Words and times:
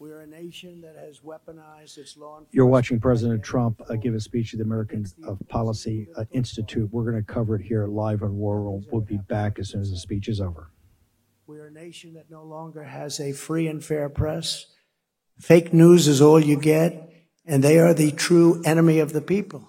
We're 0.00 0.22
a 0.22 0.26
nation 0.26 0.80
that 0.80 0.96
has 0.96 1.20
weaponized 1.20 1.98
its 1.98 2.16
law 2.16 2.38
enforcement. 2.38 2.48
You're 2.52 2.64
watching 2.64 2.98
President 2.98 3.42
Trump 3.42 3.82
uh, 3.86 3.96
give 3.96 4.14
a 4.14 4.20
speech 4.20 4.54
at 4.54 4.58
the 4.58 4.64
American 4.64 5.04
uh, 5.28 5.34
Policy 5.50 6.08
uh, 6.16 6.24
Institute. 6.32 6.88
We're 6.90 7.04
going 7.10 7.22
to 7.22 7.32
cover 7.32 7.56
it 7.56 7.66
here 7.66 7.86
live 7.86 8.22
on 8.22 8.34
War 8.38 8.62
Room. 8.62 8.86
We'll 8.90 9.02
be 9.02 9.18
back 9.18 9.58
as 9.58 9.68
soon 9.68 9.82
as 9.82 9.90
the 9.90 9.98
speech 9.98 10.26
is 10.28 10.40
over. 10.40 10.70
We're 11.46 11.66
a 11.66 11.70
nation 11.70 12.14
that 12.14 12.30
no 12.30 12.44
longer 12.44 12.82
has 12.82 13.20
a 13.20 13.32
free 13.32 13.68
and 13.68 13.84
fair 13.84 14.08
press. 14.08 14.64
Fake 15.38 15.74
news 15.74 16.08
is 16.08 16.22
all 16.22 16.40
you 16.40 16.58
get, 16.58 17.12
and 17.44 17.62
they 17.62 17.78
are 17.78 17.92
the 17.92 18.10
true 18.10 18.62
enemy 18.64 19.00
of 19.00 19.12
the 19.12 19.20
people. 19.20 19.68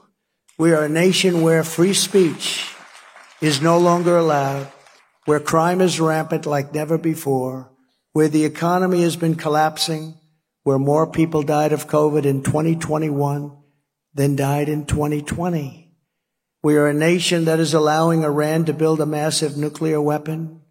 We 0.57 0.71
are 0.71 0.85
a 0.85 0.89
nation 0.89 1.41
where 1.41 1.65
free 1.65 1.93
speech 1.93 2.73
is 3.41 3.61
no 3.61 3.77
longer 3.77 4.15
allowed, 4.15 4.71
where 5.25 5.41
crime 5.41 5.81
is 5.81 5.99
rampant 5.99 6.45
like 6.45 6.73
never 6.73 6.97
before, 6.97 7.69
where 8.13 8.29
the 8.29 8.45
economy 8.45 9.01
has 9.01 9.17
been 9.17 9.35
collapsing, 9.35 10.15
where 10.63 10.77
more 10.77 11.09
people 11.09 11.43
died 11.43 11.73
of 11.73 11.87
COVID 11.87 12.25
in 12.25 12.43
2021 12.43 13.57
than 14.13 14.35
died 14.35 14.69
in 14.69 14.85
2020. 14.85 15.91
We 16.63 16.75
are 16.75 16.87
a 16.87 16.93
nation 16.93 17.45
that 17.45 17.59
is 17.59 17.73
allowing 17.73 18.23
Iran 18.23 18.65
to 18.65 18.73
build 18.73 19.01
a 19.01 19.05
massive 19.05 19.57
nuclear 19.57 19.99
weapon, 19.99 20.61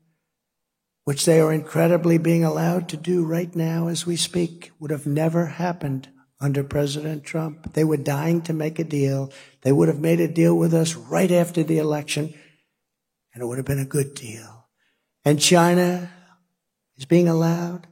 which 1.04 1.24
they 1.24 1.40
are 1.40 1.52
incredibly 1.52 2.18
being 2.18 2.44
allowed 2.44 2.88
to 2.90 2.96
do 2.96 3.24
right 3.24 3.54
now 3.56 3.88
as 3.88 4.06
we 4.06 4.14
speak, 4.14 4.70
would 4.78 4.92
have 4.92 5.06
never 5.06 5.46
happened 5.46 6.08
under 6.40 6.62
President 6.62 7.24
Trump. 7.24 7.72
They 7.72 7.82
were 7.82 7.96
dying 7.96 8.42
to 8.42 8.52
make 8.52 8.78
a 8.78 8.84
deal. 8.84 9.32
They 9.62 9.72
would 9.72 9.88
have 9.88 9.98
made 9.98 10.20
a 10.20 10.28
deal 10.28 10.56
with 10.56 10.72
us 10.72 10.94
right 10.94 11.30
after 11.30 11.64
the 11.64 11.78
election, 11.78 12.32
and 13.34 13.42
it 13.42 13.46
would 13.46 13.58
have 13.58 13.66
been 13.66 13.80
a 13.80 13.84
good 13.84 14.14
deal. 14.14 14.68
And 15.24 15.40
China 15.40 16.10
is 16.96 17.04
being 17.04 17.28
allowed 17.28 17.88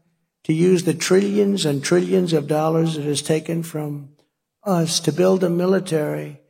to 0.49 0.55
use 0.55 0.85
the 0.85 0.95
trillions 0.95 1.67
and 1.67 1.85
trillions 1.85 2.33
of 2.33 2.49
dollars 2.49 2.97
it 2.97 3.05
has 3.05 3.21
taken 3.21 3.63
from 3.63 4.09
us 4.65 4.99
to 4.99 5.13
build 5.13 5.45
a 5.45 5.51
military, 5.51 6.41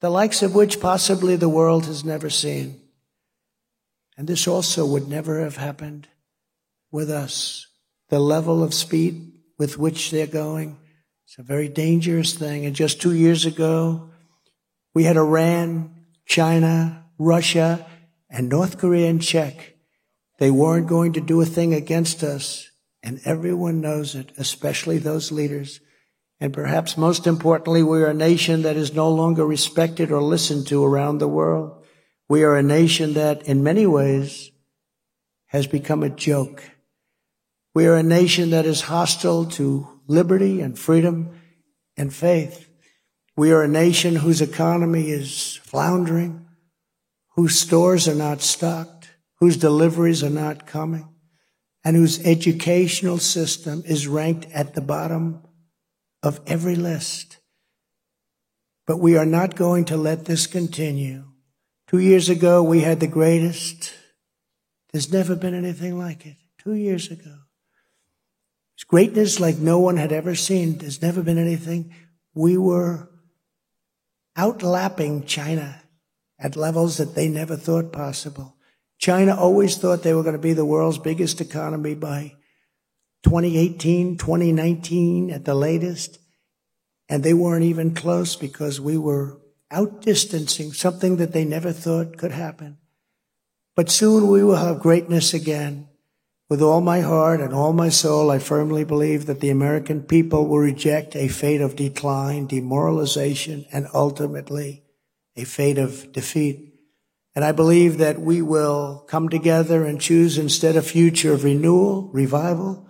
the 0.00 0.10
likes 0.10 0.42
of 0.42 0.52
which 0.52 0.80
possibly 0.80 1.36
the 1.36 1.48
world 1.48 1.86
has 1.86 2.04
never 2.04 2.28
seen. 2.28 2.80
And 4.16 4.26
this 4.26 4.48
also 4.48 4.84
would 4.84 5.06
never 5.06 5.40
have 5.40 5.56
happened 5.56 6.08
with 6.90 7.08
us. 7.08 7.68
The 8.08 8.18
level 8.18 8.64
of 8.64 8.74
speed 8.74 9.42
with 9.58 9.78
which 9.78 10.10
they're 10.10 10.26
going, 10.26 10.76
it's 11.24 11.38
a 11.38 11.42
very 11.44 11.68
dangerous 11.68 12.34
thing. 12.34 12.66
And 12.66 12.74
just 12.74 13.00
two 13.00 13.14
years 13.14 13.46
ago, 13.46 14.10
we 14.92 15.04
had 15.04 15.16
Iran, 15.16 15.94
China, 16.26 17.04
Russia, 17.16 17.86
and 18.28 18.48
North 18.48 18.76
Korea 18.76 19.08
in 19.08 19.20
check. 19.20 19.76
They 20.38 20.50
weren't 20.50 20.88
going 20.88 21.12
to 21.12 21.20
do 21.20 21.40
a 21.40 21.46
thing 21.46 21.74
against 21.74 22.24
us. 22.24 22.67
And 23.02 23.20
everyone 23.24 23.80
knows 23.80 24.14
it, 24.14 24.32
especially 24.36 24.98
those 24.98 25.30
leaders. 25.30 25.80
And 26.40 26.52
perhaps 26.52 26.96
most 26.96 27.26
importantly, 27.26 27.82
we 27.82 28.02
are 28.02 28.10
a 28.10 28.14
nation 28.14 28.62
that 28.62 28.76
is 28.76 28.94
no 28.94 29.10
longer 29.10 29.46
respected 29.46 30.10
or 30.10 30.22
listened 30.22 30.66
to 30.68 30.84
around 30.84 31.18
the 31.18 31.28
world. 31.28 31.84
We 32.28 32.42
are 32.42 32.56
a 32.56 32.62
nation 32.62 33.14
that 33.14 33.42
in 33.42 33.62
many 33.62 33.86
ways 33.86 34.50
has 35.46 35.66
become 35.66 36.02
a 36.02 36.10
joke. 36.10 36.62
We 37.74 37.86
are 37.86 37.96
a 37.96 38.02
nation 38.02 38.50
that 38.50 38.66
is 38.66 38.82
hostile 38.82 39.46
to 39.52 40.00
liberty 40.06 40.60
and 40.60 40.78
freedom 40.78 41.40
and 41.96 42.12
faith. 42.12 42.68
We 43.36 43.52
are 43.52 43.62
a 43.62 43.68
nation 43.68 44.16
whose 44.16 44.40
economy 44.40 45.10
is 45.10 45.60
floundering, 45.62 46.46
whose 47.36 47.58
stores 47.58 48.08
are 48.08 48.14
not 48.14 48.40
stocked, 48.40 49.10
whose 49.36 49.56
deliveries 49.56 50.24
are 50.24 50.30
not 50.30 50.66
coming, 50.66 51.08
and 51.88 51.96
whose 51.96 52.22
educational 52.26 53.16
system 53.16 53.82
is 53.86 54.06
ranked 54.06 54.46
at 54.52 54.74
the 54.74 54.80
bottom 54.82 55.42
of 56.22 56.38
every 56.46 56.76
list. 56.76 57.38
But 58.86 58.98
we 58.98 59.16
are 59.16 59.24
not 59.24 59.56
going 59.56 59.86
to 59.86 59.96
let 59.96 60.26
this 60.26 60.46
continue. 60.46 61.24
Two 61.86 62.00
years 62.00 62.28
ago, 62.28 62.62
we 62.62 62.82
had 62.82 63.00
the 63.00 63.06
greatest. 63.06 63.94
There's 64.92 65.10
never 65.10 65.34
been 65.34 65.54
anything 65.54 65.96
like 65.96 66.26
it. 66.26 66.36
Two 66.58 66.74
years 66.74 67.10
ago. 67.10 67.38
It's 68.76 68.84
greatness 68.84 69.40
like 69.40 69.56
no 69.56 69.78
one 69.78 69.96
had 69.96 70.12
ever 70.12 70.34
seen. 70.34 70.76
There's 70.76 71.00
never 71.00 71.22
been 71.22 71.38
anything. 71.38 71.94
We 72.34 72.58
were 72.58 73.08
outlapping 74.36 75.24
China 75.24 75.80
at 76.38 76.54
levels 76.54 76.98
that 76.98 77.14
they 77.14 77.30
never 77.30 77.56
thought 77.56 77.94
possible. 77.94 78.57
China 78.98 79.36
always 79.36 79.76
thought 79.76 80.02
they 80.02 80.12
were 80.12 80.22
going 80.22 80.34
to 80.34 80.40
be 80.40 80.52
the 80.52 80.64
world's 80.64 80.98
biggest 80.98 81.40
economy 81.40 81.94
by 81.94 82.34
2018, 83.22 84.18
2019 84.18 85.30
at 85.30 85.44
the 85.44 85.54
latest. 85.54 86.18
And 87.08 87.22
they 87.22 87.32
weren't 87.32 87.64
even 87.64 87.94
close 87.94 88.36
because 88.36 88.80
we 88.80 88.98
were 88.98 89.40
outdistancing 89.72 90.74
something 90.74 91.16
that 91.16 91.32
they 91.32 91.44
never 91.44 91.72
thought 91.72 92.18
could 92.18 92.32
happen. 92.32 92.78
But 93.76 93.90
soon 93.90 94.28
we 94.28 94.42
will 94.42 94.56
have 94.56 94.80
greatness 94.80 95.32
again. 95.32 95.88
With 96.48 96.62
all 96.62 96.80
my 96.80 97.00
heart 97.00 97.40
and 97.40 97.52
all 97.52 97.74
my 97.74 97.90
soul, 97.90 98.30
I 98.30 98.38
firmly 98.38 98.82
believe 98.82 99.26
that 99.26 99.40
the 99.40 99.50
American 99.50 100.02
people 100.02 100.46
will 100.46 100.58
reject 100.58 101.14
a 101.14 101.28
fate 101.28 101.60
of 101.60 101.76
decline, 101.76 102.46
demoralization, 102.46 103.66
and 103.70 103.86
ultimately 103.92 104.82
a 105.36 105.44
fate 105.44 105.78
of 105.78 106.10
defeat. 106.12 106.67
And 107.34 107.44
I 107.44 107.52
believe 107.52 107.98
that 107.98 108.20
we 108.20 108.42
will 108.42 109.04
come 109.08 109.28
together 109.28 109.84
and 109.84 110.00
choose 110.00 110.38
instead 110.38 110.76
a 110.76 110.82
future 110.82 111.32
of 111.32 111.44
renewal, 111.44 112.10
revival, 112.12 112.88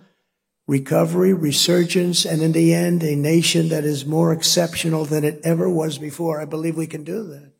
recovery, 0.67 1.33
resurgence, 1.33 2.25
and 2.25 2.41
in 2.41 2.51
the 2.51 2.73
end, 2.73 3.03
a 3.03 3.15
nation 3.15 3.69
that 3.69 3.83
is 3.83 4.05
more 4.05 4.31
exceptional 4.31 5.05
than 5.05 5.23
it 5.23 5.39
ever 5.43 5.69
was 5.69 5.97
before. 5.97 6.41
I 6.41 6.45
believe 6.45 6.77
we 6.77 6.87
can 6.87 7.03
do 7.03 7.23
that. 7.27 7.53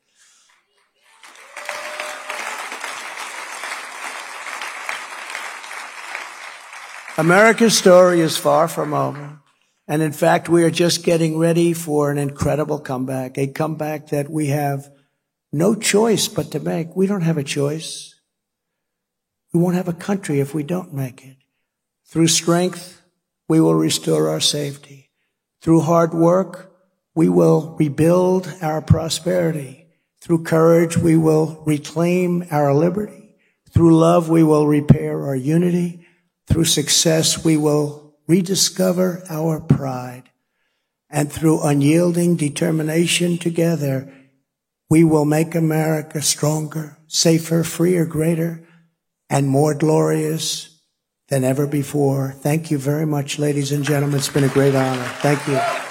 America's 7.18 7.78
story 7.78 8.22
is 8.22 8.38
far 8.38 8.70
from 8.70 8.94
over. 8.94 9.40
And 9.90 10.02
in 10.02 10.14
fact, 10.14 10.48
we 10.48 10.64
are 10.64 10.70
just 10.70 11.04
getting 11.04 11.38
ready 11.38 11.74
for 11.74 12.12
an 12.12 12.18
incredible 12.18 12.80
comeback, 12.80 13.38
a 13.38 13.48
comeback 13.48 14.08
that 14.08 14.30
we 14.30 14.48
have 14.48 14.90
no 15.52 15.76
choice 15.76 16.28
but 16.28 16.52
to 16.52 16.60
make. 16.60 16.96
We 16.96 17.08
don't 17.08 17.22
have 17.22 17.38
a 17.38 17.44
choice. 17.44 18.16
We 19.54 19.60
won't 19.60 19.76
have 19.76 19.88
a 19.88 19.94
country 19.94 20.40
if 20.40 20.54
we 20.54 20.64
don't 20.64 20.94
make 20.94 21.26
it. 21.26 21.38
Through 22.06 22.28
strength, 22.28 23.02
we 23.48 23.60
will 23.60 23.76
restore 23.76 24.30
our 24.30 24.40
safety. 24.40 25.10
Through 25.62 25.82
hard 25.82 26.14
work, 26.14 26.72
we 27.16 27.30
will 27.30 27.76
rebuild 27.80 28.54
our 28.62 28.82
prosperity. 28.82 29.88
Through 30.22 30.44
courage, 30.44 30.98
we 30.98 31.18
will 31.18 31.64
reclaim 31.66 32.46
our 32.52 32.74
liberty. 32.74 33.36
Through 33.72 33.98
love, 33.98 34.30
we 34.30 34.44
will 34.44 34.68
repair 34.68 35.26
our 35.26 35.36
unity. 35.36 36.06
Through 36.48 36.66
success, 36.66 37.44
we 37.44 37.58
will 37.58 38.16
rediscover 38.28 39.24
our 39.30 39.60
pride. 39.60 40.30
And 41.10 41.32
through 41.32 41.64
unyielding 41.64 42.36
determination 42.36 43.38
together, 43.38 44.14
we 44.90 45.04
will 45.04 45.26
make 45.26 45.56
America 45.56 46.22
stronger, 46.22 46.98
safer, 47.08 47.64
freer, 47.64 48.06
greater, 48.06 48.64
and 49.30 49.48
more 49.48 49.74
glorious 49.74 50.82
than 51.28 51.44
ever 51.44 51.68
before. 51.68 52.32
Thank 52.40 52.72
you 52.72 52.78
very 52.78 53.06
much, 53.06 53.38
ladies 53.38 53.72
and 53.72 53.84
gentlemen. 53.84 54.18
It's 54.18 54.30
been 54.30 54.44
a 54.44 54.50
great 54.50 54.76
honor. 54.76 55.04
Thank 55.22 55.48
you. 55.48 55.89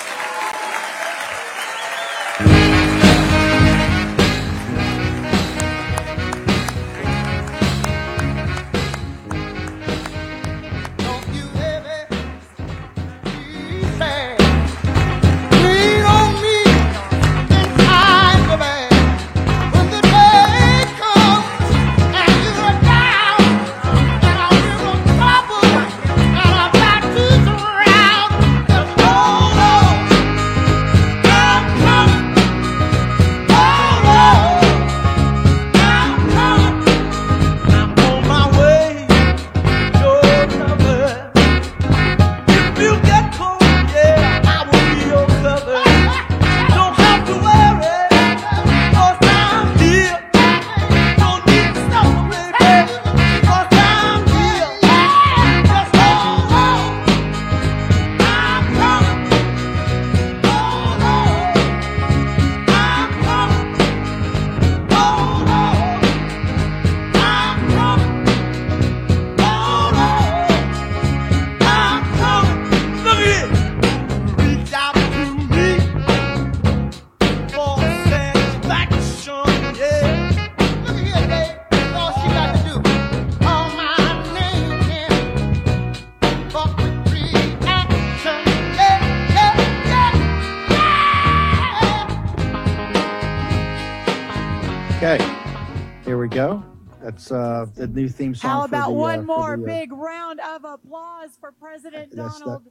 That's 97.19 97.32
uh, 97.32 97.67
the 97.75 97.88
new 97.88 98.09
theme 98.09 98.32
song. 98.32 98.50
How 98.50 98.61
for 98.61 98.67
about 98.67 98.88
the, 98.91 98.94
uh, 98.94 98.99
one 98.99 99.20
for 99.20 99.26
more 99.26 99.56
the, 99.56 99.62
uh, 99.65 99.67
big 99.67 99.93
round 99.93 100.38
of 100.38 100.65
applause 100.65 101.31
for 101.41 101.50
President 101.50 102.15
Donald 102.15 102.62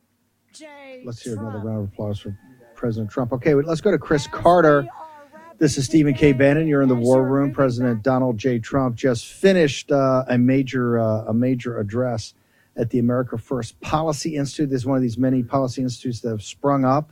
J. 0.53 1.03
Let's 1.05 1.21
hear 1.21 1.35
Trump. 1.35 1.49
another 1.49 1.67
round 1.67 1.83
of 1.83 1.91
applause 1.91 2.19
for 2.19 2.37
President 2.73 3.11
Trump. 3.11 3.33
Okay, 3.33 3.55
well, 3.55 3.65
let's 3.65 3.81
go 3.81 3.91
to 3.91 3.97
Chris 3.97 4.25
As 4.25 4.31
Carter. 4.31 4.83
we 4.83 4.87
are 4.87 4.91
wrapping 5.33 5.57
This 5.57 5.77
is 5.77 5.83
Stephen 5.83 6.13
K. 6.13 6.31
Bannon. 6.31 6.65
You're 6.65 6.81
in 6.81 6.87
the 6.87 6.95
war 6.95 7.25
room. 7.25 7.51
President 7.51 8.03
Donald 8.03 8.37
J. 8.37 8.57
Trump 8.59 8.95
just 8.95 9.25
finished 9.25 9.91
uh, 9.91 10.23
a 10.29 10.37
major 10.37 10.97
uh, 10.97 11.25
a 11.25 11.33
major 11.33 11.77
address 11.79 12.33
at 12.77 12.89
the 12.89 12.99
America 12.99 13.37
First 13.37 13.81
Policy 13.81 14.37
Institute. 14.37 14.69
This 14.69 14.83
is 14.83 14.85
one 14.85 14.95
of 14.95 15.01
these 15.03 15.17
many 15.17 15.43
policy 15.43 15.81
institutes 15.81 16.21
that 16.21 16.29
have 16.29 16.41
sprung 16.41 16.85
up. 16.85 17.11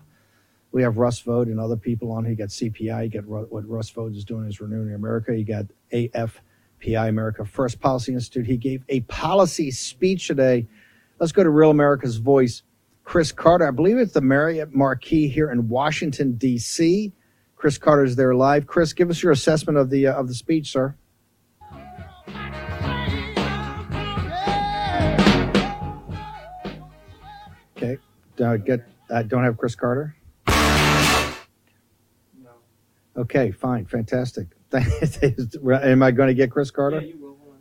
We 0.71 0.83
have 0.83 0.95
Russ 0.95 1.19
Vought 1.19 1.47
and 1.47 1.59
other 1.59 1.75
people 1.75 2.13
on. 2.13 2.23
here. 2.23 2.31
You 2.31 2.37
got 2.37 2.47
CPI. 2.47 3.03
You 3.13 3.21
got 3.21 3.51
what 3.51 3.67
Russ 3.67 3.89
Vought 3.89 4.13
is 4.13 4.23
doing 4.23 4.47
is 4.47 4.61
renewing 4.61 4.93
America. 4.93 5.37
You 5.37 5.43
got 5.43 5.65
AFPI, 6.85 7.09
America 7.09 7.45
First 7.45 7.79
Policy 7.79 8.13
Institute. 8.13 8.45
He 8.45 8.57
gave 8.57 8.83
a 8.89 9.01
policy 9.01 9.71
speech 9.71 10.27
today. 10.27 10.67
Let's 11.19 11.31
go 11.31 11.43
to 11.43 11.49
Real 11.49 11.71
America's 11.71 12.17
Voice. 12.17 12.63
Chris 13.03 13.31
Carter, 13.31 13.67
I 13.67 13.71
believe 13.71 13.97
it's 13.97 14.13
the 14.13 14.21
Marriott 14.21 14.73
Marquis 14.73 15.27
here 15.27 15.51
in 15.51 15.69
Washington 15.69 16.33
D.C. 16.33 17.13
Chris 17.55 17.77
Carter 17.77 18.03
is 18.03 18.15
there 18.15 18.33
live. 18.33 18.67
Chris, 18.67 18.93
give 18.93 19.09
us 19.09 19.21
your 19.21 19.31
assessment 19.31 19.77
of 19.77 19.89
the 19.89 20.07
uh, 20.07 20.13
of 20.13 20.27
the 20.27 20.33
speech, 20.33 20.71
sir. 20.71 20.95
Okay, 27.77 27.97
uh, 28.43 28.57
get 28.57 28.85
uh, 29.09 29.21
don't 29.23 29.43
have 29.43 29.57
Chris 29.57 29.75
Carter. 29.75 30.15
No. 30.47 32.49
Okay, 33.17 33.51
fine, 33.51 33.85
fantastic. 33.85 34.54
Am 35.83 36.03
I 36.03 36.11
going 36.11 36.27
to 36.27 36.33
get 36.33 36.51
Chris 36.51 36.71
Carter? 36.71 37.01
Yeah, 37.01 37.07
you 37.07 37.17
will. 37.17 37.37
Hold 37.41 37.55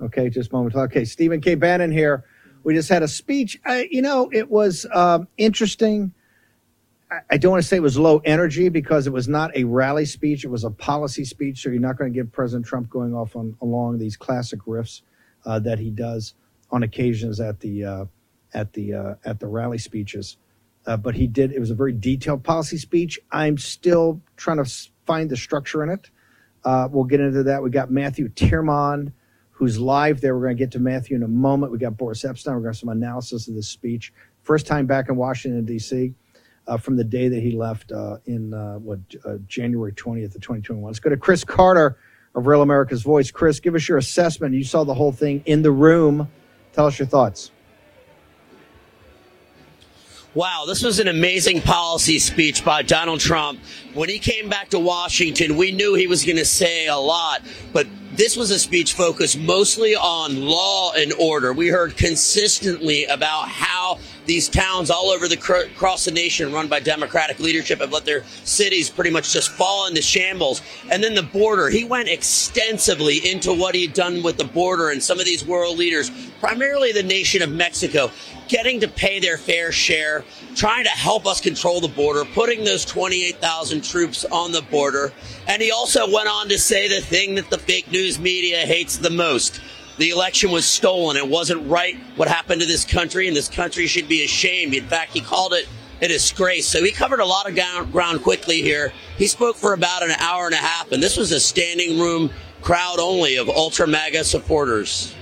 on. 0.00 0.06
Okay, 0.06 0.30
just 0.30 0.50
a 0.50 0.54
moment. 0.54 0.74
Okay, 0.74 1.04
Stephen 1.04 1.40
K. 1.40 1.54
Bannon 1.54 1.90
here. 1.90 2.24
We 2.64 2.74
just 2.74 2.88
had 2.88 3.02
a 3.02 3.08
speech. 3.08 3.60
I, 3.64 3.88
you 3.90 4.02
know, 4.02 4.30
it 4.32 4.50
was 4.50 4.86
um, 4.94 5.28
interesting. 5.36 6.12
I, 7.10 7.20
I 7.30 7.36
don't 7.36 7.50
want 7.50 7.62
to 7.62 7.68
say 7.68 7.76
it 7.76 7.82
was 7.82 7.98
low 7.98 8.18
energy 8.24 8.68
because 8.68 9.06
it 9.06 9.12
was 9.12 9.28
not 9.28 9.56
a 9.56 9.64
rally 9.64 10.04
speech. 10.04 10.44
It 10.44 10.48
was 10.48 10.64
a 10.64 10.70
policy 10.70 11.24
speech. 11.24 11.62
So 11.62 11.70
you're 11.70 11.80
not 11.80 11.96
going 11.98 12.12
to 12.12 12.16
get 12.16 12.30
President 12.32 12.66
Trump 12.66 12.88
going 12.88 13.14
off 13.14 13.34
on 13.34 13.56
along 13.60 13.98
these 13.98 14.16
classic 14.16 14.60
riffs 14.60 15.02
uh, 15.44 15.58
that 15.60 15.78
he 15.78 15.90
does 15.90 16.34
on 16.70 16.82
occasions 16.82 17.40
at 17.40 17.60
the 17.60 17.84
uh, 17.84 18.04
at 18.54 18.72
the 18.72 18.94
uh, 18.94 19.14
at 19.24 19.40
the 19.40 19.46
rally 19.46 19.78
speeches. 19.78 20.36
Uh, 20.86 20.96
but 20.96 21.14
he 21.14 21.26
did. 21.26 21.52
It 21.52 21.60
was 21.60 21.70
a 21.70 21.74
very 21.74 21.92
detailed 21.92 22.42
policy 22.42 22.76
speech. 22.76 23.18
I'm 23.30 23.56
still 23.58 24.20
trying 24.36 24.62
to 24.62 24.70
find 25.06 25.30
the 25.30 25.36
structure 25.36 25.82
in 25.82 25.90
it. 25.90 26.10
Uh, 26.64 26.88
we'll 26.90 27.04
get 27.04 27.20
into 27.20 27.42
that. 27.44 27.62
We 27.62 27.70
got 27.70 27.90
Matthew 27.90 28.28
Tyrmand, 28.28 29.12
who's 29.50 29.78
live 29.78 30.20
there. 30.20 30.36
We're 30.36 30.44
going 30.44 30.56
to 30.56 30.62
get 30.62 30.72
to 30.72 30.78
Matthew 30.78 31.16
in 31.16 31.22
a 31.22 31.28
moment. 31.28 31.72
We 31.72 31.78
got 31.78 31.96
Boris 31.96 32.24
Epstein. 32.24 32.60
To 32.60 32.66
have 32.66 32.76
some 32.76 32.88
analysis 32.88 33.48
of 33.48 33.54
this 33.54 33.68
speech. 33.68 34.12
First 34.42 34.66
time 34.66 34.86
back 34.86 35.08
in 35.08 35.16
Washington, 35.16 35.64
D.C. 35.64 36.14
Uh, 36.66 36.76
from 36.76 36.96
the 36.96 37.04
day 37.04 37.28
that 37.28 37.40
he 37.40 37.52
left 37.52 37.92
uh, 37.92 38.18
in 38.26 38.54
uh, 38.54 38.74
what 38.78 39.00
uh, 39.24 39.36
January 39.46 39.92
20th 39.92 40.34
of 40.34 40.40
2021. 40.40 40.84
Let's 40.84 41.00
go 41.00 41.10
to 41.10 41.16
Chris 41.16 41.44
Carter 41.44 41.98
of 42.34 42.46
Real 42.46 42.62
America's 42.62 43.02
Voice. 43.02 43.30
Chris, 43.30 43.60
give 43.60 43.74
us 43.74 43.88
your 43.88 43.98
assessment. 43.98 44.54
You 44.54 44.64
saw 44.64 44.84
the 44.84 44.94
whole 44.94 45.12
thing 45.12 45.42
in 45.46 45.62
the 45.62 45.72
room. 45.72 46.28
Tell 46.72 46.86
us 46.86 46.98
your 46.98 47.06
thoughts. 47.06 47.50
Wow, 50.34 50.64
this 50.66 50.82
was 50.82 50.98
an 50.98 51.08
amazing 51.08 51.60
policy 51.60 52.18
speech 52.18 52.64
by 52.64 52.80
Donald 52.80 53.20
Trump. 53.20 53.60
When 53.92 54.08
he 54.08 54.18
came 54.18 54.48
back 54.48 54.70
to 54.70 54.78
Washington, 54.78 55.58
we 55.58 55.72
knew 55.72 55.92
he 55.92 56.06
was 56.06 56.24
going 56.24 56.38
to 56.38 56.46
say 56.46 56.86
a 56.86 56.96
lot, 56.96 57.42
but 57.74 57.86
this 58.14 58.34
was 58.34 58.50
a 58.50 58.58
speech 58.58 58.94
focused 58.94 59.38
mostly 59.38 59.94
on 59.94 60.40
law 60.40 60.92
and 60.92 61.12
order. 61.18 61.52
We 61.52 61.68
heard 61.68 61.98
consistently 61.98 63.04
about 63.04 63.48
how 63.48 63.98
these 64.26 64.48
towns 64.48 64.90
all 64.90 65.10
over 65.10 65.28
the 65.28 65.36
cr- 65.36 65.66
across 65.72 66.04
the 66.04 66.10
nation 66.10 66.52
run 66.52 66.68
by 66.68 66.80
Democratic 66.80 67.38
leadership 67.38 67.80
have 67.80 67.92
let 67.92 68.04
their 68.04 68.24
cities 68.44 68.88
pretty 68.88 69.10
much 69.10 69.32
just 69.32 69.50
fall 69.50 69.86
into 69.86 70.02
shambles. 70.02 70.62
And 70.90 71.02
then 71.02 71.14
the 71.14 71.22
border, 71.22 71.68
he 71.68 71.84
went 71.84 72.08
extensively 72.08 73.18
into 73.30 73.52
what 73.52 73.74
he'd 73.74 73.94
done 73.94 74.22
with 74.22 74.36
the 74.36 74.44
border 74.44 74.90
and 74.90 75.02
some 75.02 75.18
of 75.18 75.26
these 75.26 75.44
world 75.44 75.78
leaders, 75.78 76.10
primarily 76.40 76.92
the 76.92 77.02
nation 77.02 77.42
of 77.42 77.50
Mexico, 77.50 78.10
getting 78.48 78.80
to 78.80 78.88
pay 78.88 79.18
their 79.18 79.38
fair 79.38 79.72
share, 79.72 80.24
trying 80.54 80.84
to 80.84 80.90
help 80.90 81.26
us 81.26 81.40
control 81.40 81.80
the 81.80 81.88
border, 81.88 82.24
putting 82.24 82.64
those 82.64 82.84
28,000 82.84 83.82
troops 83.82 84.24
on 84.26 84.52
the 84.52 84.62
border. 84.62 85.12
And 85.48 85.62
he 85.62 85.70
also 85.70 86.10
went 86.10 86.28
on 86.28 86.48
to 86.48 86.58
say 86.58 86.88
the 86.88 87.00
thing 87.00 87.34
that 87.36 87.50
the 87.50 87.58
fake 87.58 87.90
news 87.90 88.18
media 88.18 88.58
hates 88.58 88.98
the 88.98 89.10
most. 89.10 89.60
The 89.98 90.10
election 90.10 90.50
was 90.50 90.64
stolen. 90.64 91.16
It 91.16 91.28
wasn't 91.28 91.68
right 91.68 91.96
what 92.16 92.28
happened 92.28 92.60
to 92.60 92.66
this 92.66 92.84
country, 92.84 93.28
and 93.28 93.36
this 93.36 93.48
country 93.48 93.86
should 93.86 94.08
be 94.08 94.24
ashamed. 94.24 94.74
In 94.74 94.84
fact, 94.84 95.12
he 95.12 95.20
called 95.20 95.52
it 95.52 95.68
a 96.00 96.08
disgrace. 96.08 96.66
So 96.66 96.82
he 96.82 96.90
covered 96.90 97.20
a 97.20 97.24
lot 97.24 97.48
of 97.48 97.92
ground, 97.92 98.22
quickly 98.22 98.60
here. 98.62 98.92
He 99.16 99.26
spoke 99.26 99.56
for 99.56 99.72
about 99.72 100.02
an 100.02 100.10
hour 100.12 100.46
and 100.46 100.54
a 100.54 100.58
half, 100.58 100.92
and 100.92 101.02
this 101.02 101.16
was 101.16 101.30
a 101.30 101.40
standing 101.40 102.00
room 102.00 102.30
crowd 102.60 102.98
only 102.98 103.36
of 103.36 103.48
ultra 103.48 103.86
MAGA 103.86 104.24
supporters. 104.24 105.14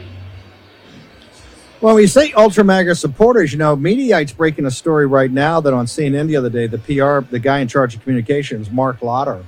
Well, 1.81 1.94
when 1.94 2.02
you 2.02 2.08
say 2.08 2.32
ultra 2.32 2.62
MAGA 2.62 2.94
supporters, 2.94 3.52
you 3.52 3.58
know, 3.58 3.75
Mediaite's 3.75 4.32
breaking 4.32 4.66
a 4.66 4.70
story 4.70 5.06
right 5.06 5.31
now 5.31 5.61
that 5.61 5.73
on 5.73 5.87
CNN 5.87 6.28
the 6.28 6.37
other 6.37 6.50
day, 6.50 6.66
the 6.66 6.78
PR, 6.78 7.26
the 7.30 7.38
guy 7.38 7.61
in 7.61 7.68
charge 7.68 7.95
of 7.95 8.02
communications, 8.02 8.71
Marc 8.71 9.00
Lotter, 9.00 9.45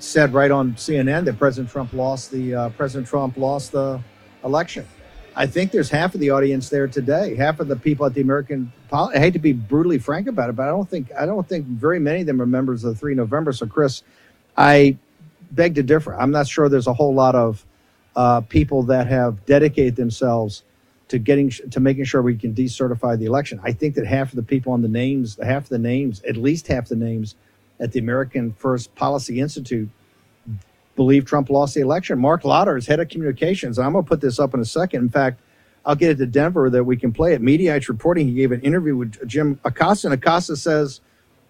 said 0.00 0.34
right 0.34 0.50
on 0.50 0.72
CNN 0.74 1.24
that 1.26 1.38
President 1.38 1.70
Trump 1.70 1.92
lost 1.92 2.32
the 2.32 2.54
uh, 2.54 2.68
President 2.70 3.06
Trump 3.06 3.36
lost 3.36 3.70
the 3.70 4.00
election. 4.44 4.86
I 5.36 5.46
think 5.46 5.72
there's 5.72 5.90
half 5.90 6.14
of 6.14 6.20
the 6.20 6.30
audience 6.30 6.68
there 6.68 6.86
today, 6.86 7.34
half 7.34 7.58
of 7.58 7.66
the 7.66 7.76
people 7.76 8.06
at 8.06 8.14
the 8.14 8.20
American. 8.20 8.72
I 8.92 9.18
hate 9.18 9.32
to 9.32 9.40
be 9.40 9.52
brutally 9.52 9.98
frank 9.98 10.28
about 10.28 10.48
it, 10.48 10.54
but 10.54 10.64
I 10.64 10.68
don't 10.68 10.88
think 10.88 11.10
I 11.18 11.26
don't 11.26 11.48
think 11.48 11.66
very 11.66 11.98
many 11.98 12.20
of 12.20 12.26
them 12.26 12.40
are 12.40 12.46
members 12.46 12.84
of 12.84 12.94
the 12.94 12.98
Three 12.98 13.14
November. 13.14 13.52
So, 13.52 13.66
Chris, 13.66 14.02
I 14.56 14.96
beg 15.50 15.74
to 15.74 15.82
differ. 15.82 16.14
I'm 16.14 16.30
not 16.30 16.46
sure 16.46 16.68
there's 16.68 16.86
a 16.86 16.94
whole 16.94 17.14
lot 17.14 17.34
of 17.34 17.66
uh, 18.14 18.42
people 18.42 18.84
that 18.84 19.08
have 19.08 19.44
dedicated 19.44 19.96
themselves 19.96 20.62
to 21.08 21.18
getting 21.18 21.50
to 21.50 21.80
making 21.80 22.04
sure 22.04 22.22
we 22.22 22.36
can 22.36 22.54
decertify 22.54 23.18
the 23.18 23.24
election. 23.24 23.60
I 23.64 23.72
think 23.72 23.96
that 23.96 24.06
half 24.06 24.30
of 24.30 24.36
the 24.36 24.42
people 24.42 24.72
on 24.72 24.82
the 24.82 24.88
names, 24.88 25.36
half 25.42 25.64
of 25.64 25.68
the 25.68 25.78
names, 25.78 26.22
at 26.22 26.36
least 26.36 26.68
half 26.68 26.88
the 26.88 26.96
names 26.96 27.34
at 27.80 27.90
the 27.90 27.98
American 27.98 28.52
First 28.52 28.94
Policy 28.94 29.40
Institute 29.40 29.88
believe 30.96 31.24
Trump 31.24 31.50
lost 31.50 31.74
the 31.74 31.80
election. 31.80 32.18
Marc 32.18 32.44
Lotter 32.44 32.76
is 32.76 32.86
head 32.86 33.00
of 33.00 33.08
communications. 33.08 33.78
I'm 33.78 33.92
going 33.92 34.04
to 34.04 34.08
put 34.08 34.20
this 34.20 34.38
up 34.38 34.54
in 34.54 34.60
a 34.60 34.64
second. 34.64 35.02
In 35.02 35.08
fact, 35.08 35.40
I'll 35.86 35.94
get 35.94 36.10
it 36.10 36.16
to 36.16 36.26
Denver 36.26 36.70
that 36.70 36.84
we 36.84 36.96
can 36.96 37.12
play 37.12 37.34
it. 37.34 37.42
Mediaite's 37.42 37.88
reporting 37.88 38.28
he 38.28 38.34
gave 38.34 38.52
an 38.52 38.60
interview 38.62 38.96
with 38.96 39.26
Jim 39.28 39.60
Acosta, 39.64 40.08
and 40.08 40.14
Acosta 40.14 40.56
says 40.56 41.00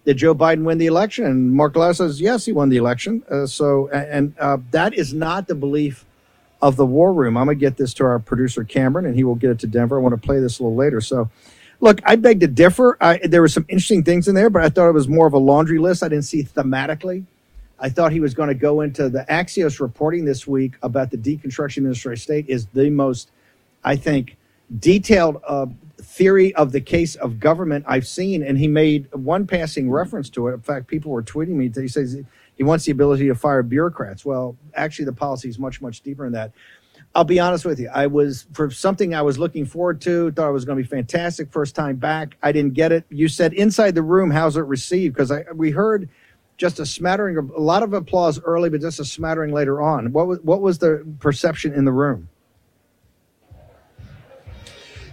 did 0.05 0.17
Joe 0.17 0.35
Biden 0.35 0.63
win 0.63 0.77
the 0.77 0.85
election? 0.85 1.25
And 1.25 1.51
Marc 1.51 1.75
Lotter 1.75 1.95
says 1.95 2.21
yes, 2.21 2.45
he 2.45 2.51
won 2.51 2.69
the 2.69 2.77
election. 2.77 3.23
Uh, 3.29 3.47
so, 3.47 3.89
and 3.89 4.35
uh, 4.39 4.57
that 4.71 4.93
is 4.93 5.13
not 5.13 5.47
the 5.47 5.55
belief 5.55 6.05
of 6.61 6.75
the 6.75 6.85
war 6.85 7.11
room. 7.13 7.37
I'm 7.37 7.45
going 7.45 7.57
to 7.57 7.59
get 7.59 7.77
this 7.77 7.93
to 7.95 8.05
our 8.05 8.19
producer 8.19 8.63
Cameron, 8.63 9.05
and 9.05 9.15
he 9.15 9.23
will 9.23 9.35
get 9.35 9.49
it 9.49 9.59
to 9.59 9.67
Denver. 9.67 9.97
I 9.97 10.01
want 10.01 10.13
to 10.13 10.21
play 10.21 10.39
this 10.39 10.59
a 10.59 10.63
little 10.63 10.77
later. 10.77 11.01
So, 11.01 11.29
look, 11.79 12.01
I 12.05 12.15
beg 12.17 12.39
to 12.41 12.47
differ. 12.47 12.97
I, 13.01 13.17
there 13.17 13.41
were 13.41 13.47
some 13.47 13.65
interesting 13.67 14.03
things 14.03 14.27
in 14.27 14.35
there, 14.35 14.49
but 14.49 14.63
I 14.63 14.69
thought 14.69 14.89
it 14.89 14.93
was 14.93 15.07
more 15.07 15.25
of 15.27 15.33
a 15.33 15.39
laundry 15.39 15.79
list. 15.79 16.03
I 16.03 16.07
didn't 16.07 16.25
see 16.25 16.43
thematically. 16.43 17.25
I 17.79 17.89
thought 17.89 18.11
he 18.11 18.19
was 18.19 18.33
going 18.33 18.49
to 18.49 18.55
go 18.55 18.81
into 18.81 19.09
the 19.09 19.25
Axios 19.29 19.79
reporting 19.79 20.25
this 20.25 20.47
week 20.47 20.75
about 20.81 21.11
the 21.11 21.17
deconstruction 21.17 21.83
Ministry 21.83 22.13
of 22.13 22.19
State 22.19 22.45
is 22.47 22.67
the 22.67 22.89
most, 22.89 23.31
I 23.83 23.95
think, 23.95 24.37
detailed 24.79 25.41
uh, 25.45 25.67
theory 25.97 26.55
of 26.55 26.71
the 26.71 26.81
case 26.81 27.15
of 27.15 27.39
government 27.39 27.85
I've 27.87 28.07
seen. 28.07 28.43
And 28.43 28.57
he 28.57 28.67
made 28.67 29.13
one 29.13 29.45
passing 29.45 29.91
reference 29.91 30.29
to 30.31 30.47
it. 30.47 30.53
In 30.53 30.61
fact, 30.61 30.87
people 30.87 31.11
were 31.11 31.23
tweeting 31.23 31.49
me. 31.49 31.67
That 31.67 31.81
he 31.81 31.87
says 31.87 32.17
he 32.55 32.63
wants 32.63 32.85
the 32.85 32.91
ability 32.91 33.27
to 33.27 33.35
fire 33.35 33.61
bureaucrats. 33.61 34.23
Well, 34.23 34.55
actually, 34.73 35.05
the 35.05 35.13
policy 35.13 35.49
is 35.49 35.59
much, 35.59 35.81
much 35.81 36.01
deeper 36.01 36.23
than 36.23 36.33
that. 36.33 36.53
I'll 37.13 37.23
be 37.23 37.39
honest 37.39 37.63
with 37.63 37.79
you. 37.79 37.89
I 37.93 38.07
was 38.07 38.45
for 38.53 38.69
something 38.69 39.13
I 39.13 39.21
was 39.21 39.37
looking 39.37 39.65
forward 39.65 40.01
to. 40.01 40.31
Thought 40.31 40.49
it 40.49 40.53
was 40.53 40.65
going 40.65 40.77
to 40.77 40.83
be 40.83 40.89
fantastic. 40.89 41.49
First 41.49 41.73
time 41.73 41.95
back, 41.95 42.35
I 42.43 42.51
didn't 42.51 42.73
get 42.73 42.91
it. 42.91 43.05
You 43.09 43.27
said 43.29 43.53
inside 43.53 43.95
the 43.95 44.01
room, 44.01 44.31
how's 44.31 44.57
it 44.57 44.61
received? 44.61 45.15
Because 45.15 45.31
I 45.31 45.43
we 45.53 45.71
heard 45.71 46.09
just 46.57 46.79
a 46.79 46.85
smattering 46.85 47.37
of 47.37 47.49
a 47.49 47.59
lot 47.59 47.83
of 47.83 47.93
applause 47.93 48.39
early, 48.41 48.69
but 48.69 48.81
just 48.81 48.99
a 48.99 49.05
smattering 49.05 49.53
later 49.53 49.81
on. 49.81 50.11
What 50.11 50.27
was 50.27 50.39
what 50.39 50.61
was 50.61 50.77
the 50.79 51.05
perception 51.19 51.73
in 51.73 51.85
the 51.85 51.91
room? 51.91 52.29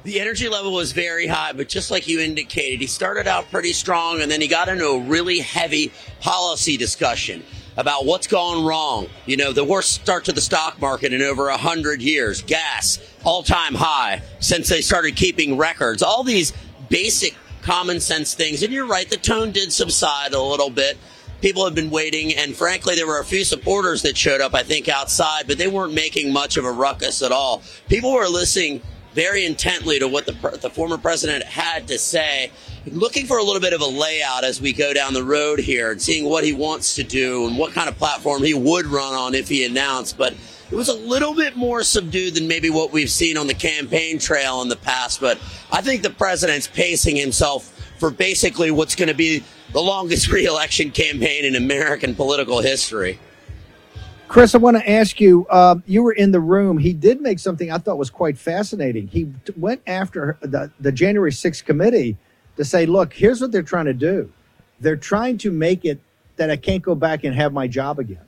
The 0.05 0.21
energy 0.21 0.49
level 0.49 0.73
was 0.73 0.91
very 0.93 1.29
high, 1.29 1.53
but 1.53 1.69
just 1.69 1.93
like 1.93 2.09
you 2.09 2.19
indicated, 2.19 2.81
he 2.81 2.89
started 2.89 3.29
out 3.29 3.49
pretty 3.53 3.73
strong 3.73 4.21
and 4.21 4.31
then 4.31 4.41
he 4.41 4.49
got 4.49 4.69
into 4.69 4.87
a 4.87 5.01
really 5.01 5.39
heavy 5.39 5.93
policy 6.21 6.77
discussion 6.77 7.45
about 7.77 8.05
what's 8.05 8.27
gone 8.27 8.65
wrong. 8.65 9.09
You 9.27 9.37
know, 9.37 9.53
the 9.53 9.65
worst 9.65 9.93
start 9.93 10.25
to 10.25 10.33
the 10.33 10.41
stock 10.41 10.81
market 10.81 11.13
in 11.13 11.23
over 11.23 11.49
a 11.49 11.57
hundred 11.57 12.03
years. 12.03 12.43
Gas, 12.43 12.99
all 13.25 13.45
time 13.45 13.75
high 13.75 14.23
since 14.41 14.69
they 14.69 14.81
started 14.81 15.15
keeping 15.15 15.57
records. 15.57 16.03
All 16.03 16.25
these 16.25 16.53
basic 16.89 17.37
common 17.63 18.01
sense 18.01 18.35
things. 18.35 18.63
And 18.63 18.73
you're 18.73 18.87
right, 18.87 19.09
the 19.09 19.17
tone 19.17 19.53
did 19.53 19.73
subside 19.73 20.35
a 20.35 20.43
little 20.43 20.71
bit. 20.71 20.99
People 21.43 21.65
have 21.65 21.75
been 21.75 21.91
waiting, 21.91 22.35
and 22.35 22.55
frankly, 22.55 22.95
there 22.95 23.07
were 23.07 23.19
a 23.19 23.25
few 23.25 23.45
supporters 23.45 24.03
that 24.03 24.17
showed 24.17 24.41
up, 24.41 24.55
I 24.55 24.63
think, 24.63 24.89
outside, 24.89 25.47
but 25.47 25.59
they 25.59 25.67
weren't 25.67 25.93
making 25.93 26.33
much 26.33 26.57
of 26.57 26.65
a 26.65 26.71
ruckus 26.71 27.21
at 27.21 27.33
all. 27.33 27.63
People 27.89 28.13
were 28.13 28.29
listening 28.29 28.81
very 29.13 29.45
intently 29.45 29.99
to 29.99 30.09
what 30.09 30.25
the, 30.25 30.33
the 30.63 30.71
former 30.71 30.97
president 30.97 31.45
had 31.45 31.87
to 31.89 31.99
say, 31.99 32.51
looking 32.87 33.27
for 33.27 33.39
a 33.39 33.43
little 33.43 33.61
bit 33.61 33.75
of 33.75 33.83
a 33.83 33.87
layout 33.87 34.45
as 34.45 34.61
we 34.61 34.73
go 34.73 34.95
down 34.95 35.13
the 35.13 35.23
road 35.23 35.59
here 35.59 35.91
and 35.91 36.01
seeing 36.01 36.25
what 36.25 36.45
he 36.45 36.53
wants 36.53 36.95
to 36.95 37.03
do 37.03 37.47
and 37.47 37.59
what 37.59 37.73
kind 37.73 37.89
of 37.89 37.99
platform 37.99 38.43
he 38.43 38.55
would 38.55 38.87
run 38.87 39.13
on 39.13 39.35
if 39.35 39.49
he 39.49 39.67
announced. 39.67 40.17
But 40.17 40.35
it 40.71 40.75
was 40.77 40.89
a 40.89 40.95
little 40.95 41.35
bit 41.35 41.57
more 41.57 41.83
subdued 41.83 42.37
than 42.37 42.49
maybe 42.49 42.71
what 42.71 42.93
we've 42.93 43.11
seen 43.11 43.37
on 43.37 43.47
the 43.47 43.55
campaign 43.55 44.19
trail 44.19 44.63
in 44.63 44.69
the 44.69 44.77
past. 44.77 45.21
But 45.21 45.39
I 45.71 45.83
think 45.83 46.03
the 46.03 46.11
president's 46.11 46.67
pacing 46.67 47.17
himself 47.17 47.69
for 48.03 48.11
basically 48.11 48.73
what's 48.73 48.97
going 48.97 49.07
to 49.07 49.15
be 49.15 49.45
the 49.71 49.81
longest 49.81 50.27
reelection 50.33 50.91
campaign 50.91 51.45
in 51.45 51.55
American 51.55 52.17
political 52.17 52.59
history. 52.59 53.17
Chris, 54.27 54.57
I 54.57 54.59
want 54.59 54.77
to 54.77 54.91
ask 54.91 55.21
you. 55.21 55.47
Uh, 55.49 55.77
you 55.87 56.03
were 56.03 56.11
in 56.11 56.33
the 56.33 56.41
room. 56.41 56.79
He 56.79 56.95
did 56.95 57.21
make 57.21 57.39
something 57.39 57.71
I 57.71 57.79
thought 57.79 57.99
was 57.99 58.11
quite 58.11 58.37
fascinating. 58.37 59.07
He 59.07 59.33
t- 59.45 59.53
went 59.57 59.83
after 59.87 60.37
the, 60.41 60.73
the 60.81 60.91
January 60.91 61.31
6th 61.31 61.65
committee 61.65 62.17
to 62.57 62.65
say, 62.65 62.87
look, 62.87 63.13
here's 63.13 63.41
what 63.41 63.53
they're 63.53 63.63
trying 63.63 63.85
to 63.85 63.95
do. 63.95 64.33
They're 64.81 64.97
trying 64.97 65.39
to 65.39 65.53
make 65.53 65.85
it 65.85 66.01
that 66.39 66.51
I 66.51 66.57
can't 66.57 66.83
go 66.83 66.97
back 66.97 67.23
and 67.23 67.37
have 67.37 67.53
my 67.53 67.69
job 67.69 68.01
again. 68.01 68.27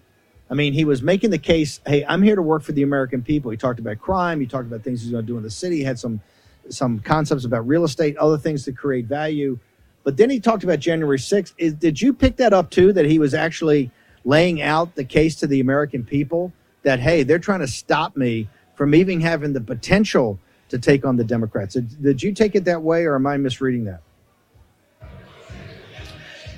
I 0.48 0.54
mean, 0.54 0.72
he 0.72 0.84
was 0.84 1.02
making 1.02 1.30
the 1.30 1.38
case, 1.38 1.80
hey, 1.84 2.04
I'm 2.04 2.22
here 2.22 2.36
to 2.36 2.42
work 2.42 2.62
for 2.62 2.70
the 2.70 2.84
American 2.84 3.24
people. 3.24 3.50
He 3.50 3.56
talked 3.56 3.80
about 3.80 3.98
crime. 3.98 4.38
He 4.38 4.46
talked 4.46 4.68
about 4.68 4.82
things 4.82 5.02
he's 5.02 5.10
going 5.10 5.24
to 5.24 5.26
do 5.26 5.36
in 5.36 5.42
the 5.42 5.50
city. 5.50 5.78
He 5.78 5.82
had 5.82 5.98
some 5.98 6.20
some 6.68 7.00
concepts 7.00 7.44
about 7.44 7.66
real 7.66 7.84
estate, 7.84 8.16
other 8.16 8.38
things 8.38 8.64
to 8.64 8.72
create 8.72 9.06
value. 9.06 9.58
But 10.02 10.16
then 10.16 10.30
he 10.30 10.40
talked 10.40 10.64
about 10.64 10.80
January 10.80 11.18
6th. 11.18 11.54
Is, 11.58 11.74
did 11.74 12.00
you 12.00 12.12
pick 12.12 12.36
that 12.36 12.52
up 12.52 12.70
too? 12.70 12.92
That 12.92 13.06
he 13.06 13.18
was 13.18 13.34
actually 13.34 13.90
laying 14.24 14.62
out 14.62 14.94
the 14.94 15.04
case 15.04 15.34
to 15.36 15.46
the 15.46 15.60
American 15.60 16.04
people 16.04 16.52
that, 16.82 17.00
hey, 17.00 17.22
they're 17.22 17.38
trying 17.38 17.60
to 17.60 17.66
stop 17.66 18.16
me 18.16 18.48
from 18.74 18.94
even 18.94 19.20
having 19.20 19.52
the 19.52 19.60
potential 19.60 20.38
to 20.68 20.78
take 20.78 21.04
on 21.04 21.16
the 21.16 21.24
Democrats. 21.24 21.74
Did, 21.74 22.02
did 22.02 22.22
you 22.22 22.32
take 22.32 22.54
it 22.54 22.64
that 22.64 22.82
way, 22.82 23.04
or 23.04 23.14
am 23.14 23.26
I 23.26 23.36
misreading 23.36 23.84
that? 23.84 24.00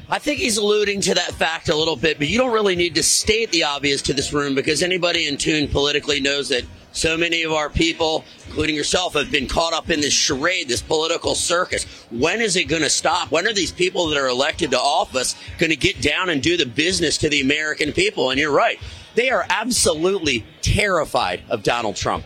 I 0.08 0.20
think 0.20 0.38
he's 0.38 0.56
alluding 0.56 1.00
to 1.02 1.14
that 1.14 1.32
fact 1.32 1.68
a 1.68 1.74
little 1.74 1.96
bit, 1.96 2.18
but 2.18 2.28
you 2.28 2.38
don't 2.38 2.52
really 2.52 2.76
need 2.76 2.94
to 2.94 3.02
state 3.02 3.50
the 3.50 3.64
obvious 3.64 4.02
to 4.02 4.12
this 4.12 4.32
room 4.32 4.54
because 4.54 4.82
anybody 4.82 5.26
in 5.26 5.36
tune 5.36 5.66
politically 5.66 6.20
knows 6.20 6.48
that 6.50 6.64
so 6.96 7.16
many 7.16 7.42
of 7.42 7.52
our 7.52 7.68
people, 7.68 8.24
including 8.46 8.74
yourself, 8.74 9.14
have 9.14 9.30
been 9.30 9.46
caught 9.46 9.74
up 9.74 9.90
in 9.90 10.00
this 10.00 10.14
charade, 10.14 10.66
this 10.66 10.80
political 10.80 11.34
circus. 11.34 11.84
When 12.10 12.40
is 12.40 12.56
it 12.56 12.64
going 12.64 12.82
to 12.82 12.88
stop? 12.88 13.30
When 13.30 13.46
are 13.46 13.52
these 13.52 13.70
people 13.70 14.08
that 14.08 14.18
are 14.18 14.28
elected 14.28 14.70
to 14.70 14.78
office 14.78 15.36
going 15.58 15.68
to 15.70 15.76
get 15.76 16.00
down 16.00 16.30
and 16.30 16.42
do 16.42 16.56
the 16.56 16.64
business 16.64 17.18
to 17.18 17.28
the 17.28 17.42
American 17.42 17.92
people? 17.92 18.30
And 18.30 18.40
you're 18.40 18.50
right. 18.50 18.80
They 19.14 19.28
are 19.28 19.44
absolutely 19.50 20.46
terrified 20.62 21.42
of 21.50 21.62
Donald 21.62 21.96
Trump. 21.96 22.24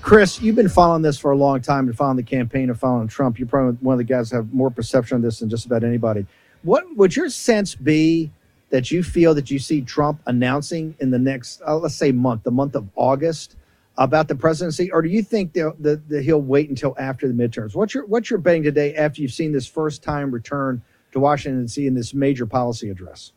Chris, 0.00 0.42
you've 0.42 0.56
been 0.56 0.68
following 0.68 1.02
this 1.02 1.16
for 1.16 1.30
a 1.30 1.36
long 1.36 1.60
time 1.60 1.86
and 1.86 1.96
following 1.96 2.16
the 2.16 2.24
campaign 2.24 2.68
and 2.68 2.78
following 2.78 3.06
Trump. 3.06 3.38
You're 3.38 3.46
probably 3.46 3.76
one 3.80 3.94
of 3.94 3.98
the 3.98 4.04
guys 4.04 4.30
that 4.30 4.36
have 4.36 4.52
more 4.52 4.70
perception 4.70 5.14
on 5.14 5.22
this 5.22 5.38
than 5.38 5.48
just 5.48 5.66
about 5.66 5.84
anybody. 5.84 6.26
What 6.64 6.84
would 6.96 7.14
your 7.14 7.30
sense 7.30 7.76
be 7.76 8.32
that 8.72 8.90
you 8.90 9.02
feel 9.02 9.34
that 9.34 9.50
you 9.50 9.58
see 9.58 9.82
Trump 9.82 10.20
announcing 10.26 10.96
in 10.98 11.10
the 11.10 11.18
next, 11.18 11.60
uh, 11.66 11.76
let's 11.76 11.94
say, 11.94 12.10
month, 12.10 12.42
the 12.42 12.50
month 12.50 12.74
of 12.74 12.88
August, 12.96 13.54
about 13.98 14.26
the 14.28 14.34
presidency, 14.34 14.90
or 14.90 15.02
do 15.02 15.10
you 15.10 15.22
think 15.22 15.52
that, 15.52 16.22
he'll 16.24 16.40
wait 16.40 16.70
until 16.70 16.94
after 16.98 17.28
the 17.28 17.34
midterms? 17.34 17.74
What's 17.74 17.94
your 17.94 18.06
what's 18.06 18.30
your 18.30 18.38
betting 18.38 18.62
today 18.62 18.94
after 18.94 19.20
you've 19.20 19.34
seen 19.34 19.52
this 19.52 19.66
first 19.66 20.02
time 20.02 20.30
return 20.30 20.80
to 21.12 21.20
Washington 21.20 21.66
D.C. 21.66 21.86
in 21.86 21.94
this 21.94 22.14
major 22.14 22.46
policy 22.46 22.88
address? 22.88 23.32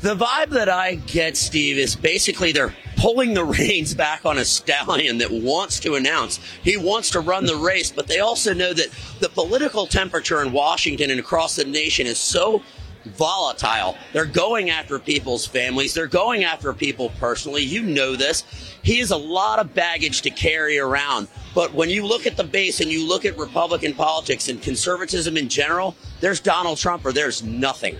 The 0.00 0.14
vibe 0.14 0.50
that 0.50 0.68
I 0.68 0.94
get, 0.94 1.36
Steve, 1.36 1.76
is 1.76 1.96
basically 1.96 2.52
they're 2.52 2.74
pulling 2.98 3.34
the 3.34 3.44
reins 3.58 3.94
back 3.94 4.24
on 4.24 4.38
a 4.38 4.44
stallion 4.44 5.18
that 5.18 5.30
wants 5.30 5.80
to 5.80 5.96
announce 5.96 6.38
he 6.62 6.76
wants 6.76 7.10
to 7.10 7.20
run 7.20 7.46
the 7.46 7.56
race, 7.56 7.90
but 7.90 8.06
they 8.06 8.20
also 8.20 8.54
know 8.54 8.72
that 8.72 8.90
the 9.18 9.28
political 9.28 9.88
temperature 9.88 10.40
in 10.40 10.52
Washington 10.52 11.10
and 11.10 11.18
across 11.18 11.56
the 11.56 11.64
nation 11.64 12.06
is 12.06 12.18
so 12.18 12.62
volatile. 13.06 13.96
They're 14.12 14.24
going 14.24 14.70
after 14.70 15.00
people's 15.00 15.46
families. 15.46 15.94
They're 15.94 16.06
going 16.06 16.44
after 16.44 16.72
people 16.72 17.10
personally. 17.18 17.64
You 17.64 17.82
know 17.82 18.14
this. 18.14 18.44
He 18.82 19.00
has 19.00 19.10
a 19.10 19.16
lot 19.16 19.58
of 19.58 19.74
baggage 19.74 20.22
to 20.22 20.30
carry 20.30 20.78
around. 20.78 21.26
But 21.56 21.74
when 21.74 21.90
you 21.90 22.06
look 22.06 22.24
at 22.24 22.36
the 22.36 22.44
base 22.44 22.80
and 22.80 22.90
you 22.90 23.06
look 23.06 23.24
at 23.24 23.36
Republican 23.36 23.94
politics 23.94 24.48
and 24.48 24.62
conservatism 24.62 25.36
in 25.36 25.48
general, 25.48 25.96
there's 26.20 26.38
Donald 26.38 26.78
Trump 26.78 27.04
or 27.04 27.12
there's 27.12 27.42
nothing. 27.42 27.96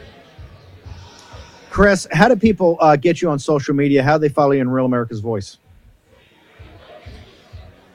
Chris, 1.70 2.06
how 2.10 2.28
do 2.28 2.36
people 2.36 2.76
uh, 2.80 2.96
get 2.96 3.22
you 3.22 3.30
on 3.30 3.38
social 3.38 3.74
media? 3.74 4.02
How 4.02 4.18
do 4.18 4.22
they 4.22 4.28
follow 4.28 4.52
you 4.52 4.60
in 4.60 4.70
Real 4.70 4.86
America's 4.86 5.20
Voice? 5.20 5.58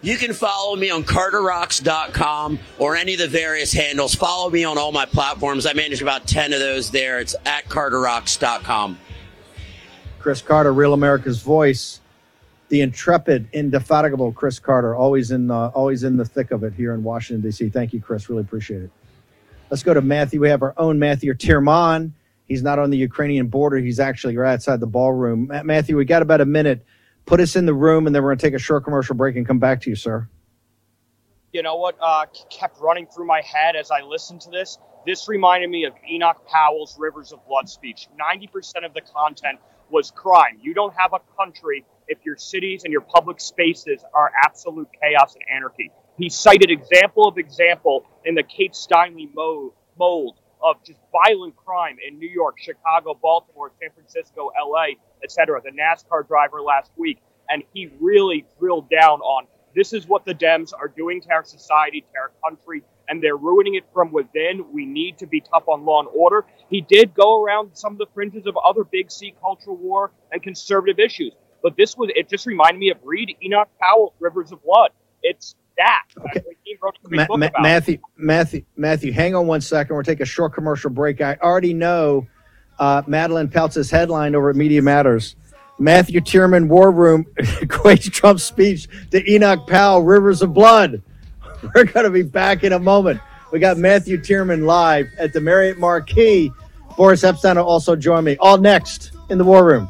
You 0.02 0.18
can 0.18 0.34
follow 0.34 0.76
me 0.76 0.90
on 0.90 1.04
carterrocks.com 1.04 2.60
or 2.78 2.98
any 2.98 3.14
of 3.14 3.20
the 3.20 3.28
various 3.28 3.72
handles. 3.72 4.14
Follow 4.14 4.50
me 4.50 4.66
on 4.66 4.78
all 4.78 4.92
my 4.92 5.06
platforms. 5.06 5.66
I 5.66 5.72
manage 5.72 6.02
about 6.02 6.28
10 6.28 6.52
of 6.52 6.60
those 6.60 6.92
there. 6.92 7.22
It's 7.22 7.36
at 7.46 7.66
carterrocks.com. 7.70 8.98
Chris 10.20 10.42
Carter, 10.42 10.74
Real 10.74 10.94
America's 10.94 11.42
Voice, 11.42 12.02
the 12.68 12.82
intrepid, 12.82 13.48
indefatigable 13.54 14.34
Chris 14.34 14.60
Carter, 14.60 14.94
always 14.94 15.32
in 15.32 15.50
uh, 15.52 15.68
always 15.74 16.04
in 16.04 16.18
the 16.18 16.26
thick 16.26 16.52
of 16.52 16.64
it 16.64 16.74
here 16.74 16.94
in 16.94 17.04
Washington 17.04 17.42
D.C. 17.42 17.70
Thank 17.70 17.94
you, 17.94 18.02
Chris. 18.02 18.30
Really 18.30 18.42
appreciate 18.42 18.84
it. 18.84 18.92
Let's 19.70 19.84
go 19.84 19.94
to 19.94 20.02
Matthew. 20.02 20.42
We 20.42 20.50
have 20.50 20.64
our 20.64 20.74
own 20.78 21.00
Matthew 21.00 21.34
Tyrmand. 21.34 22.14
He's 22.48 22.62
not 22.62 22.80
on 22.80 22.90
the 22.90 22.98
Ukrainian 22.98 23.48
border. 23.48 23.78
He's 23.78 24.00
actually 24.00 24.38
right 24.38 24.54
outside 24.54 24.80
the 24.80 24.88
ballroom. 24.88 25.52
Matthew, 25.64 25.98
we 25.98 26.06
got 26.06 26.22
about 26.22 26.42
a 26.42 26.46
minute. 26.46 26.86
Put 27.26 27.40
us 27.40 27.56
in 27.56 27.66
the 27.66 27.74
room, 27.74 28.06
and 28.06 28.16
then 28.16 28.22
we're 28.22 28.30
going 28.30 28.40
to 28.40 28.46
take 28.46 28.54
a 28.54 28.60
short 28.60 28.84
commercial 28.84 29.16
break 29.16 29.38
and 29.38 29.48
come 29.48 29.60
back 29.60 29.82
to 29.82 29.90
you, 29.90 29.96
sir. 29.96 30.28
You 31.54 31.62
know 31.62 31.76
what 31.76 31.96
uh, 32.02 32.26
kept 32.50 32.80
running 32.82 33.08
through 33.08 33.28
my 33.28 33.42
head 33.42 33.76
as 33.76 33.92
I 33.92 34.02
listened 34.02 34.42
to 34.42 34.50
this? 34.50 34.78
This 35.06 35.28
reminded 35.28 35.70
me 35.70 35.86
of 35.86 35.94
Enoch 36.10 36.46
Powell's 36.48 36.98
Rivers 36.98 37.32
of 37.32 37.46
Blood 37.48 37.70
speech. 37.70 38.08
90% 38.20 38.86
of 38.86 38.94
the 38.94 39.02
content 39.02 39.60
was 39.90 40.12
crime. 40.12 40.58
You 40.62 40.74
don't 40.74 40.94
have 40.98 41.14
a 41.14 41.20
country 41.38 41.86
if 42.08 42.26
your 42.26 42.38
cities 42.38 42.84
and 42.84 42.92
your 42.92 43.02
public 43.02 43.40
spaces 43.40 44.04
are 44.14 44.32
absolute 44.44 44.88
chaos 45.02 45.36
and 45.36 45.44
anarchy. 45.56 45.92
He 46.18 46.30
cited 46.30 46.72
example 46.72 47.28
of 47.28 47.38
example 47.38 48.06
in 48.26 48.36
the 48.36 48.44
Kate 48.44 48.74
Steinle 48.74 49.72
mold 49.98 50.40
of 50.64 50.84
just 50.84 51.00
violent 51.12 51.56
crime 51.56 51.98
in 52.06 52.18
New 52.18 52.30
York, 52.30 52.56
Chicago, 52.60 53.18
Baltimore, 53.22 53.72
San 53.82 53.90
Francisco, 53.92 54.52
LA, 54.58 54.96
etc. 55.24 55.62
The 55.64 55.72
NASCAR 55.72 56.28
driver 56.28 56.62
last 56.62 56.92
week, 56.98 57.20
and 57.50 57.64
he 57.74 57.92
really 58.00 58.46
drilled 58.60 58.90
down 58.90 59.20
on 59.22 59.48
this 59.76 59.92
is 59.92 60.08
what 60.08 60.24
the 60.24 60.36
Dems 60.36 60.72
are 60.74 60.88
doing 60.88 61.20
to 61.22 61.32
our 61.32 61.44
society, 61.44 62.02
to 62.02 62.20
our 62.20 62.32
country, 62.48 62.84
and 63.10 63.22
they're 63.22 63.38
ruining 63.38 63.76
it 63.76 63.84
from 63.92 64.12
within. 64.12 64.72
We 64.72 64.86
need 64.86 65.18
to 65.18 65.28
be 65.28 65.42
tough 65.42 65.68
on 65.68 65.84
law 65.84 66.00
and 66.00 66.10
order. 66.14 66.46
He 66.70 66.82
did 66.82 67.14
go 67.14 67.44
around 67.44 67.72
some 67.74 67.94
of 67.94 67.98
the 67.98 68.06
fringes 68.14 68.46
of 68.46 68.56
other 68.58 68.84
big 68.84 69.12
C 69.12 69.34
cultural 69.42 69.76
war 69.76 70.12
and 70.32 70.42
conservative 70.44 71.00
issues, 71.00 71.34
but 71.62 71.76
this 71.76 71.98
was 71.98 72.12
it. 72.16 72.30
Just 72.30 72.46
reminded 72.46 72.80
me 72.80 72.92
of 72.92 72.98
Reed, 73.04 73.36
Enoch 73.44 73.70
Powell's 73.82 74.14
Rivers 74.20 74.52
of 74.52 74.64
Blood. 74.64 74.92
It's 75.24 75.56
that. 75.84 76.04
Okay. 76.20 76.42
Ma- 77.18 77.28
Ma- 77.38 77.50
Matthew, 77.62 77.98
Matthew, 78.18 78.64
Matthew, 78.78 79.12
hang 79.12 79.36
on 79.36 79.48
one 79.48 79.62
second. 79.62 79.96
We'll 79.96 80.04
take 80.04 80.22
a 80.22 80.26
short 80.26 80.54
commercial 80.54 80.90
break. 80.90 81.22
I 81.22 81.38
already 81.42 81.74
know 81.74 82.28
uh, 82.80 83.04
Madeline 83.08 83.50
Peltz's 83.50 83.92
headline 83.92 84.36
over 84.36 84.50
at 84.50 84.56
Media 84.56 84.82
Matters. 84.82 85.36
Matthew 85.80 86.22
Tyrmand 86.22 86.70
War 86.70 86.92
Room 86.92 87.26
equates 87.40 88.12
Trump's 88.12 88.44
speech 88.44 88.88
to 89.12 89.32
Enoch 89.32 89.68
Powell, 89.68 90.02
Rivers 90.04 90.42
of 90.42 90.54
Blood. 90.54 91.02
We're 91.76 91.86
going 91.86 92.06
to 92.06 92.10
be 92.12 92.24
back 92.24 92.64
in 92.64 92.74
a 92.74 92.80
moment. 92.80 93.20
We 93.52 93.60
got 93.60 93.78
Matthew 93.78 94.22
Tyrmand 94.22 94.66
live 94.66 95.08
at 95.20 95.34
the 95.34 95.42
Marriott 95.42 95.78
Marquis. 95.80 96.52
Boris 96.98 97.24
Epstein 97.24 97.58
will 97.58 97.66
also 97.66 97.96
join 97.96 98.24
me. 98.24 98.38
All 98.40 98.58
next 98.58 99.12
in 99.30 99.38
the 99.38 99.44
War 99.44 99.66
Room. 99.66 99.90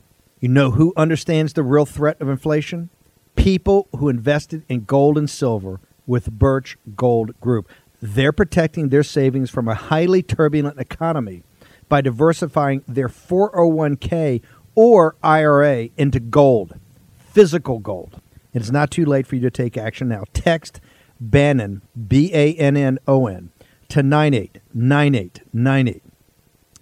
You 0.41 0.49
know 0.49 0.71
who 0.71 0.91
understands 0.97 1.53
the 1.53 1.63
real 1.63 1.85
threat 1.85 2.19
of 2.19 2.27
inflation? 2.27 2.89
people 3.35 3.89
who 3.97 4.07
invested 4.09 4.63
in 4.69 4.85
gold 4.85 5.17
and 5.17 5.27
silver 5.29 5.79
with 6.05 6.31
Birch 6.31 6.77
Gold 6.95 7.39
Group. 7.39 7.67
They're 8.01 8.31
protecting 8.31 8.89
their 8.89 9.03
savings 9.03 9.49
from 9.49 9.67
a 9.67 9.73
highly 9.73 10.21
turbulent 10.21 10.79
economy 10.79 11.41
by 11.89 12.01
diversifying 12.01 12.83
their 12.87 13.07
401k 13.07 14.43
or 14.75 15.15
IRA 15.23 15.89
into 15.97 16.19
gold, 16.19 16.79
physical 17.17 17.79
gold. 17.79 18.21
It's 18.53 18.69
not 18.71 18.91
too 18.91 19.05
late 19.05 19.25
for 19.27 19.35
you 19.35 19.41
to 19.41 19.51
take 19.51 19.77
action 19.77 20.09
now. 20.09 20.23
Text 20.33 20.81
Bannon, 21.19 21.81
B 22.07 22.31
A 22.33 22.53
N 22.55 22.77
N 22.77 22.99
O 23.07 23.27
N, 23.27 23.49
to 23.89 24.03
989898 24.03 26.03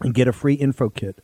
and 0.02 0.14
get 0.14 0.28
a 0.28 0.34
free 0.34 0.56
info 0.56 0.90
kit 0.90 1.24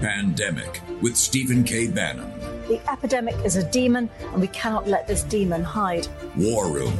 Pandemic 0.00 0.80
with 1.02 1.16
Stephen 1.16 1.64
K. 1.64 1.88
Bannon. 1.88 2.32
The 2.68 2.80
epidemic 2.90 3.34
is 3.44 3.56
a 3.56 3.68
demon, 3.70 4.08
and 4.32 4.40
we 4.40 4.46
cannot 4.48 4.86
let 4.86 5.06
this 5.08 5.22
demon 5.24 5.62
hide. 5.62 6.06
War 6.36 6.70
Room 6.70 6.94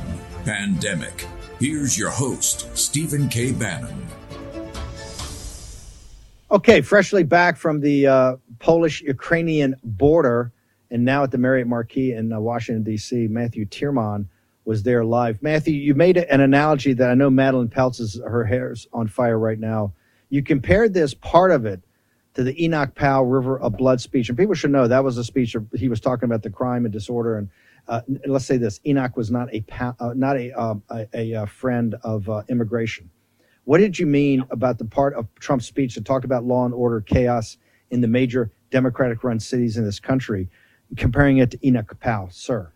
Pandemic. 0.44 1.26
Here's 1.60 1.98
your 1.98 2.10
host, 2.10 2.76
Stephen 2.76 3.28
K. 3.28 3.52
Bannon. 3.52 4.06
Okay, 6.50 6.80
freshly 6.80 7.22
back 7.22 7.56
from 7.56 7.80
the 7.80 8.06
uh, 8.06 8.36
Polish 8.58 9.02
Ukrainian 9.02 9.76
border 9.84 10.52
and 10.90 11.04
now 11.04 11.22
at 11.22 11.30
the 11.30 11.38
Marriott 11.38 11.66
Marquis 11.66 12.12
in 12.12 12.32
uh, 12.32 12.40
Washington, 12.40 12.82
D.C., 12.82 13.28
Matthew 13.28 13.66
Tyrmand 13.66 14.26
was 14.64 14.82
there 14.82 15.04
live. 15.04 15.42
Matthew, 15.42 15.74
you 15.74 15.94
made 15.94 16.16
an 16.16 16.40
analogy 16.40 16.92
that 16.94 17.10
I 17.10 17.14
know 17.14 17.30
Madeline 17.30 17.68
Peltz 17.68 18.00
is, 18.00 18.20
her 18.24 18.44
hair's 18.44 18.86
on 18.92 19.08
fire 19.08 19.38
right 19.38 19.58
now. 19.58 19.92
You 20.30 20.42
compared 20.42 20.94
this 20.94 21.14
part 21.14 21.50
of 21.50 21.66
it 21.66 21.82
to 22.38 22.44
the 22.44 22.64
Enoch 22.64 22.94
Powell 22.94 23.26
River 23.26 23.58
of 23.58 23.76
Blood 23.76 24.00
speech. 24.00 24.28
And 24.28 24.38
people 24.38 24.54
should 24.54 24.70
know 24.70 24.86
that 24.86 25.02
was 25.02 25.18
a 25.18 25.24
speech 25.24 25.56
of, 25.56 25.66
he 25.74 25.88
was 25.88 26.00
talking 26.00 26.24
about 26.24 26.44
the 26.44 26.50
crime 26.50 26.84
and 26.84 26.92
disorder. 26.92 27.36
And 27.36 27.48
uh, 27.88 28.02
let's 28.26 28.44
say 28.44 28.56
this 28.56 28.78
Enoch 28.86 29.16
was 29.16 29.28
not 29.28 29.52
a, 29.52 29.64
uh, 29.98 30.14
not 30.14 30.36
a, 30.36 30.56
uh, 30.56 30.74
a, 30.88 31.08
a, 31.14 31.34
uh, 31.34 31.46
friend 31.46 31.96
of 32.04 32.30
uh, 32.30 32.44
immigration. 32.48 33.10
What 33.64 33.78
did 33.78 33.98
you 33.98 34.06
mean 34.06 34.44
about 34.50 34.78
the 34.78 34.84
part 34.84 35.14
of 35.14 35.26
Trump's 35.40 35.66
speech 35.66 35.96
that 35.96 36.04
talked 36.04 36.24
about 36.24 36.44
law 36.44 36.64
and 36.64 36.72
order 36.72 37.00
chaos 37.00 37.56
in 37.90 38.02
the 38.02 38.08
major 38.08 38.52
Democratic 38.70 39.24
run 39.24 39.40
cities 39.40 39.76
in 39.76 39.84
this 39.84 39.98
country, 39.98 40.48
comparing 40.96 41.38
it 41.38 41.50
to 41.50 41.66
Enoch 41.66 41.98
Powell, 41.98 42.28
sir? 42.30 42.70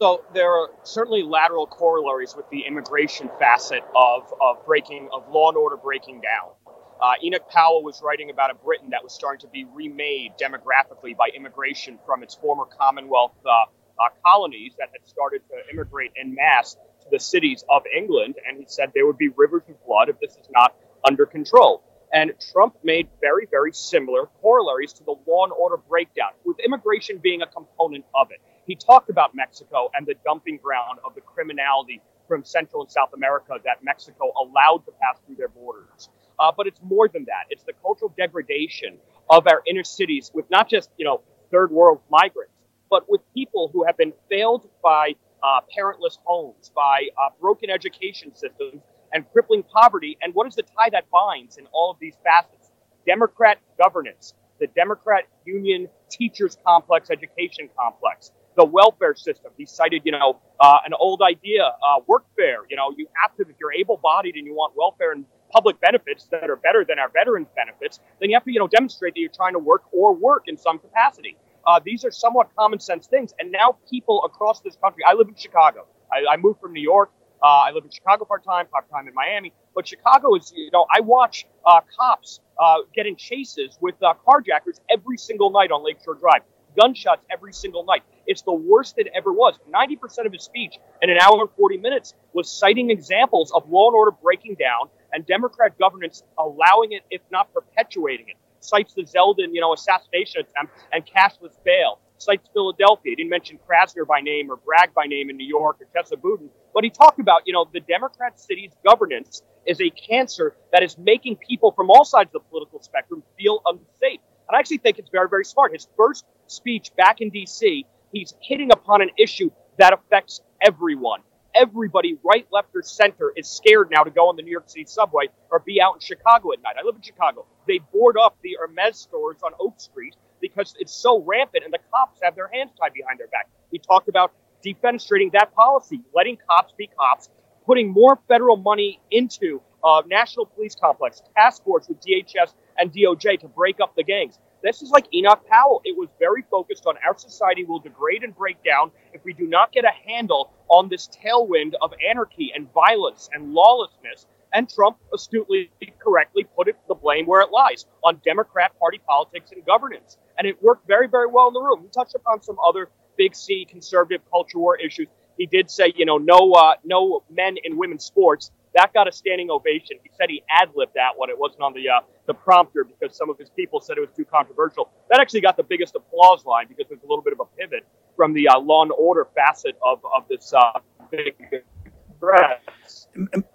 So 0.00 0.22
there 0.32 0.50
are 0.50 0.70
certainly 0.84 1.24
lateral 1.24 1.66
corollaries 1.66 2.34
with 2.36 2.48
the 2.50 2.60
immigration 2.60 3.28
facet 3.40 3.82
of, 3.96 4.32
of 4.40 4.64
breaking 4.64 5.08
of 5.12 5.28
law 5.28 5.48
and 5.48 5.58
order 5.58 5.76
breaking 5.76 6.20
down. 6.20 6.52
Uh, 7.00 7.12
Enoch 7.24 7.48
Powell 7.48 7.82
was 7.82 8.02
writing 8.02 8.28
about 8.28 8.50
a 8.50 8.54
Britain 8.54 8.90
that 8.90 9.02
was 9.02 9.14
starting 9.14 9.40
to 9.40 9.48
be 9.48 9.64
remade 9.64 10.32
demographically 10.38 11.16
by 11.16 11.28
immigration 11.34 11.98
from 12.04 12.22
its 12.22 12.34
former 12.34 12.66
Commonwealth 12.66 13.32
uh, 13.46 13.50
uh, 13.50 14.08
colonies 14.22 14.74
that 14.78 14.90
had 14.92 15.08
started 15.08 15.40
to 15.48 15.56
immigrate 15.72 16.12
en 16.20 16.34
masse 16.34 16.76
to 17.00 17.06
the 17.10 17.18
cities 17.18 17.64
of 17.70 17.84
England, 17.96 18.34
and 18.46 18.58
he 18.58 18.66
said 18.68 18.92
there 18.94 19.06
would 19.06 19.16
be 19.16 19.28
rivers 19.28 19.62
of 19.70 19.82
blood 19.86 20.10
if 20.10 20.20
this 20.20 20.32
is 20.32 20.46
not 20.50 20.76
under 21.02 21.24
control. 21.24 21.82
And 22.12 22.32
Trump 22.52 22.76
made 22.82 23.08
very, 23.22 23.46
very 23.50 23.72
similar 23.72 24.26
corollaries 24.42 24.92
to 24.94 25.04
the 25.04 25.14
law 25.26 25.44
and 25.44 25.52
order 25.54 25.78
breakdown, 25.78 26.32
with 26.44 26.58
immigration 26.58 27.16
being 27.16 27.40
a 27.40 27.46
component 27.46 28.04
of 28.14 28.30
it. 28.30 28.42
He 28.66 28.76
talked 28.76 29.08
about 29.08 29.34
Mexico 29.34 29.90
and 29.94 30.06
the 30.06 30.16
dumping 30.22 30.58
ground 30.58 30.98
of 31.04 31.14
the 31.14 31.22
criminality 31.22 32.02
from 32.28 32.44
Central 32.44 32.82
and 32.82 32.90
South 32.90 33.14
America 33.14 33.54
that 33.64 33.82
Mexico 33.82 34.32
allowed 34.38 34.84
to 34.84 34.92
pass 35.00 35.18
through 35.24 35.36
their 35.36 35.48
borders. 35.48 36.10
Uh, 36.40 36.50
but 36.56 36.66
it's 36.66 36.80
more 36.82 37.06
than 37.06 37.24
that. 37.26 37.44
It's 37.50 37.64
the 37.64 37.74
cultural 37.82 38.12
degradation 38.16 38.96
of 39.28 39.46
our 39.46 39.62
inner 39.68 39.84
cities 39.84 40.30
with 40.34 40.46
not 40.50 40.70
just, 40.70 40.90
you 40.96 41.04
know, 41.04 41.20
third 41.50 41.70
world 41.70 42.00
migrants, 42.10 42.54
but 42.88 43.04
with 43.08 43.20
people 43.34 43.68
who 43.72 43.84
have 43.84 43.96
been 43.96 44.14
failed 44.30 44.68
by 44.82 45.14
uh, 45.42 45.60
parentless 45.76 46.18
homes, 46.24 46.72
by 46.74 47.08
uh, 47.16 47.28
broken 47.40 47.68
education 47.70 48.34
systems, 48.34 48.82
and 49.12 49.24
crippling 49.32 49.62
poverty. 49.62 50.16
And 50.22 50.34
what 50.34 50.46
is 50.46 50.54
the 50.54 50.62
tie 50.62 50.90
that 50.92 51.04
binds 51.10 51.58
in 51.58 51.66
all 51.72 51.90
of 51.90 51.98
these 52.00 52.16
facets? 52.24 52.70
Democrat 53.06 53.58
governance, 53.82 54.34
the 54.60 54.66
Democrat 54.68 55.24
union 55.44 55.88
teachers 56.10 56.56
complex, 56.66 57.10
education 57.10 57.68
complex, 57.78 58.30
the 58.56 58.64
welfare 58.64 59.14
system. 59.14 59.50
He 59.56 59.66
cited, 59.66 60.02
you 60.04 60.12
know, 60.12 60.38
uh, 60.60 60.78
an 60.84 60.92
old 60.98 61.22
idea, 61.22 61.64
uh, 61.64 62.00
workfare. 62.08 62.62
You 62.68 62.76
know, 62.76 62.94
you 62.96 63.06
have 63.22 63.34
to, 63.36 63.42
if 63.42 63.56
you're 63.60 63.72
able-bodied 63.72 64.34
and 64.36 64.46
you 64.46 64.54
want 64.54 64.74
welfare 64.76 65.12
and 65.12 65.24
public 65.50 65.80
benefits 65.80 66.26
that 66.30 66.48
are 66.48 66.56
better 66.56 66.84
than 66.86 66.98
our 66.98 67.08
veterans 67.08 67.48
benefits, 67.54 68.00
then 68.20 68.30
you 68.30 68.36
have 68.36 68.44
to, 68.44 68.52
you 68.52 68.58
know, 68.58 68.68
demonstrate 68.68 69.14
that 69.14 69.20
you're 69.20 69.30
trying 69.30 69.52
to 69.52 69.58
work 69.58 69.82
or 69.92 70.14
work 70.14 70.44
in 70.46 70.56
some 70.56 70.78
capacity. 70.78 71.36
Uh, 71.66 71.80
these 71.84 72.04
are 72.04 72.10
somewhat 72.10 72.48
common 72.56 72.80
sense 72.80 73.06
things. 73.06 73.34
And 73.38 73.52
now 73.52 73.76
people 73.90 74.24
across 74.24 74.60
this 74.60 74.76
country, 74.76 75.02
I 75.06 75.14
live 75.14 75.28
in 75.28 75.36
Chicago. 75.36 75.86
I, 76.12 76.34
I 76.34 76.36
moved 76.36 76.60
from 76.60 76.72
New 76.72 76.82
York. 76.82 77.10
Uh, 77.42 77.46
I 77.46 77.70
live 77.70 77.84
in 77.84 77.90
Chicago 77.90 78.24
part 78.24 78.44
time, 78.44 78.66
part 78.66 78.90
time 78.90 79.08
in 79.08 79.14
Miami. 79.14 79.52
But 79.74 79.88
Chicago 79.88 80.34
is, 80.34 80.52
you 80.54 80.70
know, 80.72 80.86
I 80.94 81.00
watch 81.00 81.46
uh, 81.64 81.80
cops 81.98 82.40
uh, 82.58 82.78
get 82.94 83.06
chases 83.16 83.78
with 83.80 83.94
uh, 84.02 84.14
carjackers 84.26 84.80
every 84.90 85.16
single 85.16 85.50
night 85.50 85.70
on 85.70 85.84
Lakeshore 85.84 86.16
Drive. 86.16 86.42
Gunshots 86.78 87.24
every 87.30 87.52
single 87.52 87.84
night. 87.84 88.02
It's 88.26 88.42
the 88.42 88.52
worst 88.52 88.98
it 88.98 89.08
ever 89.14 89.32
was. 89.32 89.58
90% 89.72 90.26
of 90.26 90.32
his 90.32 90.44
speech 90.44 90.78
in 91.02 91.10
an 91.10 91.18
hour 91.18 91.40
and 91.40 91.50
40 91.56 91.78
minutes 91.78 92.14
was 92.32 92.50
citing 92.50 92.90
examples 92.90 93.50
of 93.52 93.68
law 93.68 93.88
and 93.88 93.96
order 93.96 94.12
breaking 94.12 94.54
down 94.54 94.88
and 95.12 95.26
Democrat 95.26 95.78
governance 95.78 96.22
allowing 96.38 96.92
it, 96.92 97.02
if 97.10 97.20
not 97.30 97.52
perpetuating 97.52 98.28
it 98.28 98.36
cites 98.60 98.94
the 98.94 99.02
Zeldin, 99.02 99.52
you 99.52 99.60
know, 99.60 99.72
assassination 99.72 100.42
attempt 100.42 100.72
and 100.92 101.04
cashless 101.04 101.56
bail. 101.64 101.98
Cites 102.18 102.48
Philadelphia. 102.52 103.12
He 103.12 103.16
didn't 103.16 103.30
mention 103.30 103.58
Krasner 103.66 104.06
by 104.06 104.20
name 104.20 104.50
or 104.50 104.56
Bragg 104.56 104.92
by 104.92 105.06
name 105.06 105.30
in 105.30 105.38
New 105.38 105.46
York 105.46 105.78
or 105.80 105.86
Chesa 106.02 106.20
Boudin, 106.20 106.50
but 106.74 106.84
he 106.84 106.90
talked 106.90 107.18
about, 107.18 107.42
you 107.46 107.54
know, 107.54 107.66
the 107.72 107.80
Democrat 107.80 108.38
city's 108.38 108.72
governance 108.84 109.42
is 109.66 109.80
a 109.80 109.90
cancer 109.90 110.54
that 110.72 110.82
is 110.82 110.98
making 110.98 111.36
people 111.36 111.72
from 111.72 111.90
all 111.90 112.04
sides 112.04 112.28
of 112.34 112.42
the 112.42 112.48
political 112.50 112.82
spectrum 112.82 113.22
feel 113.38 113.62
unsafe. 113.64 114.20
And 114.48 114.56
I 114.56 114.58
actually 114.58 114.78
think 114.78 114.98
it's 114.98 115.10
very, 115.10 115.28
very 115.28 115.44
smart. 115.44 115.72
His 115.72 115.88
first 115.96 116.26
speech 116.46 116.90
back 116.96 117.22
in 117.22 117.30
D.C., 117.30 117.86
he's 118.12 118.34
hitting 118.42 118.70
upon 118.70 119.00
an 119.00 119.10
issue 119.16 119.50
that 119.78 119.94
affects 119.94 120.42
everyone 120.60 121.20
everybody, 121.54 122.18
right, 122.22 122.46
left, 122.50 122.68
or 122.74 122.82
center, 122.82 123.32
is 123.36 123.48
scared 123.48 123.90
now 123.90 124.02
to 124.02 124.10
go 124.10 124.28
on 124.28 124.36
the 124.36 124.42
New 124.42 124.50
York 124.50 124.68
City 124.68 124.84
subway 124.86 125.26
or 125.50 125.60
be 125.60 125.80
out 125.80 125.94
in 125.94 126.00
Chicago 126.00 126.52
at 126.52 126.62
night. 126.62 126.76
I 126.80 126.84
live 126.84 126.96
in 126.96 127.02
Chicago. 127.02 127.46
They 127.66 127.78
board 127.92 128.16
up 128.18 128.36
the 128.42 128.56
Hermes 128.60 128.98
stores 128.98 129.38
on 129.44 129.52
Oak 129.60 129.80
Street 129.80 130.16
because 130.40 130.74
it's 130.78 130.94
so 130.94 131.22
rampant 131.22 131.64
and 131.64 131.72
the 131.72 131.78
cops 131.92 132.20
have 132.22 132.34
their 132.34 132.48
hands 132.52 132.70
tied 132.80 132.92
behind 132.92 133.18
their 133.18 133.28
back. 133.28 133.48
We 133.70 133.78
talked 133.78 134.08
about 134.08 134.32
defenestrating 134.64 135.32
that 135.32 135.54
policy, 135.54 136.00
letting 136.14 136.38
cops 136.48 136.72
be 136.76 136.88
cops, 136.98 137.28
putting 137.66 137.90
more 137.90 138.18
federal 138.28 138.56
money 138.56 139.00
into 139.10 139.60
uh, 139.84 140.02
national 140.06 140.46
police 140.46 140.74
complex, 140.74 141.22
task 141.36 141.64
force 141.64 141.88
with 141.88 142.00
DHS 142.00 142.54
and 142.78 142.92
DOJ 142.92 143.40
to 143.40 143.48
break 143.48 143.80
up 143.80 143.94
the 143.96 144.04
gangs. 144.04 144.38
This 144.62 144.82
is 144.82 144.90
like 144.90 145.06
Enoch 145.14 145.46
Powell. 145.48 145.80
It 145.84 145.96
was 145.96 146.08
very 146.18 146.44
focused 146.50 146.84
on 146.86 146.96
our 147.06 147.16
society 147.16 147.64
will 147.64 147.78
degrade 147.78 148.22
and 148.24 148.36
break 148.36 148.62
down 148.62 148.90
if 149.14 149.24
we 149.24 149.32
do 149.32 149.46
not 149.46 149.72
get 149.72 149.84
a 149.84 150.10
handle 150.10 150.52
on 150.68 150.88
this 150.88 151.08
tailwind 151.08 151.72
of 151.80 151.92
anarchy 152.06 152.52
and 152.54 152.70
violence 152.72 153.28
and 153.32 153.54
lawlessness. 153.54 154.26
And 154.52 154.68
Trump 154.68 154.98
astutely, 155.14 155.70
correctly 155.98 156.44
put 156.56 156.68
it 156.68 156.76
the 156.88 156.94
blame 156.94 157.24
where 157.26 157.40
it 157.40 157.50
lies 157.52 157.86
on 158.04 158.20
Democrat 158.24 158.72
Party 158.78 159.00
politics 159.06 159.50
and 159.52 159.64
governance. 159.64 160.18
And 160.36 160.46
it 160.46 160.62
worked 160.62 160.86
very, 160.86 161.08
very 161.08 161.28
well 161.28 161.48
in 161.48 161.54
the 161.54 161.60
room. 161.60 161.82
He 161.82 161.88
touched 161.88 162.14
upon 162.14 162.42
some 162.42 162.56
other 162.66 162.90
big 163.16 163.34
C 163.34 163.64
conservative 163.64 164.22
culture 164.30 164.58
war 164.58 164.76
issues. 164.76 165.08
He 165.38 165.46
did 165.46 165.70
say, 165.70 165.92
you 165.96 166.04
know, 166.04 166.18
no, 166.18 166.52
uh, 166.52 166.74
no 166.84 167.22
men 167.30 167.56
in 167.64 167.78
women's 167.78 168.04
sports. 168.04 168.50
That 168.80 168.94
got 168.94 169.08
a 169.08 169.12
standing 169.12 169.50
ovation. 169.50 169.98
He 170.02 170.10
said 170.18 170.30
he 170.30 170.42
ad 170.50 170.70
libbed 170.74 170.94
that 170.96 171.10
one. 171.16 171.30
It 171.30 171.38
wasn't 171.38 171.62
on 171.62 171.74
the 171.74 171.88
uh, 171.90 172.00
the 172.26 172.34
prompter 172.34 172.84
because 172.84 173.16
some 173.16 173.30
of 173.30 173.38
his 173.38 173.50
people 173.50 173.80
said 173.80 173.98
it 173.98 174.02
was 174.02 174.10
too 174.16 174.24
controversial. 174.24 174.90
That 175.10 175.20
actually 175.20 175.42
got 175.42 175.58
the 175.58 175.64
biggest 175.64 175.96
applause 175.96 176.46
line 176.46 176.66
because 176.68 176.86
there's 176.88 177.02
a 177.04 177.08
little 177.08 177.22
bit 177.24 177.34
of 177.34 177.40
a 177.40 177.46
pivot 177.60 177.86
from 178.16 178.34
the 178.34 178.48
uh, 178.48 178.60
law 178.60 178.82
and 178.84 178.92
order 178.98 179.28
facet 179.36 179.76
of 179.86 180.00
of 180.16 180.24
this 180.30 180.54
uh, 180.54 180.80
big. 181.12 181.36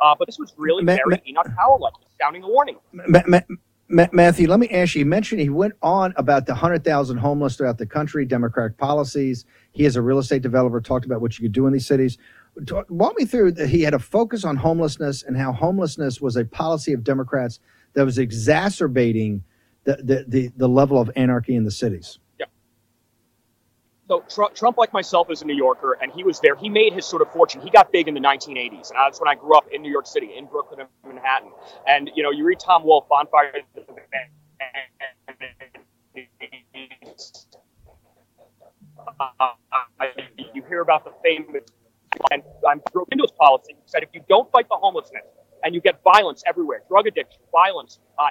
Uh, 0.01 0.15
but 0.19 0.27
this 0.27 0.39
was 0.39 0.53
really 0.57 0.83
Ma- 0.85 0.95
very 0.95 1.05
Ma- 1.07 1.17
Enoch 1.27 1.47
Powell 1.57 1.79
like, 1.81 1.93
sounding 2.21 2.43
a 2.43 2.47
warning. 2.49 2.77
Ma- 2.93 3.23
Ma- 3.89 4.07
Matthew, 4.13 4.47
let 4.49 4.59
me 4.59 4.69
ask 4.69 4.95
you. 4.95 4.99
You 4.99 5.05
mentioned 5.07 5.41
he 5.41 5.49
went 5.49 5.75
on 5.81 6.13
about 6.17 6.45
the 6.47 6.53
100,000 6.53 7.17
homeless 7.17 7.57
throughout 7.57 7.77
the 7.77 7.85
country, 7.85 8.25
Democratic 8.25 8.77
policies. 8.77 9.45
He, 9.73 9.85
as 9.85 9.95
a 9.95 10.01
real 10.01 10.19
estate 10.19 10.41
developer, 10.41 10.81
talked 10.81 11.05
about 11.05 11.21
what 11.21 11.37
you 11.39 11.43
could 11.43 11.53
do 11.53 11.67
in 11.67 11.73
these 11.73 11.87
cities. 11.87 12.17
Walk 12.89 13.17
me 13.17 13.25
through 13.25 13.53
that 13.53 13.69
he 13.69 13.81
had 13.81 13.93
a 13.93 13.99
focus 13.99 14.45
on 14.45 14.55
homelessness 14.55 15.23
and 15.23 15.35
how 15.35 15.51
homelessness 15.51 16.21
was 16.21 16.37
a 16.37 16.45
policy 16.45 16.93
of 16.93 17.03
Democrats 17.03 17.59
that 17.93 18.05
was 18.05 18.17
exacerbating 18.17 19.43
the, 19.83 19.97
the, 19.97 20.25
the, 20.27 20.51
the 20.55 20.67
level 20.67 20.99
of 20.99 21.11
anarchy 21.15 21.55
in 21.55 21.63
the 21.63 21.71
cities. 21.71 22.19
So 24.07 24.23
Trump, 24.29 24.53
Trump, 24.53 24.77
like 24.77 24.93
myself, 24.93 25.31
is 25.31 25.41
a 25.41 25.45
New 25.45 25.55
Yorker, 25.55 25.97
and 25.99 26.11
he 26.11 26.23
was 26.23 26.39
there. 26.39 26.55
He 26.55 26.69
made 26.69 26.93
his 26.93 27.05
sort 27.05 27.23
of 27.23 27.31
fortune. 27.31 27.61
He 27.61 27.71
got 27.71 27.91
big 27.91 28.07
in 28.07 28.13
the 28.13 28.19
1980s, 28.19 28.91
and 28.91 28.99
that's 28.99 29.19
when 29.19 29.27
I 29.27 29.33
grew 29.33 29.57
up 29.57 29.65
in 29.71 29.81
New 29.81 29.91
York 29.91 30.05
City, 30.05 30.29
in 30.37 30.45
Brooklyn 30.45 30.81
and 30.81 30.89
Manhattan. 31.07 31.51
And 31.87 32.11
you 32.13 32.21
know, 32.21 32.29
you 32.29 32.45
read 32.45 32.59
Tom 32.59 32.83
Wolfe, 32.83 33.09
Bonfire. 33.09 33.51
You 40.53 40.63
hear 40.67 40.81
about 40.81 41.03
the 41.03 41.11
famous 41.23 41.63
and 42.31 42.43
I'm 42.67 42.81
broke 42.91 43.09
Windows 43.09 43.31
policy. 43.31 43.73
He 43.73 43.81
said 43.85 44.03
if 44.03 44.09
you 44.13 44.21
don't 44.27 44.51
fight 44.51 44.67
the 44.69 44.75
homelessness 44.75 45.23
and 45.63 45.73
you 45.73 45.81
get 45.81 46.01
violence 46.03 46.43
everywhere, 46.45 46.81
drug 46.87 47.07
addiction, 47.07 47.41
violence, 47.51 47.99
uh, 48.19 48.29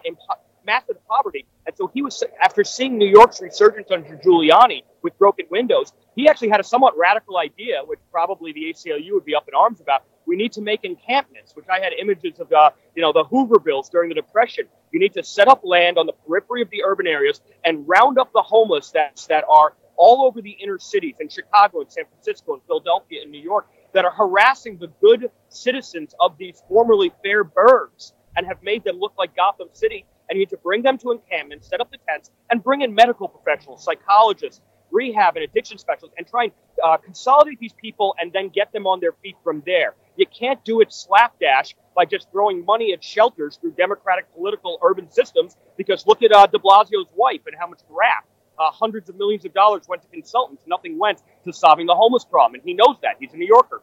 massive 0.66 0.96
poverty. 1.06 1.46
And 1.66 1.76
so 1.76 1.90
he 1.92 2.02
was, 2.02 2.22
after 2.42 2.64
seeing 2.64 2.98
New 2.98 3.08
York's 3.08 3.40
resurgence 3.40 3.90
under 3.90 4.16
Giuliani 4.16 4.82
with 5.02 5.16
broken 5.18 5.46
windows, 5.50 5.92
he 6.16 6.28
actually 6.28 6.50
had 6.50 6.60
a 6.60 6.64
somewhat 6.64 6.96
radical 6.96 7.38
idea, 7.38 7.82
which 7.84 7.98
probably 8.10 8.52
the 8.52 8.72
ACLU 8.72 9.12
would 9.12 9.24
be 9.24 9.34
up 9.34 9.48
in 9.48 9.54
arms 9.54 9.80
about. 9.80 10.04
We 10.26 10.36
need 10.36 10.52
to 10.52 10.62
make 10.62 10.84
encampments, 10.84 11.54
which 11.54 11.66
I 11.70 11.80
had 11.80 11.92
images 11.92 12.40
of, 12.40 12.50
uh, 12.52 12.70
you 12.94 13.02
know, 13.02 13.12
the 13.12 13.24
Hoovervilles 13.24 13.90
during 13.90 14.08
the 14.08 14.14
Depression. 14.14 14.66
You 14.90 15.00
need 15.00 15.12
to 15.14 15.24
set 15.24 15.48
up 15.48 15.60
land 15.64 15.98
on 15.98 16.06
the 16.06 16.12
periphery 16.12 16.62
of 16.62 16.70
the 16.70 16.82
urban 16.84 17.06
areas 17.06 17.40
and 17.64 17.86
round 17.86 18.18
up 18.18 18.32
the 18.32 18.42
homeless 18.42 18.92
that, 18.92 19.24
that 19.28 19.44
are 19.48 19.74
all 19.96 20.26
over 20.26 20.40
the 20.40 20.50
inner 20.50 20.78
cities 20.78 21.14
in 21.20 21.28
Chicago 21.28 21.80
and 21.80 21.92
San 21.92 22.04
Francisco 22.06 22.54
and 22.54 22.62
Philadelphia 22.66 23.22
and 23.22 23.30
New 23.30 23.40
York 23.40 23.68
that 23.92 24.04
are 24.04 24.12
harassing 24.12 24.76
the 24.78 24.88
good 25.00 25.30
citizens 25.48 26.14
of 26.20 26.36
these 26.38 26.62
formerly 26.68 27.12
fair 27.22 27.44
burgs 27.44 28.12
and 28.36 28.46
have 28.46 28.62
made 28.62 28.84
them 28.84 28.98
look 28.98 29.14
like 29.16 29.34
Gotham 29.36 29.68
City. 29.72 30.04
And 30.28 30.36
you 30.36 30.40
need 30.40 30.50
to 30.50 30.56
bring 30.56 30.82
them 30.82 30.98
to 30.98 31.12
encampment, 31.12 31.64
set 31.64 31.80
up 31.80 31.90
the 31.90 31.98
tents, 32.08 32.30
and 32.50 32.62
bring 32.62 32.80
in 32.80 32.94
medical 32.94 33.28
professionals, 33.28 33.84
psychologists, 33.84 34.62
rehab 34.90 35.36
and 35.36 35.44
addiction 35.44 35.76
specialists, 35.76 36.14
and 36.16 36.26
try 36.26 36.44
and 36.44 36.52
uh, 36.82 36.96
consolidate 36.96 37.58
these 37.58 37.74
people 37.74 38.14
and 38.18 38.32
then 38.32 38.48
get 38.48 38.72
them 38.72 38.86
on 38.86 39.00
their 39.00 39.12
feet 39.22 39.36
from 39.44 39.62
there. 39.66 39.94
You 40.16 40.26
can't 40.26 40.64
do 40.64 40.80
it 40.80 40.92
slapdash 40.92 41.74
by 41.94 42.04
just 42.04 42.30
throwing 42.30 42.64
money 42.64 42.92
at 42.92 43.04
shelters 43.04 43.58
through 43.60 43.72
democratic 43.72 44.32
political 44.34 44.78
urban 44.82 45.10
systems. 45.10 45.56
Because 45.76 46.06
look 46.06 46.22
at 46.22 46.32
uh, 46.32 46.46
De 46.46 46.58
Blasio's 46.58 47.08
wife 47.14 47.40
and 47.46 47.54
how 47.58 47.66
much 47.66 47.80
graft 47.88 48.28
uh, 48.58 48.70
hundreds 48.70 49.08
of 49.08 49.16
millions 49.16 49.44
of 49.44 49.54
dollars 49.54 49.82
went 49.88 50.02
to 50.02 50.08
consultants. 50.08 50.62
Nothing 50.66 50.98
went 50.98 51.22
to 51.44 51.52
solving 51.52 51.86
the 51.86 51.94
homeless 51.94 52.24
problem. 52.24 52.60
And 52.60 52.62
he 52.64 52.74
knows 52.74 52.96
that. 53.02 53.16
He's 53.20 53.32
a 53.32 53.36
New 53.36 53.46
Yorker. 53.46 53.82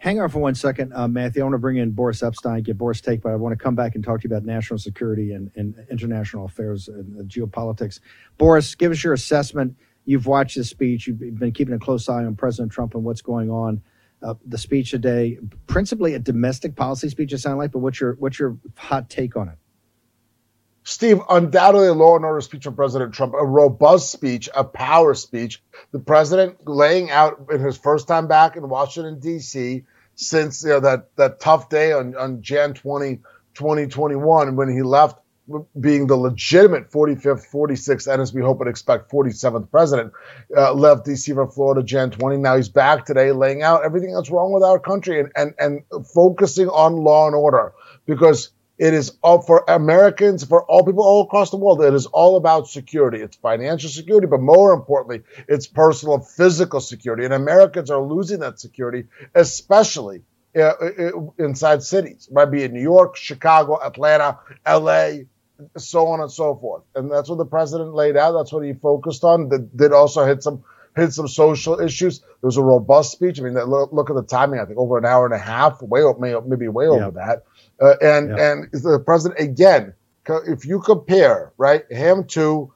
Hang 0.00 0.20
on 0.20 0.28
for 0.28 0.38
one 0.38 0.54
second, 0.54 0.92
uh, 0.92 1.08
Matthew. 1.08 1.40
I 1.40 1.44
want 1.44 1.54
to 1.54 1.58
bring 1.58 1.78
in 1.78 1.92
Boris 1.92 2.22
Epstein, 2.22 2.62
get 2.62 2.76
Boris' 2.76 3.00
take, 3.00 3.22
but 3.22 3.32
I 3.32 3.36
want 3.36 3.58
to 3.58 3.62
come 3.62 3.74
back 3.74 3.94
and 3.94 4.04
talk 4.04 4.20
to 4.20 4.28
you 4.28 4.34
about 4.34 4.44
national 4.44 4.78
security 4.78 5.32
and, 5.32 5.50
and 5.56 5.74
international 5.90 6.44
affairs 6.44 6.88
and 6.88 7.18
uh, 7.18 7.22
geopolitics. 7.22 8.00
Boris, 8.36 8.74
give 8.74 8.92
us 8.92 9.02
your 9.02 9.14
assessment. 9.14 9.76
You've 10.04 10.26
watched 10.26 10.56
this 10.56 10.68
speech. 10.68 11.06
You've 11.06 11.38
been 11.38 11.52
keeping 11.52 11.74
a 11.74 11.78
close 11.78 12.06
eye 12.08 12.24
on 12.24 12.36
President 12.36 12.70
Trump 12.70 12.94
and 12.94 13.02
what's 13.02 13.22
going 13.22 13.50
on. 13.50 13.80
Uh, 14.22 14.34
the 14.46 14.58
speech 14.58 14.90
today, 14.90 15.38
principally 15.66 16.14
a 16.14 16.18
domestic 16.18 16.76
policy 16.76 17.08
speech, 17.08 17.32
it 17.32 17.38
sounded 17.38 17.58
like. 17.58 17.72
But 17.72 17.78
what's 17.78 18.00
your 18.00 18.14
what's 18.14 18.38
your 18.38 18.58
hot 18.76 19.08
take 19.08 19.36
on 19.36 19.48
it? 19.48 19.56
Steve, 20.84 21.20
undoubtedly 21.30 21.88
a 21.88 21.94
law 21.94 22.14
and 22.14 22.26
order 22.26 22.42
speech 22.42 22.64
from 22.64 22.76
President 22.76 23.14
Trump, 23.14 23.32
a 23.32 23.44
robust 23.44 24.12
speech, 24.12 24.50
a 24.54 24.62
power 24.62 25.14
speech. 25.14 25.62
The 25.92 25.98
president 25.98 26.68
laying 26.68 27.10
out 27.10 27.46
in 27.50 27.60
his 27.60 27.78
first 27.78 28.06
time 28.06 28.28
back 28.28 28.56
in 28.56 28.68
Washington, 28.68 29.18
D.C., 29.18 29.84
since 30.14 30.62
you 30.62 30.68
know, 30.68 30.80
that, 30.80 31.16
that 31.16 31.40
tough 31.40 31.70
day 31.70 31.92
on, 31.92 32.14
on 32.14 32.42
Jan 32.42 32.74
20, 32.74 33.16
2021, 33.54 34.56
when 34.56 34.68
he 34.68 34.82
left 34.82 35.18
being 35.78 36.06
the 36.06 36.16
legitimate 36.16 36.90
45th, 36.90 37.50
46th, 37.50 38.10
and 38.10 38.22
as 38.22 38.32
we 38.32 38.40
hope 38.40 38.60
and 38.60 38.68
expect, 38.68 39.10
47th 39.10 39.70
president, 39.70 40.12
uh, 40.56 40.72
left 40.72 41.06
D.C. 41.06 41.32
for 41.32 41.50
Florida 41.50 41.82
Jan 41.82 42.10
20. 42.10 42.36
Now 42.36 42.56
he's 42.56 42.68
back 42.68 43.06
today 43.06 43.32
laying 43.32 43.62
out 43.62 43.84
everything 43.84 44.14
that's 44.14 44.30
wrong 44.30 44.52
with 44.52 44.62
our 44.62 44.78
country 44.78 45.20
and, 45.20 45.32
and, 45.34 45.54
and 45.58 46.06
focusing 46.14 46.68
on 46.68 46.96
law 46.96 47.26
and 47.26 47.34
order 47.34 47.72
because 48.06 48.50
it 48.76 48.92
is 48.92 49.16
all 49.22 49.40
for 49.40 49.64
Americans, 49.68 50.44
for 50.44 50.64
all 50.64 50.84
people 50.84 51.04
all 51.04 51.22
across 51.22 51.50
the 51.50 51.56
world. 51.56 51.82
It 51.82 51.94
is 51.94 52.06
all 52.06 52.36
about 52.36 52.68
security. 52.68 53.20
It's 53.20 53.36
financial 53.36 53.88
security, 53.88 54.26
but 54.26 54.40
more 54.40 54.72
importantly, 54.72 55.22
it's 55.48 55.66
personal 55.66 56.18
physical 56.18 56.80
security. 56.80 57.24
And 57.24 57.32
Americans 57.32 57.90
are 57.90 58.02
losing 58.02 58.40
that 58.40 58.58
security, 58.58 59.06
especially 59.34 60.22
uh, 60.56 60.60
uh 60.60 61.10
inside 61.38 61.82
cities, 61.82 62.28
might 62.32 62.46
Be 62.46 62.64
in 62.64 62.72
New 62.72 62.82
York, 62.82 63.16
Chicago, 63.16 63.80
Atlanta, 63.80 64.38
LA, 64.66 65.24
so 65.76 66.08
on 66.08 66.20
and 66.20 66.30
so 66.30 66.56
forth. 66.56 66.82
And 66.96 67.10
that's 67.10 67.28
what 67.28 67.38
the 67.38 67.46
president 67.46 67.94
laid 67.94 68.16
out. 68.16 68.32
That's 68.32 68.52
what 68.52 68.64
he 68.64 68.72
focused 68.72 69.24
on. 69.24 69.48
That 69.50 69.76
did 69.76 69.92
also 69.92 70.24
hit 70.26 70.42
some 70.42 70.64
hit 70.96 71.12
some 71.12 71.28
social 71.28 71.80
issues. 71.80 72.18
It 72.18 72.46
was 72.46 72.56
a 72.56 72.62
robust 72.62 73.12
speech. 73.12 73.40
I 73.40 73.42
mean, 73.42 73.54
look, 73.54 73.92
look 73.92 74.10
at 74.10 74.16
the 74.16 74.22
timing. 74.22 74.60
I 74.60 74.64
think 74.64 74.78
over 74.78 74.98
an 74.98 75.04
hour 75.04 75.24
and 75.24 75.34
a 75.34 75.38
half, 75.38 75.82
way 75.82 76.02
maybe 76.46 76.68
way 76.68 76.86
over 76.86 77.10
that. 77.12 77.44
Uh, 77.80 77.94
and 78.00 78.30
yeah. 78.30 78.52
and 78.52 78.72
the 78.72 79.02
president 79.04 79.40
again, 79.40 79.94
if 80.46 80.64
you 80.64 80.80
compare 80.80 81.52
right 81.58 81.90
him 81.90 82.24
to 82.24 82.72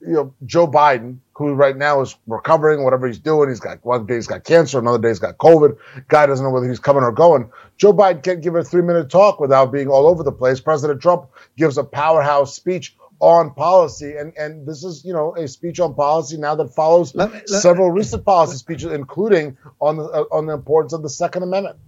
you 0.00 0.12
know 0.12 0.34
Joe 0.46 0.66
Biden, 0.66 1.18
who 1.34 1.52
right 1.54 1.76
now 1.76 2.00
is 2.00 2.16
recovering, 2.26 2.84
whatever 2.84 3.06
he's 3.06 3.18
doing, 3.18 3.48
he's 3.48 3.60
got 3.60 3.84
one 3.84 4.06
day 4.06 4.16
he's 4.16 4.26
got 4.26 4.44
cancer, 4.44 4.78
another 4.78 4.98
day 4.98 5.08
he's 5.08 5.18
got 5.18 5.38
COVID. 5.38 5.76
Guy 6.08 6.26
doesn't 6.26 6.44
know 6.44 6.50
whether 6.50 6.68
he's 6.68 6.78
coming 6.78 7.02
or 7.02 7.12
going. 7.12 7.50
Joe 7.76 7.92
Biden 7.92 8.22
can't 8.22 8.42
give 8.42 8.54
a 8.54 8.64
three 8.64 8.82
minute 8.82 9.10
talk 9.10 9.38
without 9.40 9.72
being 9.72 9.88
all 9.88 10.06
over 10.06 10.22
the 10.22 10.32
place. 10.32 10.60
President 10.60 11.00
Trump 11.00 11.28
gives 11.56 11.78
a 11.78 11.84
powerhouse 11.84 12.54
speech 12.54 12.96
on 13.20 13.54
policy, 13.54 14.16
and 14.16 14.32
and 14.36 14.66
this 14.66 14.82
is 14.82 15.04
you 15.04 15.12
know 15.12 15.34
a 15.36 15.46
speech 15.46 15.78
on 15.78 15.94
policy 15.94 16.36
now 16.36 16.54
that 16.54 16.74
follows 16.74 17.14
let 17.14 17.32
me, 17.32 17.38
let, 17.38 17.48
several 17.48 17.90
recent 17.90 18.24
policy 18.24 18.56
speeches, 18.56 18.90
including 18.92 19.56
on 19.80 19.96
the 19.96 20.04
uh, 20.04 20.24
on 20.32 20.46
the 20.46 20.54
importance 20.54 20.92
of 20.92 21.02
the 21.02 21.10
Second 21.10 21.44
Amendment 21.44 21.78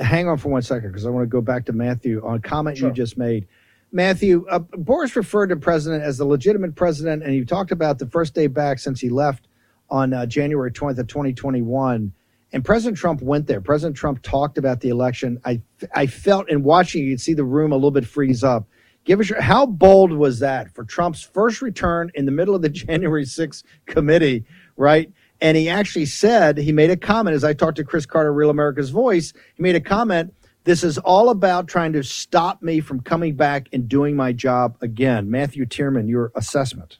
hang 0.00 0.28
on 0.28 0.38
for 0.38 0.48
one 0.48 0.62
second 0.62 0.90
because 0.90 1.06
I 1.06 1.10
want 1.10 1.24
to 1.24 1.28
go 1.28 1.40
back 1.40 1.66
to 1.66 1.72
Matthew 1.72 2.24
on 2.24 2.36
a 2.36 2.40
comment 2.40 2.78
sure. 2.78 2.88
you 2.88 2.94
just 2.94 3.16
made. 3.16 3.46
Matthew, 3.92 4.46
uh, 4.48 4.60
Boris 4.60 5.16
referred 5.16 5.48
to 5.48 5.56
president 5.56 6.04
as 6.04 6.18
the 6.18 6.24
legitimate 6.24 6.76
president, 6.76 7.22
and 7.22 7.34
you 7.34 7.44
talked 7.44 7.72
about 7.72 7.98
the 7.98 8.06
first 8.06 8.34
day 8.34 8.46
back 8.46 8.78
since 8.78 9.00
he 9.00 9.08
left 9.08 9.48
on 9.90 10.12
uh, 10.12 10.26
January 10.26 10.70
20th 10.70 10.98
of 10.98 11.08
2021. 11.08 12.12
And 12.52 12.64
President 12.64 12.96
Trump 12.96 13.22
went 13.22 13.46
there. 13.46 13.60
President 13.60 13.96
Trump 13.96 14.22
talked 14.22 14.58
about 14.58 14.80
the 14.80 14.88
election. 14.88 15.40
I 15.44 15.60
I 15.94 16.06
felt 16.06 16.48
in 16.48 16.62
watching, 16.62 17.04
you'd 17.04 17.20
see 17.20 17.34
the 17.34 17.44
room 17.44 17.72
a 17.72 17.76
little 17.76 17.90
bit 17.90 18.06
freeze 18.06 18.42
up. 18.42 18.66
Give 19.04 19.20
us 19.20 19.30
your, 19.30 19.40
how 19.40 19.66
bold 19.66 20.12
was 20.12 20.40
that 20.40 20.74
for 20.74 20.84
Trump's 20.84 21.22
first 21.22 21.62
return 21.62 22.10
in 22.14 22.26
the 22.26 22.32
middle 22.32 22.54
of 22.54 22.62
the 22.62 22.68
January 22.68 23.24
6th 23.24 23.64
committee, 23.86 24.44
right? 24.76 25.12
And 25.40 25.56
he 25.56 25.68
actually 25.68 26.06
said, 26.06 26.58
he 26.58 26.72
made 26.72 26.90
a 26.90 26.96
comment 26.96 27.34
as 27.34 27.44
I 27.44 27.54
talked 27.54 27.76
to 27.76 27.84
Chris 27.84 28.06
Carter, 28.06 28.32
Real 28.32 28.50
America's 28.50 28.90
Voice. 28.90 29.32
He 29.54 29.62
made 29.62 29.76
a 29.76 29.80
comment. 29.80 30.34
This 30.64 30.84
is 30.84 30.98
all 30.98 31.30
about 31.30 31.68
trying 31.68 31.94
to 31.94 32.02
stop 32.02 32.62
me 32.62 32.80
from 32.80 33.00
coming 33.00 33.34
back 33.34 33.68
and 33.72 33.88
doing 33.88 34.14
my 34.16 34.32
job 34.32 34.76
again. 34.82 35.30
Matthew 35.30 35.64
Tyrmand, 35.64 36.08
your 36.08 36.32
assessment. 36.34 36.98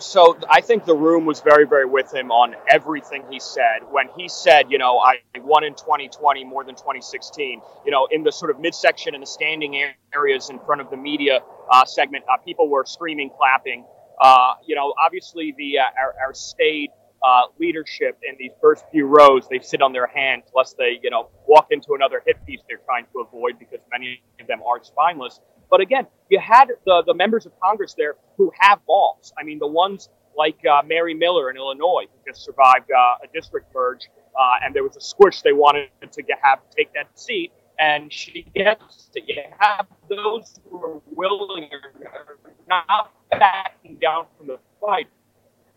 So 0.00 0.36
I 0.50 0.60
think 0.60 0.86
the 0.86 0.96
room 0.96 1.24
was 1.24 1.40
very, 1.40 1.66
very 1.66 1.84
with 1.84 2.12
him 2.12 2.32
on 2.32 2.56
everything 2.68 3.22
he 3.30 3.38
said. 3.38 3.80
When 3.90 4.08
he 4.16 4.28
said, 4.28 4.70
you 4.70 4.78
know, 4.78 4.98
I 4.98 5.18
won 5.36 5.62
in 5.62 5.74
2020 5.74 6.44
more 6.44 6.64
than 6.64 6.74
2016, 6.74 7.60
you 7.84 7.90
know, 7.92 8.08
in 8.10 8.24
the 8.24 8.32
sort 8.32 8.50
of 8.50 8.58
midsection 8.58 9.14
and 9.14 9.22
the 9.22 9.26
standing 9.26 9.92
areas 10.12 10.50
in 10.50 10.58
front 10.60 10.80
of 10.80 10.90
the 10.90 10.96
media 10.96 11.40
uh, 11.70 11.84
segment, 11.84 12.24
uh, 12.32 12.38
people 12.38 12.68
were 12.68 12.84
screaming, 12.86 13.30
clapping. 13.36 13.84
Uh, 14.20 14.54
you 14.66 14.74
know, 14.74 14.94
obviously 15.04 15.54
the 15.56 15.78
uh, 15.78 15.82
our, 16.00 16.14
our 16.26 16.34
state 16.34 16.90
uh, 17.24 17.42
leadership 17.58 18.18
in 18.28 18.36
these 18.38 18.52
first 18.60 18.84
few 18.92 19.06
rows. 19.06 19.48
They 19.48 19.58
sit 19.58 19.80
on 19.80 19.92
their 19.92 20.06
hands 20.06 20.44
lest 20.54 20.76
they, 20.76 21.00
you 21.02 21.10
know, 21.10 21.30
walk 21.46 21.68
into 21.70 21.94
another 21.94 22.22
hit 22.24 22.44
piece 22.46 22.60
they're 22.68 22.80
trying 22.84 23.06
to 23.12 23.20
avoid 23.20 23.58
because 23.58 23.80
many 23.90 24.22
of 24.40 24.46
them 24.46 24.60
are 24.62 24.82
spineless. 24.84 25.40
But 25.70 25.80
again, 25.80 26.06
you 26.28 26.38
had 26.38 26.68
the, 26.84 27.02
the 27.06 27.14
members 27.14 27.46
of 27.46 27.52
Congress 27.60 27.94
there 27.96 28.16
who 28.36 28.52
have 28.60 28.84
balls. 28.86 29.32
I 29.38 29.42
mean, 29.42 29.58
the 29.58 29.66
ones 29.66 30.10
like 30.36 30.58
uh, 30.66 30.82
Mary 30.86 31.14
Miller 31.14 31.50
in 31.50 31.56
Illinois, 31.56 32.04
who 32.12 32.30
just 32.30 32.44
survived 32.44 32.90
uh, 32.90 33.24
a 33.24 33.26
district 33.32 33.74
merge, 33.74 34.08
uh, 34.38 34.64
and 34.64 34.74
there 34.74 34.82
was 34.82 34.96
a 34.96 35.00
squish 35.00 35.42
they 35.42 35.52
wanted 35.52 35.88
to 36.12 36.22
have 36.42 36.58
take 36.76 36.92
that 36.92 37.18
seat, 37.18 37.52
and 37.78 38.12
she 38.12 38.42
gets 38.54 39.10
it. 39.14 39.24
You 39.26 39.42
have 39.58 39.86
those 40.08 40.60
who 40.68 40.76
are 40.84 41.00
willing 41.06 41.70
or 41.72 42.38
not 42.68 43.12
backing 43.30 43.96
down 43.96 44.26
from 44.36 44.48
the 44.48 44.58
fight 44.80 45.08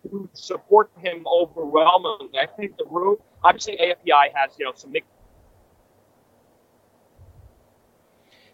who 0.09 0.29
support 0.33 0.91
him 0.99 1.25
overwhelmingly. 1.27 2.39
I 2.39 2.47
think 2.47 2.77
the 2.77 2.85
room, 2.89 3.17
obviously, 3.43 3.77
AFPI 3.77 4.33
has 4.35 4.51
you 4.59 4.65
know 4.65 4.73
some. 4.75 4.93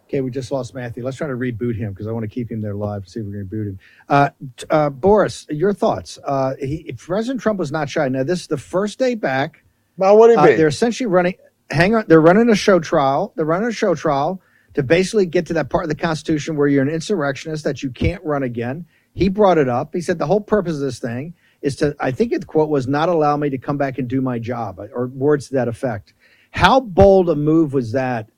Okay, 0.07 0.21
we 0.21 0.29
just 0.31 0.51
lost 0.51 0.75
Matthew. 0.75 1.03
Let's 1.03 1.17
try 1.17 1.27
to 1.27 1.33
reboot 1.33 1.75
him 1.75 1.91
because 1.91 2.07
I 2.07 2.11
want 2.11 2.23
to 2.23 2.27
keep 2.29 2.51
him 2.51 2.61
there 2.61 2.75
live. 2.75 3.05
To 3.05 3.09
see 3.09 3.19
if 3.19 3.25
we're 3.25 3.33
going 3.33 3.45
to 3.45 3.49
boot 3.49 3.67
him. 3.67 3.79
Uh, 4.07 4.29
uh, 4.69 4.89
Boris, 4.91 5.47
your 5.49 5.73
thoughts? 5.73 6.19
Uh, 6.23 6.53
he, 6.59 6.93
President 6.97 7.41
Trump 7.41 7.57
was 7.59 7.71
not 7.71 7.89
shy. 7.89 8.07
Now, 8.09 8.23
this 8.23 8.41
is 8.41 8.47
the 8.47 8.57
first 8.57 8.99
day 8.99 9.15
back. 9.15 9.63
Now, 9.97 10.15
what 10.15 10.27
do 10.27 10.33
you 10.33 10.39
Uh, 10.39 10.45
mean? 10.45 10.57
they're 10.57 10.67
essentially 10.67 11.07
running. 11.07 11.35
Hang 11.71 11.95
on, 11.95 12.05
they're 12.07 12.21
running 12.21 12.49
a 12.49 12.55
show 12.55 12.79
trial. 12.79 13.33
They're 13.35 13.45
running 13.45 13.69
a 13.69 13.73
show 13.73 13.95
trial 13.95 14.39
to 14.75 14.83
basically 14.83 15.25
get 15.25 15.47
to 15.47 15.53
that 15.53 15.69
part 15.69 15.83
of 15.83 15.89
the 15.89 15.95
Constitution 15.95 16.57
where 16.57 16.67
you're 16.67 16.83
an 16.83 16.89
insurrectionist 16.89 17.63
that 17.63 17.81
you 17.81 17.89
can't 17.89 18.23
run 18.23 18.43
again. 18.43 18.85
He 19.13 19.29
brought 19.29 19.57
it 19.57 19.69
up. 19.69 19.93
He 19.93 20.01
said 20.01 20.17
the 20.17 20.27
whole 20.27 20.41
purpose 20.41 20.75
of 20.75 20.81
this 20.81 20.99
thing 20.99 21.35
is 21.61 21.75
to. 21.77 21.95
I 21.99 22.11
think 22.11 22.31
the 22.31 22.45
quote 22.45 22.69
was 22.69 22.87
not 22.87 23.09
allow 23.09 23.37
me 23.37 23.49
to 23.51 23.57
come 23.57 23.77
back 23.77 23.97
and 23.97 24.07
do 24.07 24.21
my 24.21 24.39
job, 24.39 24.79
or 24.79 25.07
words 25.07 25.47
to 25.47 25.53
that 25.55 25.67
effect. 25.67 26.13
How 26.51 26.79
bold 26.79 27.29
a 27.29 27.35
move 27.35 27.73
was 27.73 27.93
that 27.93 28.29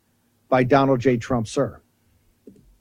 by 0.49 0.63
Donald 0.63 0.99
J. 0.99 1.17
Trump, 1.17 1.47
sir? 1.47 1.81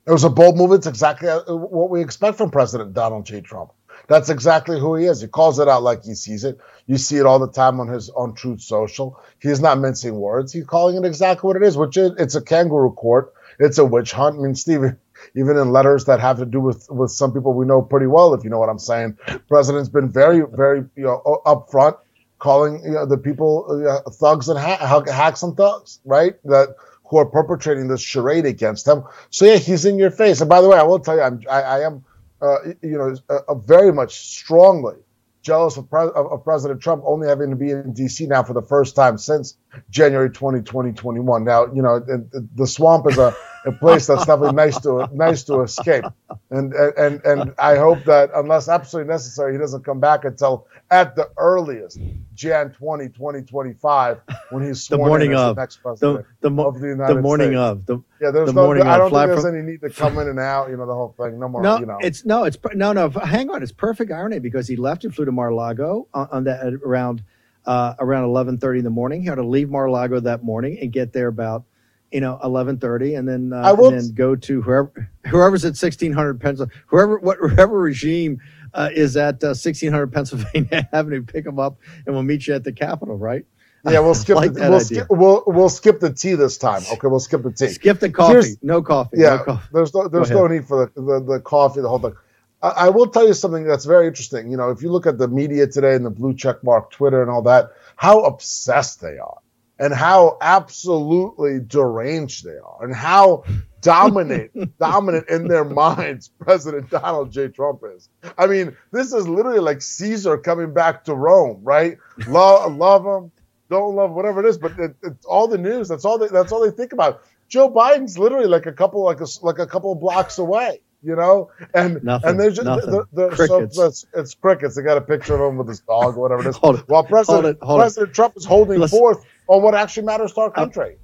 It 0.06 0.12
was 0.12 0.24
a 0.24 0.30
bold 0.30 0.56
move. 0.56 0.72
It's 0.72 0.86
exactly 0.86 1.28
uh, 1.28 1.40
what 1.54 1.88
we 1.88 2.02
expect 2.02 2.36
from 2.36 2.50
President 2.50 2.92
Donald 2.92 3.24
J. 3.24 3.40
Trump. 3.40 3.72
That's 4.06 4.28
exactly 4.28 4.78
who 4.78 4.96
he 4.96 5.06
is. 5.06 5.20
He 5.20 5.28
calls 5.28 5.58
it 5.58 5.68
out 5.68 5.82
like 5.82 6.04
he 6.04 6.14
sees 6.14 6.44
it. 6.44 6.58
You 6.86 6.98
see 6.98 7.16
it 7.16 7.26
all 7.26 7.38
the 7.38 7.50
time 7.50 7.80
on 7.80 7.88
his 7.88 8.10
on 8.10 8.34
Truth 8.34 8.60
Social. 8.60 9.18
He's 9.40 9.60
not 9.60 9.78
mincing 9.78 10.14
words. 10.14 10.52
He's 10.52 10.66
calling 10.66 10.96
it 10.96 11.06
exactly 11.06 11.48
what 11.48 11.56
it 11.56 11.62
is, 11.62 11.76
which 11.76 11.96
is 11.96 12.12
it's 12.18 12.34
a 12.34 12.42
kangaroo 12.42 12.92
court. 12.92 13.32
It's 13.58 13.78
a 13.78 13.84
witch 13.84 14.12
hunt. 14.12 14.36
I 14.38 14.42
mean, 14.42 14.54
Steve, 14.54 14.96
even 15.36 15.56
in 15.56 15.70
letters 15.70 16.04
that 16.06 16.20
have 16.20 16.38
to 16.38 16.46
do 16.46 16.60
with 16.60 16.86
with 16.90 17.10
some 17.10 17.32
people 17.32 17.54
we 17.54 17.66
know 17.66 17.82
pretty 17.82 18.06
well, 18.06 18.34
if 18.34 18.44
you 18.44 18.50
know 18.50 18.58
what 18.58 18.68
I'm 18.68 18.78
saying, 18.78 19.18
President's 19.48 19.88
been 19.88 20.10
very, 20.10 20.42
very 20.52 20.84
you 20.96 21.04
know 21.04 21.42
upfront, 21.46 21.98
calling 22.38 22.82
you 22.84 22.92
know, 22.92 23.06
the 23.06 23.18
people 23.18 23.86
uh, 23.88 24.10
thugs 24.10 24.48
and 24.48 24.58
ha- 24.58 25.02
hacks 25.06 25.42
and 25.42 25.56
thugs, 25.56 26.00
right? 26.04 26.34
That 26.44 26.76
who 27.04 27.18
are 27.18 27.26
perpetrating 27.26 27.88
this 27.88 28.00
charade 28.00 28.46
against 28.46 28.88
him. 28.88 29.04
So 29.30 29.44
yeah, 29.44 29.56
he's 29.56 29.84
in 29.84 29.98
your 29.98 30.10
face. 30.10 30.40
And 30.40 30.48
by 30.48 30.60
the 30.60 30.68
way, 30.68 30.78
I 30.78 30.82
will 30.82 30.98
tell 30.98 31.16
you, 31.16 31.22
I'm 31.22 31.42
I, 31.50 31.62
I 31.62 31.80
am 31.86 32.04
uh, 32.40 32.56
you 32.82 32.98
know 32.98 33.16
uh, 33.28 33.54
very 33.54 33.92
much 33.92 34.14
strongly 34.14 34.96
jealous 35.42 35.76
of, 35.76 35.88
Pre- 35.90 36.10
of 36.14 36.42
President 36.42 36.80
Trump 36.80 37.02
only 37.06 37.28
having 37.28 37.50
to 37.50 37.56
be 37.56 37.70
in 37.70 37.92
D.C. 37.92 38.26
now 38.26 38.42
for 38.42 38.54
the 38.54 38.62
first 38.62 38.96
time 38.96 39.18
since 39.18 39.56
January 39.90 40.30
20, 40.30 40.62
2021. 40.62 41.44
Now 41.44 41.66
you 41.66 41.82
know 41.82 42.00
the, 42.00 42.48
the 42.54 42.66
swamp 42.66 43.06
is 43.08 43.18
a, 43.18 43.36
a 43.66 43.72
place 43.72 44.06
that's 44.06 44.26
definitely 44.26 44.52
nice 44.54 44.78
to 44.80 45.08
nice 45.12 45.42
to 45.44 45.62
escape, 45.62 46.04
and 46.50 46.74
and 46.74 47.20
and 47.24 47.54
I 47.58 47.76
hope 47.76 48.04
that 48.04 48.30
unless 48.34 48.68
absolutely 48.68 49.10
necessary, 49.12 49.52
he 49.52 49.58
doesn't 49.58 49.84
come 49.84 50.00
back 50.00 50.24
until 50.24 50.66
at 50.90 51.16
the 51.16 51.30
earliest 51.38 51.98
Jan 52.34 52.70
20, 52.72 53.08
2025 53.08 54.20
when 54.50 54.62
he's 54.62 54.86
The 54.86 54.96
sworn 54.96 55.08
morning 55.08 55.30
in 55.30 55.36
as 55.36 55.40
of 55.40 55.56
the 55.56 55.62
next 55.62 55.76
president 55.78 56.26
the, 56.40 56.50
mo- 56.50 56.66
of 56.66 56.80
the 56.80 56.88
United 56.88 57.14
the 57.16 57.22
morning 57.22 57.48
States. 57.52 57.58
of 57.58 57.86
the 57.86 57.98
Yeah, 58.20 58.30
there's 58.32 58.46
the 58.48 58.52
no. 58.52 58.64
morning 58.66 58.86
I 58.86 58.98
don't 58.98 59.10
think 59.10 59.26
there's 59.28 59.42
from- 59.42 59.54
any 59.56 59.62
need 59.62 59.80
to 59.80 59.90
come 59.90 60.18
in 60.18 60.28
and 60.28 60.38
out. 60.38 60.68
You 60.68 60.76
know 60.76 60.86
the 60.86 60.94
whole 60.94 61.14
thing. 61.18 61.38
No 61.40 61.48
more. 61.48 61.62
No, 61.62 61.78
you 61.78 61.86
know. 61.86 61.98
it's 62.02 62.24
no, 62.26 62.44
it's 62.44 62.58
no, 62.74 62.92
no. 62.92 63.08
Hang 63.08 63.50
on, 63.50 63.62
it's 63.62 63.72
perfect 63.72 64.10
irony 64.12 64.38
because 64.40 64.68
he 64.68 64.76
left 64.76 65.04
and 65.04 65.14
flew 65.14 65.24
to 65.24 65.32
Mar-a-Lago 65.32 66.06
on, 66.12 66.28
on 66.30 66.44
that 66.44 66.74
around 66.84 67.22
uh, 67.64 67.94
around 67.98 68.24
eleven 68.24 68.58
thirty 68.58 68.78
in 68.80 68.84
the 68.84 68.90
morning. 68.90 69.22
He 69.22 69.28
had 69.28 69.36
to 69.36 69.42
leave 69.46 69.70
Mar-a-Lago 69.70 70.20
that 70.20 70.44
morning 70.44 70.78
and 70.82 70.92
get 70.92 71.12
there 71.14 71.28
about 71.28 71.64
you 72.12 72.20
know 72.20 72.38
eleven 72.42 72.78
thirty, 72.78 73.14
and 73.14 73.28
then 73.28 73.52
uh, 73.52 73.56
I 73.62 73.72
will- 73.72 73.88
and 73.88 74.00
then 74.00 74.14
go 74.14 74.36
to 74.36 74.62
whoever 74.62 75.10
whoever's 75.26 75.64
at 75.64 75.76
sixteen 75.76 76.12
hundred 76.12 76.40
Pennsylvania, 76.40 76.82
whoever 76.86 77.18
what 77.18 77.38
whoever 77.38 77.78
regime 77.78 78.40
uh, 78.72 78.90
is 78.92 79.16
at 79.16 79.42
uh, 79.44 79.54
sixteen 79.54 79.90
hundred 79.92 80.12
Pennsylvania 80.12 80.88
Avenue, 80.92 81.22
pick 81.24 81.44
them 81.44 81.58
up, 81.58 81.76
and 82.06 82.14
we'll 82.14 82.22
meet 82.24 82.46
you 82.46 82.54
at 82.54 82.64
the 82.64 82.72
Capitol, 82.72 83.16
right? 83.16 83.44
yeah, 83.86 83.98
we'll 84.00 84.14
skip. 84.24 84.36
like 84.36 84.52
the, 84.54 84.60
that 84.60 84.70
we'll 84.70 84.80
idea. 84.80 85.04
skip. 85.04 85.06
We'll 85.10 85.42
we'll 85.46 85.68
skip 85.68 86.00
the 86.00 86.12
tea 86.12 86.34
this 86.34 86.56
time. 86.58 86.82
Okay, 86.92 87.06
we'll 87.08 87.20
skip 87.20 87.42
the 87.42 87.52
tea. 87.52 87.68
Skip 87.68 88.00
the 88.00 88.10
coffee, 88.10 88.32
Here's- 88.32 88.56
no 88.62 88.80
coffee, 88.82 89.18
yeah, 89.18 89.36
no 89.36 89.44
coffee. 89.44 89.68
there's 89.72 89.94
no 89.94 90.08
there's 90.08 90.30
no 90.30 90.46
need 90.46 90.66
for 90.66 90.90
the, 90.94 91.00
the 91.02 91.20
the 91.34 91.40
coffee, 91.40 91.80
the 91.82 91.88
whole 91.88 91.98
thing. 91.98 92.14
I, 92.62 92.68
I 92.68 92.88
will 92.88 93.08
tell 93.08 93.26
you 93.26 93.34
something 93.34 93.64
that's 93.64 93.84
very 93.84 94.06
interesting. 94.06 94.50
You 94.50 94.56
know, 94.56 94.70
if 94.70 94.80
you 94.82 94.90
look 94.90 95.06
at 95.06 95.18
the 95.18 95.28
media 95.28 95.66
today 95.66 95.94
and 95.96 96.06
the 96.06 96.10
blue 96.10 96.32
check 96.34 96.64
mark 96.64 96.90
Twitter 96.92 97.20
and 97.20 97.30
all 97.30 97.42
that, 97.42 97.72
how 97.96 98.20
obsessed 98.22 99.02
they 99.02 99.18
are, 99.18 99.36
and 99.78 99.92
how 99.92 100.38
absolutely 100.40 101.60
deranged 101.60 102.44
they 102.44 102.56
are, 102.56 102.78
and 102.84 102.94
how 102.94 103.44
dominate 103.80 104.50
dominant 104.78 105.28
in 105.28 105.46
their 105.48 105.64
minds 105.64 106.28
President 106.38 106.88
Donald 106.90 107.30
J. 107.32 107.48
Trump 107.48 107.82
is. 107.94 108.08
I 108.38 108.46
mean, 108.46 108.76
this 108.92 109.12
is 109.12 109.28
literally 109.28 109.60
like 109.60 109.82
Caesar 109.82 110.38
coming 110.38 110.72
back 110.72 111.04
to 111.04 111.14
Rome, 111.14 111.60
right? 111.62 111.98
Love 112.26 112.76
love 112.76 113.04
him, 113.04 113.30
don't 113.68 113.94
love 113.94 114.12
whatever 114.12 114.40
it 114.44 114.48
is, 114.48 114.58
but 114.58 114.78
it, 114.78 114.94
it's 115.02 115.24
all 115.26 115.48
the 115.48 115.58
news. 115.58 115.88
That's 115.88 116.04
all 116.04 116.18
they 116.18 116.28
that's 116.28 116.52
all 116.52 116.62
they 116.64 116.74
think 116.74 116.92
about. 116.92 117.22
Joe 117.48 117.70
Biden's 117.70 118.18
literally 118.18 118.46
like 118.46 118.66
a 118.66 118.72
couple 118.72 119.04
like 119.04 119.20
a 119.20 119.26
like 119.42 119.58
a 119.58 119.66
couple 119.66 119.94
blocks 119.96 120.38
away, 120.38 120.80
you 121.02 121.14
know, 121.14 121.50
and 121.74 122.02
Nothing, 122.02 122.30
and 122.30 122.40
there's 122.40 122.54
just 122.56 122.64
nothing. 122.64 122.90
the, 122.90 123.06
the, 123.12 123.28
Crickets. 123.28 123.76
So 123.76 123.86
it's, 123.86 124.06
it's 124.14 124.34
crickets. 124.34 124.76
They 124.76 124.82
got 124.82 124.96
a 124.96 125.02
picture 125.02 125.34
of 125.34 125.50
him 125.52 125.58
with 125.58 125.68
his 125.68 125.80
dog, 125.80 126.16
or 126.16 126.20
whatever 126.22 126.40
it 126.42 126.48
is. 126.48 126.56
Hold 126.56 126.78
it, 126.78 126.88
While 126.88 127.04
President 127.04 127.44
hold 127.44 127.54
it, 127.54 127.58
hold 127.62 127.80
it. 127.80 127.82
President 127.82 128.14
Trump 128.14 128.36
is 128.38 128.44
holding 128.46 128.80
Let's- 128.80 128.92
forth 128.92 129.24
on 129.46 129.62
what 129.62 129.74
actually 129.74 130.04
matters 130.04 130.32
to 130.32 130.40
our 130.40 130.48
uh, 130.48 130.50
country. 130.50 130.96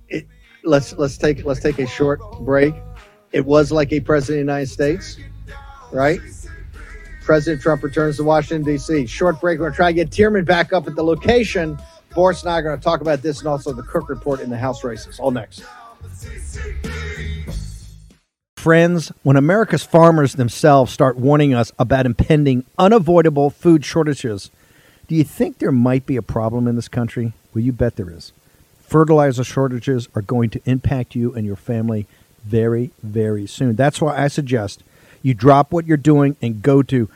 let's 0.65 0.93
let's 0.95 1.17
take 1.19 1.45
let's 1.45 1.61
take 1.61 1.79
a 1.79 1.87
short 1.87 2.21
break. 2.41 2.75
It 3.33 3.47
was 3.47 3.71
like 3.71 3.93
a 3.93 4.01
president 4.01 4.41
of 4.41 4.47
the 4.47 4.53
United 4.53 4.71
States, 4.71 5.17
right? 5.93 6.21
President 7.23 7.63
Trump 7.63 7.83
returns 7.83 8.17
to 8.17 8.25
Washington 8.25 8.65
D.C. 8.65 9.07
Short 9.07 9.41
break. 9.41 9.61
We're 9.61 9.67
gonna 9.67 9.77
try 9.77 9.91
to 9.91 9.95
get 9.95 10.11
Tyrmand 10.11 10.47
back 10.47 10.73
up 10.73 10.87
at 10.87 10.97
the 10.97 11.05
location. 11.05 11.79
Boris 12.15 12.43
and 12.43 12.51
I 12.51 12.59
are 12.59 12.63
going 12.63 12.77
to 12.77 12.83
talk 12.83 13.01
about 13.01 13.23
this 13.23 13.39
and 13.39 13.49
also 13.49 13.73
the 13.73 13.83
Cook 13.83 14.09
report 14.09 14.41
in 14.41 14.51
the 14.51 14.57
House 14.57 14.83
races. 14.83 15.19
All 15.21 15.31
next. 15.31 15.63
Friends, 18.57 19.11
when 19.23 19.37
America's 19.37 19.85
farmers 19.85 20.35
themselves 20.35 20.93
start 20.93 21.17
warning 21.17 21.55
us 21.55 21.73
about 21.79 22.05
impending, 22.05 22.65
unavoidable 22.79 23.49
food 23.49 23.85
shortages, 23.85 24.51
do 25.11 25.17
you 25.17 25.25
think 25.25 25.59
there 25.59 25.73
might 25.73 26.07
be 26.07 26.17
a 26.17 26.23
problem 26.23 26.69
in 26.69 26.77
this 26.77 26.87
country? 26.87 27.33
Well, 27.53 27.65
you 27.65 27.73
bet 27.73 27.97
there 27.97 28.11
is. 28.11 28.33
Fertilizer 28.87 29.43
shortages 29.43 30.09
are 30.15 30.23
going 30.23 30.51
to 30.51 30.61
impact 30.67 31.17
you 31.17 31.35
and 31.35 31.45
your 31.45 31.57
family 31.57 32.07
very, 32.45 32.93
very 33.03 33.49
soon. 33.49 33.75
That's 33.75 34.01
why 34.01 34.23
I 34.23 34.29
suggest 34.29 34.85
you 35.21 35.35
drop 35.35 35.73
what 35.73 35.85
you're 35.85 35.97
doing 35.97 36.37
and 36.41 36.63
go 36.63 36.85
to 36.85 37.09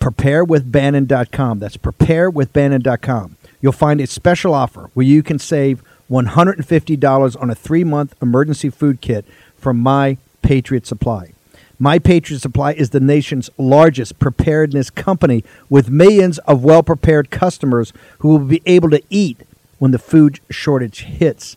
preparewithbannon.com. 0.00 1.58
That's 1.58 1.76
preparewithbannon.com. 1.76 3.36
You'll 3.60 3.72
find 3.72 4.00
a 4.00 4.06
special 4.06 4.54
offer 4.54 4.88
where 4.94 5.04
you 5.04 5.22
can 5.22 5.38
save 5.38 5.82
$150 6.10 7.42
on 7.42 7.50
a 7.50 7.54
three 7.54 7.84
month 7.84 8.14
emergency 8.22 8.70
food 8.70 9.02
kit 9.02 9.26
from 9.58 9.78
My 9.78 10.16
Patriot 10.40 10.86
Supply. 10.86 11.34
My 11.78 11.98
Patriot 11.98 12.40
Supply 12.40 12.72
is 12.72 12.90
the 12.90 13.00
nation's 13.00 13.50
largest 13.58 14.18
preparedness 14.18 14.88
company 14.88 15.44
with 15.68 15.90
millions 15.90 16.38
of 16.40 16.64
well 16.64 16.82
prepared 16.82 17.30
customers 17.30 17.92
who 18.20 18.28
will 18.28 18.38
be 18.38 18.62
able 18.64 18.88
to 18.90 19.02
eat 19.10 19.42
when 19.78 19.90
the 19.90 19.98
food 19.98 20.40
shortage 20.48 21.02
hits. 21.02 21.56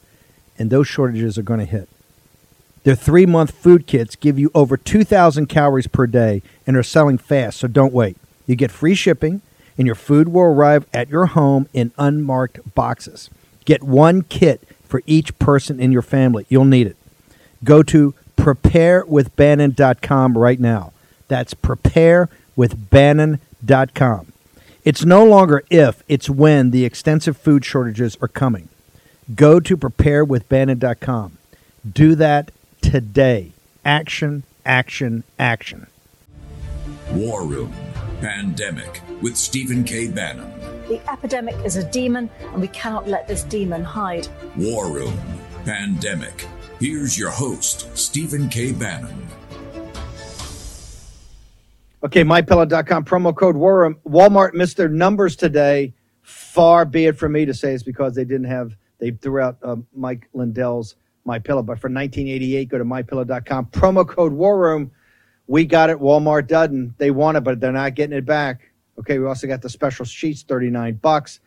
And 0.58 0.70
those 0.70 0.88
shortages 0.88 1.38
are 1.38 1.44
going 1.44 1.62
to 1.62 1.66
hit. 1.66 1.88
Their 2.84 2.96
three 2.96 3.26
month 3.26 3.52
food 3.52 3.88
kits 3.88 4.18
give 4.18 4.38
you 4.38 4.52
over 4.54 4.76
2,000 4.76 5.48
calories 5.48 5.88
per 5.88 6.06
day 6.06 6.42
and 6.68 6.76
are 6.76 6.84
selling 6.84 7.18
fast, 7.18 7.60
so 7.60 7.70
don't 7.70 7.94
wait. 7.94 8.18
You 8.46 8.58
get 8.58 8.72
free 8.72 8.96
shipping, 8.96 9.42
and 9.78 9.86
your 9.86 9.96
food 9.96 10.28
will 10.28 10.42
arrive 10.42 10.86
at 10.94 11.08
your 11.08 11.28
home 11.28 11.70
in 11.74 11.94
unmarked 11.98 12.76
boxes. 12.76 13.30
Get 13.64 13.84
one 13.84 14.24
kit 14.24 14.68
for 14.84 15.02
each 15.06 15.38
person 15.40 15.80
in 15.80 15.94
your 15.94 16.02
family. 16.02 16.46
You'll 16.50 16.66
need 16.66 16.88
it. 16.88 16.98
Go 17.64 17.84
to 17.84 18.16
preparewithbannon.com 18.56 20.38
right 20.38 20.60
now. 20.60 20.92
That's 21.28 21.54
preparewithbannon.com. 21.54 24.34
It's 24.86 25.04
no 25.06 25.26
longer 25.26 25.64
if, 25.70 26.04
it's 26.08 26.30
when 26.30 26.72
the 26.72 26.86
extensive 26.86 27.38
food 27.38 27.66
shortages 27.66 28.18
are 28.22 28.28
coming. 28.28 28.70
Go 29.36 29.60
to 29.60 29.78
preparewithbannon.com. 29.78 31.38
Do 31.92 32.16
that 32.16 32.52
today. 32.82 33.52
Action, 33.86 34.44
action, 34.66 35.24
action. 35.38 35.88
War 37.12 37.44
Room 37.44 37.74
Pandemic 38.22 39.02
with 39.22 39.38
Stephen 39.38 39.84
K. 39.84 40.08
Bannon. 40.08 40.52
The 40.88 41.00
epidemic 41.12 41.56
is 41.64 41.76
a 41.76 41.84
demon, 41.84 42.30
and 42.52 42.62
we 42.62 42.68
cannot 42.70 43.08
let 43.08 43.28
this 43.28 43.44
demon 43.44 43.84
hide. 43.84 44.28
War 44.56 44.92
Room 44.92 45.16
Pandemic. 45.66 46.48
Here's 46.80 47.18
your 47.18 47.30
host, 47.30 47.88
Stephen 47.98 48.48
K. 48.48 48.72
Bannon. 48.72 49.28
Okay, 52.02 52.24
mypillow.com 52.24 53.04
promo 53.04 53.36
code 53.36 53.58
War 53.58 53.82
Room. 53.82 53.98
Walmart 54.08 54.54
missed 54.54 54.78
their 54.78 54.88
numbers 54.88 55.36
today. 55.36 55.94
Far 56.22 56.86
be 56.86 57.08
it 57.08 57.18
from 57.18 57.34
me 57.34 57.44
to 57.44 57.54
say 57.54 57.74
it's 57.74 57.84
because 57.84 58.16
they 58.16 58.24
didn't 58.24 58.48
have 58.48 58.78
they 59.00 59.12
threw 59.12 59.42
out 59.42 59.58
uh, 59.62 59.76
Mike 59.94 60.30
Lindell's 60.34 60.96
My 61.26 61.38
Pillow. 61.38 61.64
But 61.64 61.80
for 61.80 61.90
1988, 61.90 62.70
go 62.70 62.78
to 62.78 62.86
mypillow.com 62.86 63.66
promo 63.68 64.08
code 64.08 64.32
War 64.32 64.58
Room. 64.58 64.92
We 65.48 65.66
got 65.66 65.90
it. 65.90 66.00
Walmart 66.00 66.48
doesn't. 66.48 66.98
They 66.98 67.12
want 67.12 67.36
it, 67.36 67.44
but 67.44 67.60
they're 67.60 67.74
not 67.74 67.96
getting 67.96 68.18
it 68.18 68.26
back. 68.26 68.72
Okay, 68.98 69.20
we 69.20 69.26
also 69.26 69.48
got 69.48 69.62
the 69.62 69.70
special 69.70 70.06
sheets, 70.06 70.44
39 70.44 70.96
bucks. 71.02 71.42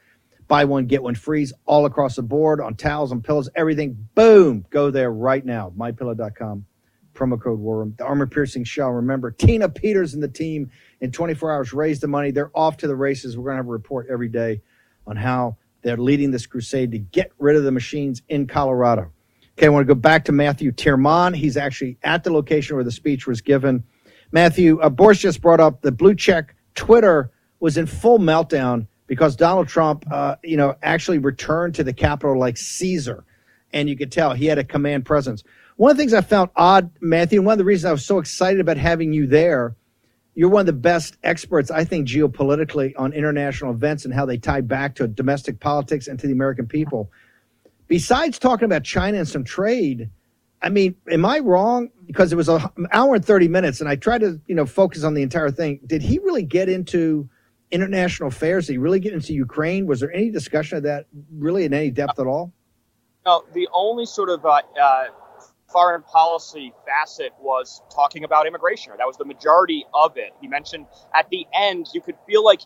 Buy 0.53 0.67
one, 0.67 0.85
get 0.85 1.03
one 1.03 1.15
freeze 1.15 1.55
all 1.65 1.87
across 1.87 2.17
the 2.17 2.23
board 2.23 2.61
on 2.61 2.75
towels 2.75 3.11
and 3.11 3.25
pillows, 3.25 3.49
everything. 3.57 3.97
Boom. 4.15 4.67
Go 4.69 4.91
there 4.91 5.11
right 5.11 5.43
now. 5.43 5.73
Mypillow.com 5.75 6.67
promo 7.15 7.41
code 7.41 7.59
War 7.59 7.79
Room. 7.79 7.95
The 7.97 8.05
armor 8.05 8.27
piercing 8.27 8.65
shell. 8.65 8.91
Remember, 8.91 9.31
Tina 9.31 9.71
Peters 9.71 10.13
and 10.13 10.23
the 10.23 10.29
team 10.29 10.71
in 11.01 11.11
24 11.11 11.53
hours 11.53 11.73
raised 11.73 12.03
the 12.03 12.07
money. 12.07 12.33
They're 12.33 12.51
off 12.55 12.77
to 12.77 12.87
the 12.87 12.95
races. 12.95 13.35
We're 13.35 13.45
going 13.45 13.55
to 13.55 13.61
have 13.61 13.67
a 13.67 13.71
report 13.71 14.09
every 14.11 14.29
day 14.29 14.61
on 15.07 15.17
how 15.17 15.57
they're 15.81 15.97
leading 15.97 16.33
this 16.33 16.45
crusade 16.45 16.93
to 16.93 16.99
get 16.99 17.33
rid 17.39 17.57
of 17.57 17.65
the 17.65 17.73
machines 17.73 18.21
in 18.29 18.47
Colorado. 18.47 19.11
Okay, 19.57 19.65
I 19.65 19.69
want 19.71 19.89
to 19.89 19.95
go 19.95 19.99
back 19.99 20.27
to 20.27 20.33
Matthew 20.33 20.71
Tyrmand. 20.71 21.35
He's 21.35 21.57
actually 21.57 21.97
at 22.03 22.25
the 22.25 22.31
location 22.31 22.77
where 22.77 22.85
the 22.85 22.93
speech 22.93 23.27
was 23.27 23.41
given. 23.41 23.85
Matthew, 24.33 24.81
uh, 24.83 24.91
Boris 24.91 25.17
just 25.17 25.41
brought 25.41 25.61
up 25.61 25.81
the 25.81 25.93
blue 25.93 26.15
check. 26.15 26.55
Twitter 26.75 27.31
was 27.59 27.79
in 27.79 27.87
full 27.87 28.19
meltdown 28.19 28.87
because 29.13 29.37
Donald 29.37 29.69
Trump, 29.69 30.07
uh, 30.11 30.37
you 30.43 30.57
know, 30.57 30.75
actually 30.83 31.19
returned 31.19 31.75
to 31.75 31.85
the 31.85 31.93
Capitol 31.93 32.39
like 32.39 32.57
Caesar, 32.57 33.25
and 33.71 33.87
you 33.87 33.95
could 33.95 34.11
tell 34.11 34.33
he 34.33 34.47
had 34.47 34.57
a 34.57 34.65
command 34.65 35.05
presence. 35.05 35.45
One 35.77 35.91
of 35.91 35.99
the 35.99 36.03
things 36.03 36.15
I 36.15 36.23
found 36.23 36.49
odd, 36.57 36.91
Matthew, 37.03 37.39
and 37.39 37.45
one 37.45 37.53
of 37.53 37.59
the 37.59 37.67
reasons 37.67 37.85
I 37.85 37.93
was 37.93 38.07
so 38.07 38.19
excited 38.19 38.59
about 38.59 38.79
having 38.79 39.13
you 39.13 39.27
there, 39.27 39.77
you're 40.35 40.49
one 40.49 40.61
of 40.61 40.67
the 40.67 40.73
best 40.73 41.19
experts, 41.25 41.71
I 41.71 41.85
think, 41.85 42.09
geopolitically 42.09 42.95
on 42.97 43.13
international 43.13 43.73
events 43.73 44.07
and 44.07 44.15
how 44.15 44.25
they 44.25 44.39
tie 44.39 44.63
back 44.63 44.95
to 44.95 45.07
domestic 45.07 45.61
politics 45.61 46.07
and 46.07 46.19
to 46.19 46.27
the 46.27 46.33
American 46.33 46.67
people. 46.67 47.11
Besides 47.89 48.39
talking 48.39 48.65
about 48.65 48.83
China 48.83 49.19
and 49.19 49.29
some 49.29 49.45
trade, 49.45 50.09
I 50.63 50.71
mean, 50.71 50.97
am 51.11 51.27
I 51.27 51.41
wrong? 51.41 51.91
Because 52.07 52.33
it 52.33 52.37
was 52.37 52.49
an 52.49 52.63
hour 52.93 53.17
and 53.17 53.23
30 53.23 53.49
minutes, 53.49 53.81
and 53.83 53.91
I 53.91 53.97
tried 53.97 54.23
to, 54.23 54.41
you 54.47 54.55
know, 54.55 54.65
focus 54.65 55.05
on 55.05 55.13
the 55.13 55.21
entire 55.21 55.51
thing. 55.51 55.81
Did 55.85 56.01
he 56.01 56.19
really 56.21 56.45
get 56.45 56.71
into 56.71 57.29
international 57.73 58.29
affairs? 58.29 58.67
Did 58.67 58.75
he 58.75 58.79
really 58.79 59.01
get 59.01 59.13
into 59.13 59.33
Ukraine? 59.33 59.87
Was 59.87 60.01
there 60.01 60.13
any 60.13 60.31
discussion 60.31 60.77
of 60.77 60.85
that 60.85 61.07
really 61.33 61.65
in 61.65 61.75
any 61.75 61.91
depth 61.91 62.19
at 62.19 62.27
all? 62.27 62.53
No, 63.25 63.45
the 63.55 63.69
only 63.73 64.07
sort 64.07 64.29
of 64.29 64.45
uh, 64.45 64.61
uh, 64.81 65.05
foreign 65.73 66.03
policy 66.03 66.73
facet 66.87 67.33
was 67.41 67.83
talking 67.93 68.25
about 68.25 68.47
immigration. 68.47 68.93
That 68.99 69.07
was 69.07 69.17
the 69.17 69.25
majority 69.25 69.85
of 69.95 70.17
it. 70.17 70.33
He 70.41 70.49
mentioned 70.49 70.87
at 71.15 71.29
the 71.31 71.47
end, 71.55 71.89
you 71.95 72.01
could 72.01 72.17
feel 72.27 72.45
like 72.45 72.61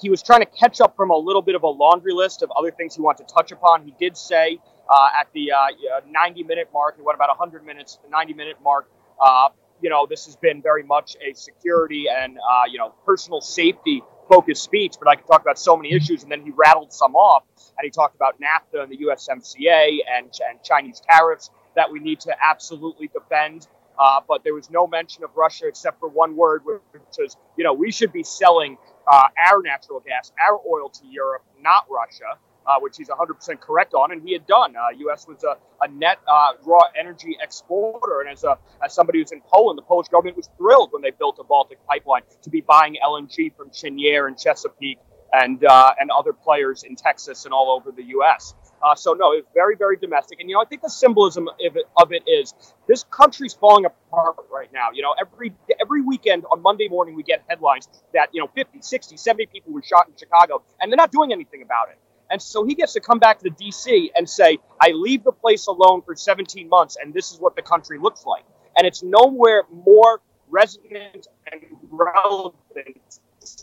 he 0.00 0.10
was 0.10 0.22
trying 0.22 0.40
to 0.40 0.46
catch 0.46 0.80
up 0.80 0.96
from 0.96 1.10
a 1.10 1.16
little 1.16 1.42
bit 1.42 1.54
of 1.54 1.62
a 1.62 1.68
laundry 1.68 2.12
list 2.12 2.42
of 2.42 2.50
other 2.56 2.70
things 2.70 2.94
he 2.94 3.02
wanted 3.02 3.28
to 3.28 3.34
touch 3.34 3.52
upon. 3.52 3.84
He 3.84 3.94
did 3.98 4.16
say 4.16 4.58
uh, 4.88 5.08
at 5.18 5.28
the 5.32 5.52
uh, 5.52 5.66
90 6.08 6.42
minute 6.44 6.68
mark, 6.72 6.96
he 6.96 7.02
went 7.02 7.16
about 7.16 7.28
100 7.28 7.64
minutes, 7.64 7.98
the 8.02 8.10
90 8.10 8.34
minute 8.34 8.56
mark. 8.62 8.90
Uh, 9.20 9.50
you 9.82 9.90
know, 9.90 10.06
this 10.08 10.26
has 10.26 10.36
been 10.36 10.60
very 10.60 10.82
much 10.82 11.16
a 11.26 11.34
security 11.34 12.06
and 12.08 12.38
uh, 12.38 12.62
you 12.70 12.78
know 12.78 12.94
personal 13.06 13.40
safety 13.40 14.02
focused 14.30 14.62
speech, 14.62 14.94
but 14.98 15.08
I 15.08 15.16
could 15.16 15.26
talk 15.26 15.42
about 15.42 15.58
so 15.58 15.76
many 15.76 15.92
issues. 15.92 16.22
And 16.22 16.30
then 16.30 16.42
he 16.42 16.50
rattled 16.50 16.92
some 16.92 17.16
off, 17.16 17.42
and 17.76 17.84
he 17.84 17.90
talked 17.90 18.14
about 18.14 18.36
NAFTA 18.40 18.82
and 18.82 18.90
the 18.90 18.98
USMCA 18.98 19.98
and, 20.16 20.26
and 20.48 20.62
Chinese 20.62 21.02
tariffs 21.10 21.50
that 21.76 21.90
we 21.90 21.98
need 21.98 22.20
to 22.20 22.34
absolutely 22.42 23.08
defend. 23.08 23.66
Uh, 23.98 24.20
but 24.26 24.44
there 24.44 24.54
was 24.54 24.70
no 24.70 24.86
mention 24.86 25.24
of 25.24 25.30
Russia 25.36 25.66
except 25.66 26.00
for 26.00 26.08
one 26.08 26.36
word, 26.36 26.62
which 26.64 27.02
is, 27.18 27.36
you 27.58 27.64
know, 27.64 27.74
we 27.74 27.92
should 27.92 28.12
be 28.12 28.22
selling 28.22 28.78
uh, 29.10 29.28
our 29.50 29.60
natural 29.62 30.00
gas, 30.00 30.32
our 30.40 30.58
oil 30.66 30.88
to 30.88 31.06
Europe, 31.06 31.42
not 31.60 31.84
Russia, 31.90 32.38
uh, 32.66 32.76
which 32.80 32.96
he's 32.96 33.08
100% 33.08 33.60
correct 33.60 33.94
on, 33.94 34.12
and 34.12 34.22
he 34.22 34.32
had 34.32 34.46
done. 34.46 34.74
U.S. 34.98 35.26
Uh, 35.28 35.32
was 35.32 35.44
a, 35.44 35.56
a 35.84 35.88
net 35.88 36.18
uh, 36.26 36.52
raw 36.64 36.82
energy 36.98 37.36
exporter, 37.42 38.20
and 38.20 38.30
as 38.30 38.44
a 38.44 38.58
as 38.84 38.94
somebody 38.94 39.20
who's 39.20 39.32
in 39.32 39.40
Poland, 39.42 39.78
the 39.78 39.82
Polish 39.82 40.08
government 40.08 40.36
was 40.36 40.48
thrilled 40.56 40.92
when 40.92 41.02
they 41.02 41.10
built 41.10 41.38
a 41.40 41.44
Baltic 41.44 41.78
pipeline 41.86 42.22
to 42.42 42.50
be 42.50 42.60
buying 42.60 42.96
LNG 43.04 43.54
from 43.56 43.70
Cheniere 43.70 44.26
and 44.26 44.38
Chesapeake 44.38 44.98
and 45.32 45.64
uh, 45.64 45.92
and 45.98 46.10
other 46.10 46.32
players 46.32 46.82
in 46.82 46.96
Texas 46.96 47.44
and 47.44 47.54
all 47.54 47.70
over 47.70 47.92
the 47.92 48.04
U.S. 48.04 48.54
Uh, 48.82 48.94
so 48.94 49.12
no, 49.12 49.32
it's 49.32 49.48
very, 49.54 49.76
very 49.76 49.96
domestic. 49.96 50.40
And 50.40 50.48
you 50.48 50.56
know, 50.56 50.62
I 50.62 50.64
think 50.64 50.82
the 50.82 50.90
symbolism 50.90 51.48
of 51.48 51.54
it, 51.76 51.84
of 51.96 52.12
it 52.12 52.22
is 52.26 52.54
this 52.88 53.04
country's 53.10 53.54
falling 53.54 53.84
apart 53.84 54.36
right 54.52 54.72
now. 54.72 54.88
You 54.92 55.02
know, 55.02 55.14
every 55.20 55.52
every 55.80 56.02
weekend 56.02 56.44
on 56.50 56.62
Monday 56.62 56.88
morning 56.88 57.14
we 57.14 57.22
get 57.22 57.42
headlines 57.48 57.88
that 58.14 58.30
you 58.32 58.40
know 58.40 58.48
50, 58.54 58.80
60, 58.80 59.16
70 59.16 59.46
people 59.46 59.72
were 59.72 59.82
shot 59.82 60.08
in 60.08 60.14
Chicago, 60.16 60.62
and 60.80 60.90
they're 60.90 60.96
not 60.96 61.12
doing 61.12 61.32
anything 61.32 61.62
about 61.62 61.90
it. 61.90 61.98
And 62.30 62.40
so 62.40 62.64
he 62.64 62.74
gets 62.74 62.92
to 62.94 63.00
come 63.00 63.18
back 63.18 63.40
to 63.40 63.50
D.C. 63.50 64.12
and 64.14 64.28
say, 64.28 64.58
"I 64.80 64.90
leave 64.90 65.24
the 65.24 65.32
place 65.32 65.66
alone 65.66 66.02
for 66.02 66.14
17 66.14 66.68
months, 66.68 66.96
and 67.00 67.12
this 67.12 67.32
is 67.32 67.40
what 67.40 67.56
the 67.56 67.62
country 67.62 67.98
looks 67.98 68.24
like." 68.24 68.44
And 68.76 68.86
it's 68.86 69.02
nowhere 69.02 69.64
more 69.70 70.20
resonant 70.48 71.26
and 71.50 71.62
relevant 71.90 73.20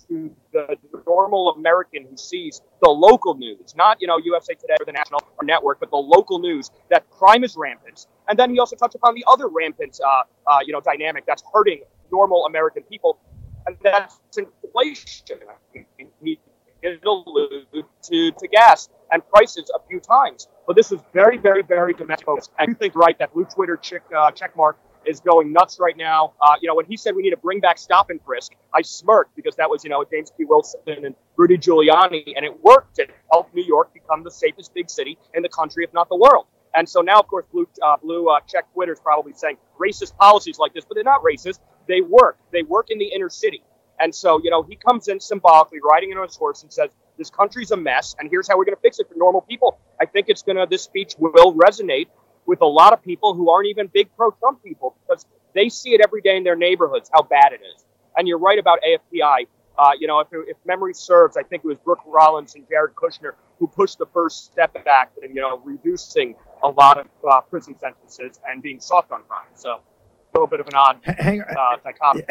to 0.07 0.35
the 0.53 0.77
normal 1.05 1.51
American 1.51 2.05
who 2.09 2.17
sees 2.17 2.61
the 2.81 2.89
local 2.89 3.35
news, 3.35 3.75
not 3.75 3.97
you 4.01 4.07
know 4.07 4.17
USA 4.17 4.53
Today 4.53 4.75
or 4.79 4.85
the 4.85 4.91
national 4.91 5.21
or 5.37 5.45
network, 5.45 5.79
but 5.79 5.89
the 5.91 5.97
local 5.97 6.39
news 6.39 6.71
that 6.89 7.09
crime 7.09 7.43
is 7.43 7.55
rampant. 7.55 8.07
And 8.27 8.37
then 8.37 8.51
he 8.51 8.59
also 8.59 8.75
touched 8.75 8.95
upon 8.95 9.15
the 9.15 9.23
other 9.27 9.47
rampant, 9.47 9.99
uh, 10.05 10.23
uh, 10.45 10.59
you 10.65 10.73
know, 10.73 10.81
dynamic 10.81 11.25
that's 11.25 11.43
hurting 11.53 11.81
normal 12.11 12.45
American 12.45 12.83
people, 12.83 13.19
and 13.65 13.77
that's 13.81 14.19
inflation. 14.37 15.39
He 16.23 16.39
did 16.81 17.03
allude 17.05 17.65
to, 18.03 18.31
to 18.31 18.47
gas 18.47 18.89
and 19.11 19.27
prices 19.29 19.71
a 19.75 19.79
few 19.87 19.99
times, 19.99 20.47
but 20.65 20.75
this 20.75 20.91
is 20.91 20.99
very, 21.13 21.37
very, 21.37 21.63
very 21.63 21.93
domestic. 21.93 22.27
I 22.59 22.65
do 22.65 22.73
think 22.73 22.95
right 22.95 23.17
that 23.19 23.33
blue 23.33 23.45
Twitter 23.45 23.77
check 23.77 24.03
uh, 24.15 24.31
check 24.31 24.55
mark 24.55 24.77
is 25.07 25.19
going 25.21 25.53
nuts 25.53 25.79
right 25.79 25.95
now. 25.97 26.33
Uh, 26.41 26.55
you 26.61 26.67
know, 26.67 26.75
when 26.75 26.85
he 26.85 26.97
said 26.97 27.15
we 27.15 27.21
need 27.21 27.31
to 27.31 27.37
bring 27.37 27.59
back 27.59 27.77
stop 27.77 28.09
and 28.09 28.19
frisk, 28.25 28.51
I 28.73 28.81
smirked 28.81 29.35
because 29.35 29.55
that 29.55 29.69
was, 29.69 29.83
you 29.83 29.89
know, 29.89 30.03
James 30.11 30.31
P. 30.37 30.45
Wilson 30.45 30.79
and 30.87 31.15
Rudy 31.37 31.57
Giuliani, 31.57 32.33
and 32.35 32.45
it 32.45 32.63
worked. 32.63 32.99
It 32.99 33.11
helped 33.31 33.55
New 33.55 33.63
York 33.63 33.93
become 33.93 34.23
the 34.23 34.31
safest 34.31 34.73
big 34.73 34.89
city 34.89 35.17
in 35.33 35.43
the 35.43 35.49
country, 35.49 35.83
if 35.83 35.93
not 35.93 36.09
the 36.09 36.17
world. 36.17 36.45
And 36.75 36.87
so 36.87 37.01
now, 37.01 37.19
of 37.19 37.27
course, 37.27 37.45
Blue, 37.51 37.67
uh, 37.81 37.97
Blue 37.97 38.29
uh, 38.29 38.39
Check 38.47 38.71
Twitter 38.73 38.93
is 38.93 38.99
probably 38.99 39.33
saying 39.33 39.57
racist 39.79 40.15
policies 40.17 40.59
like 40.59 40.73
this, 40.73 40.85
but 40.85 40.95
they're 40.95 41.03
not 41.03 41.23
racist. 41.23 41.59
They 41.87 42.01
work. 42.01 42.37
They 42.51 42.63
work 42.63 42.87
in 42.89 42.99
the 42.99 43.05
inner 43.05 43.29
city. 43.29 43.63
And 43.99 44.13
so, 44.13 44.39
you 44.43 44.51
know, 44.51 44.63
he 44.63 44.75
comes 44.75 45.07
in 45.07 45.19
symbolically, 45.19 45.79
riding 45.83 46.11
in 46.11 46.17
on 46.17 46.27
his 46.27 46.35
horse, 46.35 46.63
and 46.63 46.71
says, 46.71 46.91
"This 47.17 47.29
country's 47.29 47.71
a 47.71 47.77
mess, 47.77 48.15
and 48.19 48.29
here's 48.29 48.47
how 48.47 48.57
we're 48.57 48.65
going 48.65 48.75
to 48.75 48.81
fix 48.81 48.99
it 48.99 49.07
for 49.07 49.15
normal 49.15 49.41
people." 49.41 49.79
I 49.99 50.05
think 50.05 50.29
it's 50.29 50.43
going 50.43 50.57
to. 50.57 50.67
This 50.69 50.83
speech 50.83 51.15
will 51.17 51.53
resonate 51.53 52.07
with 52.45 52.61
a 52.61 52.65
lot 52.65 52.93
of 52.93 53.03
people 53.03 53.33
who 53.33 53.49
aren't 53.49 53.67
even 53.67 53.87
big 53.87 54.09
pro-Trump 54.15 54.63
people 54.63 54.95
because 55.01 55.25
they 55.53 55.69
see 55.69 55.93
it 55.93 56.01
every 56.01 56.21
day 56.21 56.37
in 56.37 56.43
their 56.43 56.55
neighborhoods 56.55 57.09
how 57.13 57.21
bad 57.21 57.51
it 57.51 57.61
is. 57.75 57.85
And 58.15 58.27
you're 58.27 58.39
right 58.39 58.57
about 58.57 58.79
AFPI. 58.81 59.47
Uh, 59.77 59.91
you 59.99 60.07
know, 60.07 60.19
if, 60.19 60.27
if 60.31 60.57
memory 60.65 60.93
serves, 60.93 61.37
I 61.37 61.43
think 61.43 61.63
it 61.63 61.67
was 61.67 61.77
Brooke 61.77 62.01
Rollins 62.07 62.55
and 62.55 62.67
Jared 62.67 62.95
Kushner 62.95 63.33
who 63.59 63.67
pushed 63.67 63.97
the 63.97 64.05
first 64.07 64.45
step 64.45 64.73
back 64.85 65.11
in, 65.21 65.35
you 65.35 65.41
know, 65.41 65.61
reducing 65.63 66.35
a 66.63 66.67
lot 66.67 66.99
of 66.99 67.07
uh, 67.29 67.41
prison 67.41 67.77
sentences 67.77 68.39
and 68.47 68.61
being 68.61 68.79
soft 68.79 69.11
on 69.11 69.23
crime. 69.23 69.45
So 69.55 69.81
little 70.39 70.47
bit 70.47 70.61
of 70.61 70.67
an 70.67 70.75
odd 70.75 70.99
hang, 71.03 71.41
uh, 71.41 71.77
dichotomy. 71.83 72.25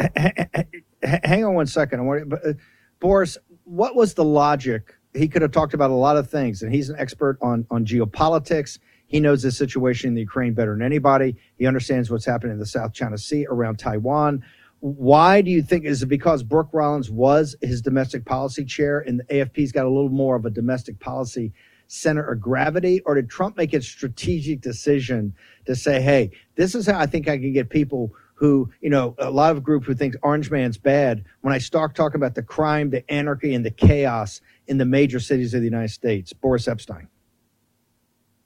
Hang 1.03 1.45
on 1.45 1.55
one 1.55 1.66
second. 1.66 2.01
I 2.01 2.03
want 2.05 2.31
to, 2.31 2.51
uh, 2.51 2.53
Boris, 3.01 3.38
what 3.64 3.97
was 3.97 4.14
the 4.14 4.25
logic? 4.25 4.95
He 5.14 5.29
could 5.29 5.42
have 5.42 5.53
talked 5.53 5.75
about 5.75 5.90
a 5.90 5.95
lot 5.95 6.16
of 6.16 6.31
things, 6.31 6.62
and 6.62 6.75
he's 6.75 6.90
an 6.90 6.97
expert 6.99 7.38
on 7.42 7.66
on 7.71 7.87
geopolitics. 7.87 8.79
He 9.07 9.21
knows 9.21 9.42
the 9.42 9.53
situation 9.53 10.09
in 10.09 10.14
the 10.14 10.23
Ukraine 10.23 10.55
better 10.55 10.73
than 10.73 10.83
anybody. 10.83 11.37
He 11.59 11.66
understands 11.66 12.11
what's 12.11 12.27
happening 12.27 12.55
in 12.55 12.59
the 12.61 12.66
South 12.66 12.93
China 12.95 13.18
Sea 13.18 13.47
around 13.51 13.78
Taiwan. 13.78 14.45
Why 14.80 15.43
do 15.43 15.51
you 15.51 15.62
think 15.62 15.85
is 15.85 16.03
it 16.03 16.07
because 16.07 16.43
Brooke 16.43 16.70
Rollins 16.72 17.11
was 17.11 17.57
his 17.62 17.83
domestic 17.83 18.24
policy 18.26 18.64
chair 18.64 19.01
and 19.01 19.20
the 19.20 19.24
AFP's 19.24 19.72
got 19.72 19.87
a 19.87 19.91
little 19.91 20.11
more 20.11 20.37
of 20.37 20.45
a 20.47 20.51
domestic 20.51 21.01
policy 21.01 21.53
center 21.89 22.22
of 22.22 22.41
gravity, 22.41 23.01
or 23.01 23.14
did 23.14 23.28
Trump 23.28 23.57
make 23.57 23.72
a 23.74 23.82
strategic 23.82 24.61
decision 24.61 25.34
to 25.66 25.74
say, 25.74 26.01
"Hey, 26.01 26.30
this 26.57 26.74
is 26.74 26.87
how 26.87 26.99
I 26.99 27.07
think 27.07 27.28
I 27.28 27.39
can 27.39 27.53
get 27.53 27.70
people 27.70 28.12
who, 28.37 28.70
you 28.80 28.91
know, 28.91 29.14
a 29.18 29.30
lot 29.30 29.57
of 29.57 29.62
group 29.62 29.84
who 29.84 29.95
thinks 29.95 30.16
Orange 30.22 30.51
Man's 30.51 30.78
bad. 30.78 31.24
When 31.41 31.55
I 31.55 31.59
start 31.59 31.95
talking 31.95 32.16
about 32.16 32.34
the 32.34 32.43
crime, 32.43 32.91
the 32.91 33.11
anarchy, 33.11 33.55
and 33.55 33.64
the 33.64 33.70
chaos 33.70 34.41
in 34.66 34.78
the 34.78 34.84
major 34.84 35.20
cities 35.20 35.55
of 35.55 35.61
the 35.61 35.66
United 35.66 35.91
States, 35.91 36.32
Boris 36.32 36.66
Epshteyn. 36.66 37.09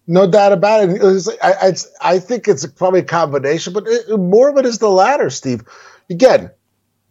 No 0.07 0.30
doubt 0.30 0.53
about 0.53 0.88
it. 0.88 1.38
I, 1.43 1.53
I, 1.53 1.72
I, 2.01 2.18
think 2.18 2.49
it's 2.49 2.66
probably 2.66 3.01
a 3.01 3.05
combination, 3.05 3.72
but 3.72 3.84
it, 3.86 4.16
more 4.18 4.49
of 4.49 4.57
it 4.59 4.64
is 4.64 4.78
the 4.78 4.88
latter, 4.88 5.30
Steve. 5.30 5.62
Again, 6.09 6.51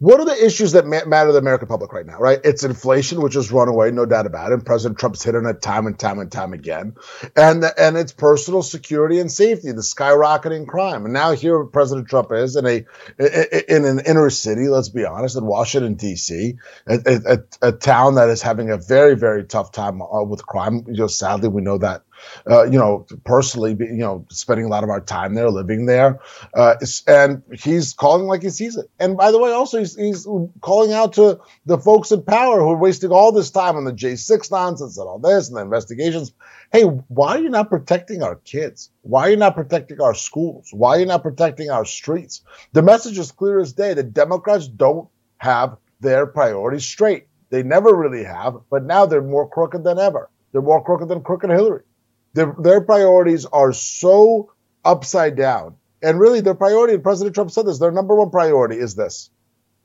what 0.00 0.18
are 0.18 0.24
the 0.24 0.44
issues 0.44 0.72
that 0.72 0.86
matter 0.86 1.26
to 1.26 1.32
the 1.32 1.38
American 1.38 1.68
public 1.68 1.92
right 1.92 2.06
now, 2.06 2.18
right? 2.18 2.40
It's 2.42 2.64
inflation, 2.64 3.20
which 3.20 3.34
has 3.34 3.52
run 3.52 3.68
away, 3.68 3.90
no 3.90 4.06
doubt 4.06 4.24
about 4.24 4.50
it. 4.50 4.54
And 4.54 4.64
President 4.64 4.98
Trump's 4.98 5.22
hit 5.22 5.36
on 5.36 5.44
it 5.44 5.60
time 5.60 5.86
and 5.86 5.98
time 5.98 6.18
and 6.18 6.32
time 6.32 6.54
again. 6.54 6.94
And 7.36 7.62
and 7.76 7.98
it's 7.98 8.10
personal 8.10 8.62
security 8.62 9.20
and 9.20 9.30
safety, 9.30 9.72
the 9.72 9.82
skyrocketing 9.82 10.66
crime. 10.66 11.04
And 11.04 11.12
now 11.12 11.32
here 11.32 11.62
President 11.64 12.08
Trump 12.08 12.32
is 12.32 12.56
in 12.56 12.64
a 12.64 12.86
in 13.68 13.84
an 13.84 14.00
inner 14.06 14.30
city, 14.30 14.68
let's 14.68 14.88
be 14.88 15.04
honest, 15.04 15.36
in 15.36 15.44
Washington, 15.44 15.94
D.C., 15.94 16.54
a, 16.86 16.98
a, 17.06 17.68
a 17.68 17.72
town 17.72 18.14
that 18.14 18.30
is 18.30 18.40
having 18.40 18.70
a 18.70 18.78
very, 18.78 19.16
very 19.16 19.44
tough 19.44 19.70
time 19.70 20.00
uh, 20.00 20.22
with 20.22 20.46
crime. 20.46 20.84
You 20.88 21.00
know, 21.00 21.06
sadly, 21.08 21.50
we 21.50 21.60
know 21.60 21.76
that 21.76 22.04
uh, 22.48 22.64
you 22.64 22.78
know, 22.78 23.06
personally, 23.24 23.76
you 23.78 23.98
know, 23.98 24.26
spending 24.30 24.66
a 24.66 24.68
lot 24.68 24.84
of 24.84 24.90
our 24.90 25.00
time 25.00 25.34
there, 25.34 25.50
living 25.50 25.86
there, 25.86 26.20
uh, 26.54 26.74
and 27.06 27.42
he's 27.52 27.92
calling 27.92 28.26
like 28.26 28.42
he 28.42 28.50
sees 28.50 28.76
it. 28.76 28.86
And 28.98 29.16
by 29.16 29.30
the 29.30 29.38
way, 29.38 29.52
also 29.52 29.78
he's, 29.78 29.96
he's 29.96 30.26
calling 30.60 30.92
out 30.92 31.14
to 31.14 31.40
the 31.66 31.78
folks 31.78 32.12
in 32.12 32.22
power 32.22 32.60
who 32.60 32.70
are 32.70 32.76
wasting 32.76 33.10
all 33.10 33.32
this 33.32 33.50
time 33.50 33.76
on 33.76 33.84
the 33.84 33.92
J6 33.92 34.50
nonsense 34.50 34.98
and 34.98 35.08
all 35.08 35.18
this 35.18 35.48
and 35.48 35.56
the 35.56 35.62
investigations. 35.62 36.32
Hey, 36.72 36.82
why 36.82 37.36
are 37.36 37.40
you 37.40 37.48
not 37.48 37.68
protecting 37.68 38.22
our 38.22 38.36
kids? 38.36 38.90
Why 39.02 39.22
are 39.22 39.30
you 39.30 39.36
not 39.36 39.56
protecting 39.56 40.00
our 40.00 40.14
schools? 40.14 40.68
Why 40.72 40.96
are 40.96 41.00
you 41.00 41.06
not 41.06 41.22
protecting 41.22 41.70
our 41.70 41.84
streets? 41.84 42.42
The 42.72 42.82
message 42.82 43.18
is 43.18 43.32
clear 43.32 43.58
as 43.60 43.72
day. 43.72 43.94
The 43.94 44.02
Democrats 44.02 44.68
don't 44.68 45.08
have 45.38 45.76
their 46.00 46.26
priorities 46.26 46.86
straight. 46.86 47.26
They 47.50 47.62
never 47.62 47.94
really 47.94 48.24
have, 48.24 48.60
but 48.70 48.84
now 48.84 49.06
they're 49.06 49.22
more 49.22 49.48
crooked 49.48 49.82
than 49.82 49.98
ever. 49.98 50.30
They're 50.52 50.62
more 50.62 50.82
crooked 50.82 51.08
than 51.08 51.22
crooked 51.22 51.50
Hillary. 51.50 51.82
Their, 52.32 52.54
their 52.58 52.80
priorities 52.80 53.46
are 53.46 53.72
so 53.72 54.52
upside 54.84 55.36
down. 55.36 55.76
And 56.02 56.18
really, 56.18 56.40
their 56.40 56.54
priority, 56.54 56.94
and 56.94 57.02
President 57.02 57.34
Trump 57.34 57.50
said 57.50 57.66
this, 57.66 57.78
their 57.78 57.92
number 57.92 58.14
one 58.14 58.30
priority 58.30 58.76
is 58.76 58.94
this 58.94 59.30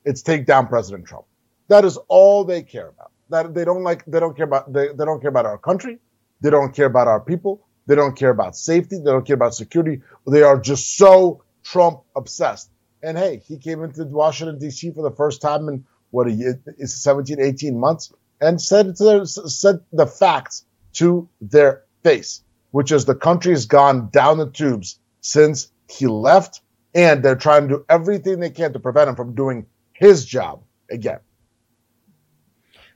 it's 0.06 0.22
take 0.22 0.46
down 0.46 0.68
President 0.68 1.06
Trump. 1.06 1.26
That 1.68 1.84
is 1.84 1.98
all 2.08 2.44
they 2.46 2.62
care 2.62 2.90
about. 2.90 3.12
That 3.30 3.54
they 3.54 3.66
don't 3.66 3.84
like, 3.84 4.06
they 4.06 4.20
don't 4.20 4.38
care 4.38 4.46
about, 4.46 4.72
they, 4.72 4.90
they 4.90 5.04
don't 5.04 5.20
care 5.20 5.30
about 5.30 5.48
our 5.48 5.58
country. 5.58 5.98
They 6.42 6.52
don't 6.52 6.74
care 6.74 6.86
about 6.86 7.08
our 7.08 7.20
people. 7.20 7.68
They 7.88 7.96
don't 7.96 8.16
care 8.16 8.30
about 8.30 8.56
safety. 8.56 8.98
They 8.98 9.12
don't 9.12 9.26
care 9.26 9.36
about 9.36 9.56
security. 9.56 10.02
They 10.28 10.44
are 10.44 10.60
just 10.60 10.96
so 10.96 11.44
Trump 11.64 12.02
obsessed. 12.16 12.70
And 13.02 13.18
hey, 13.18 13.42
he 13.46 13.58
came 13.58 13.84
into 13.84 14.04
Washington, 14.06 14.60
D.C. 14.60 14.92
for 14.92 15.02
the 15.02 15.16
first 15.16 15.42
time 15.42 15.68
in 15.70 15.86
what 16.12 16.28
a 16.28 16.32
year, 16.32 16.62
is 16.78 17.02
17, 17.02 17.42
18 17.42 17.80
months 17.80 18.12
and 18.40 18.62
said, 18.62 18.96
their, 18.98 19.26
said 19.26 19.80
the 19.92 20.08
facts 20.08 20.66
to 20.94 21.28
their 21.42 21.84
face, 22.06 22.44
which 22.70 22.92
is 22.92 23.06
the 23.06 23.16
country 23.16 23.52
has 23.52 23.66
gone 23.66 24.10
down 24.12 24.38
the 24.38 24.50
tubes 24.50 25.00
since 25.22 25.72
he 25.90 26.06
left, 26.06 26.62
and 26.94 27.24
they're 27.24 27.36
trying 27.36 27.68
to 27.68 27.78
do 27.78 27.86
everything 27.90 28.40
they 28.40 28.52
can 28.52 28.72
to 28.74 28.80
prevent 28.80 29.10
him 29.10 29.16
from 29.16 29.34
doing 29.34 29.66
his 29.92 30.24
job 30.24 30.62
again. 30.92 31.20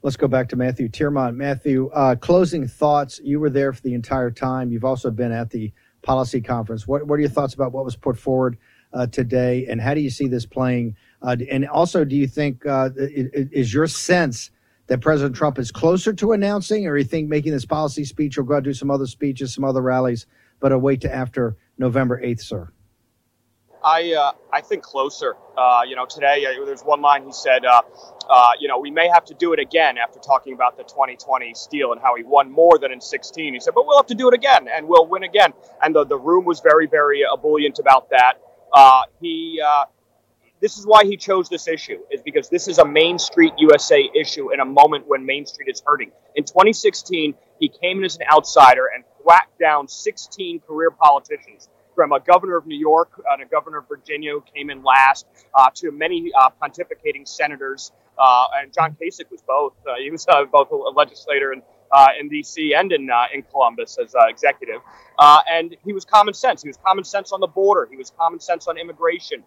Let's 0.03 0.16
go 0.16 0.28
back 0.28 0.47
to 0.49 0.55
Matthew 0.55 0.89
Tyrmand. 0.89 1.38
Matthew, 1.38 1.89
uh, 1.89 2.16
closing 2.16 2.68
thoughts. 2.68 3.20
You 3.22 3.39
were 3.39 3.49
there 3.49 3.74
for 3.74 3.82
the 3.82 3.95
entire 3.95 4.32
time. 4.32 4.72
You've 4.72 4.86
also 4.86 5.10
been 5.10 5.32
at 5.32 5.49
the 5.49 5.74
policy 6.03 6.39
conference. 6.39 6.88
What, 6.88 7.07
what 7.07 7.16
are 7.16 7.22
your 7.22 7.30
thoughts 7.30 7.55
about 7.55 7.72
what 7.74 7.84
was 7.84 7.95
put 7.95 8.18
forward 8.18 8.57
uh, 8.93 9.07
today, 9.07 9.66
and 9.68 9.82
how 9.82 9.95
do 9.95 10.01
you 10.01 10.10
see 10.12 10.28
this 10.28 10.45
playing? 10.45 10.95
Uh, 11.22 11.36
and 11.51 11.68
also, 11.68 12.05
do 12.05 12.16
you 12.16 12.28
think 12.28 12.66
uh, 12.66 12.91
is 12.95 13.74
your 13.74 13.88
sense 13.88 14.51
that 14.90 15.02
President 15.02 15.36
Trump 15.36 15.58
is 15.60 15.72
closer 15.72 16.12
to 16.14 16.34
announcing, 16.34 16.88
or 16.88 16.98
you 16.98 17.04
think 17.04 17.30
making 17.30 17.54
this 17.54 17.66
policy 17.66 18.04
speech, 18.04 18.38
or 18.38 18.44
go 18.44 18.58
out 18.58 18.64
do 18.64 18.74
some 18.74 18.92
other 18.92 19.06
speeches, 19.06 19.54
some 19.54 19.64
other 19.64 19.82
rallies, 19.82 20.26
but 20.60 20.72
a 20.72 20.78
wait 20.78 21.02
to 21.02 21.14
after 21.14 21.56
November 21.78 22.20
eighth, 22.22 22.42
sir? 22.42 22.72
I 23.84 24.14
uh, 24.14 24.32
I 24.52 24.62
think 24.62 24.84
closer. 24.84 25.36
Uh, 25.58 25.82
you 25.88 25.96
know, 25.96 26.06
today 26.06 26.46
uh, 26.46 26.66
there's 26.66 26.82
one 26.82 27.02
line 27.02 27.24
he 27.24 27.32
said. 27.32 27.66
Uh, 27.66 27.82
uh, 28.30 28.52
you 28.60 28.68
know, 28.68 28.80
we 28.80 28.92
may 28.92 29.08
have 29.08 29.26
to 29.26 29.34
do 29.36 29.54
it 29.54 29.60
again 29.60 29.98
after 29.98 30.20
talking 30.20 30.54
about 30.54 30.76
the 30.76 30.84
2020 30.84 31.54
steal 31.54 31.94
and 31.94 32.02
how 32.02 32.16
he 32.16 32.24
won 32.24 32.52
more 32.52 32.78
than 32.78 32.92
in 32.92 33.00
16. 33.00 33.54
He 33.54 33.60
said, 33.60 33.74
but 33.74 33.88
we'll 33.88 33.98
have 33.98 34.08
to 34.08 34.16
do 34.16 34.28
it 34.28 34.34
again 34.34 34.68
and 34.72 34.88
we'll 34.88 35.08
win 35.08 35.24
again. 35.24 35.54
And 35.82 35.96
the, 35.96 36.06
the 36.06 36.18
room 36.18 36.46
was 36.46 36.60
very, 36.60 36.86
very 36.86 37.24
ebullient 37.24 37.80
about 37.80 38.10
that. 38.12 38.34
Uh, 38.72 39.02
he 39.20 39.60
this 40.62 40.78
is 40.78 40.86
why 40.86 41.05
he 41.05 41.18
chose 41.18 41.49
this 41.49 41.68
issue 41.68 41.99
is 42.12 42.22
because 42.22 42.49
this 42.49 42.68
is 42.68 42.78
a 42.78 42.86
main 42.86 43.18
street 43.18 43.53
usa 43.57 44.10
issue 44.16 44.53
in 44.53 44.60
a 44.60 44.66
moment 44.66 45.07
when 45.07 45.26
main 45.26 45.45
street 45.45 45.70
is 45.70 45.82
hurting. 45.86 46.12
In 46.36 46.43
2016 46.43 47.34
he 47.60 47.70
came 47.70 47.99
in 47.99 48.03
as 48.05 48.16
an 48.18 48.24
outsider 48.32 48.89
and 48.93 49.03
whacked 49.24 49.60
down 49.60 49.88
16 49.88 50.62
career 50.62 50.91
politicians 50.91 51.70
from 51.95 52.12
a 52.14 52.20
governor 52.20 52.55
of 52.55 52.66
new 52.66 52.78
york 52.78 53.22
and 53.32 53.41
a 53.41 53.45
governor 53.45 53.80
of 53.80 53.88
virginia 53.88 54.32
who 54.32 54.43
came 54.55 54.70
in 54.70 54.84
last 54.84 55.26
uh, 55.53 55.70
to 55.76 55.91
many 55.91 56.32
uh, 56.39 56.49
pontificating 56.62 57.28
senators 57.28 57.91
uh, 58.18 58.45
and 58.62 58.74
john 58.74 58.95
kasich 58.99 59.30
was 59.30 59.41
both 59.41 59.74
uh, 59.88 59.95
he 60.01 60.10
was 60.10 60.26
uh, 60.30 60.45
both 60.45 60.72
a 60.72 60.76
legislator 60.76 61.51
and 61.51 61.62
uh, 61.62 61.79
in 62.20 62.30
D.C. 62.30 62.74
and 62.74 62.92
in 62.92 63.10
uh, 63.10 63.26
in 63.34 63.44
Columbus 63.44 63.98
as 63.98 64.16
uh, 64.16 64.28
executive, 64.28 64.82
and 65.20 65.76
he 65.84 65.94
was 65.94 66.06
common 66.06 66.34
sense. 66.34 66.62
He 66.62 66.70
was 66.70 66.78
common 66.78 67.04
sense 67.04 67.32
on 67.32 67.40
the 67.40 67.48
border. 67.48 67.88
He 67.90 67.98
was 67.98 68.12
common 68.18 68.40
sense 68.40 68.68
on 68.68 68.78
immigration. 68.78 69.44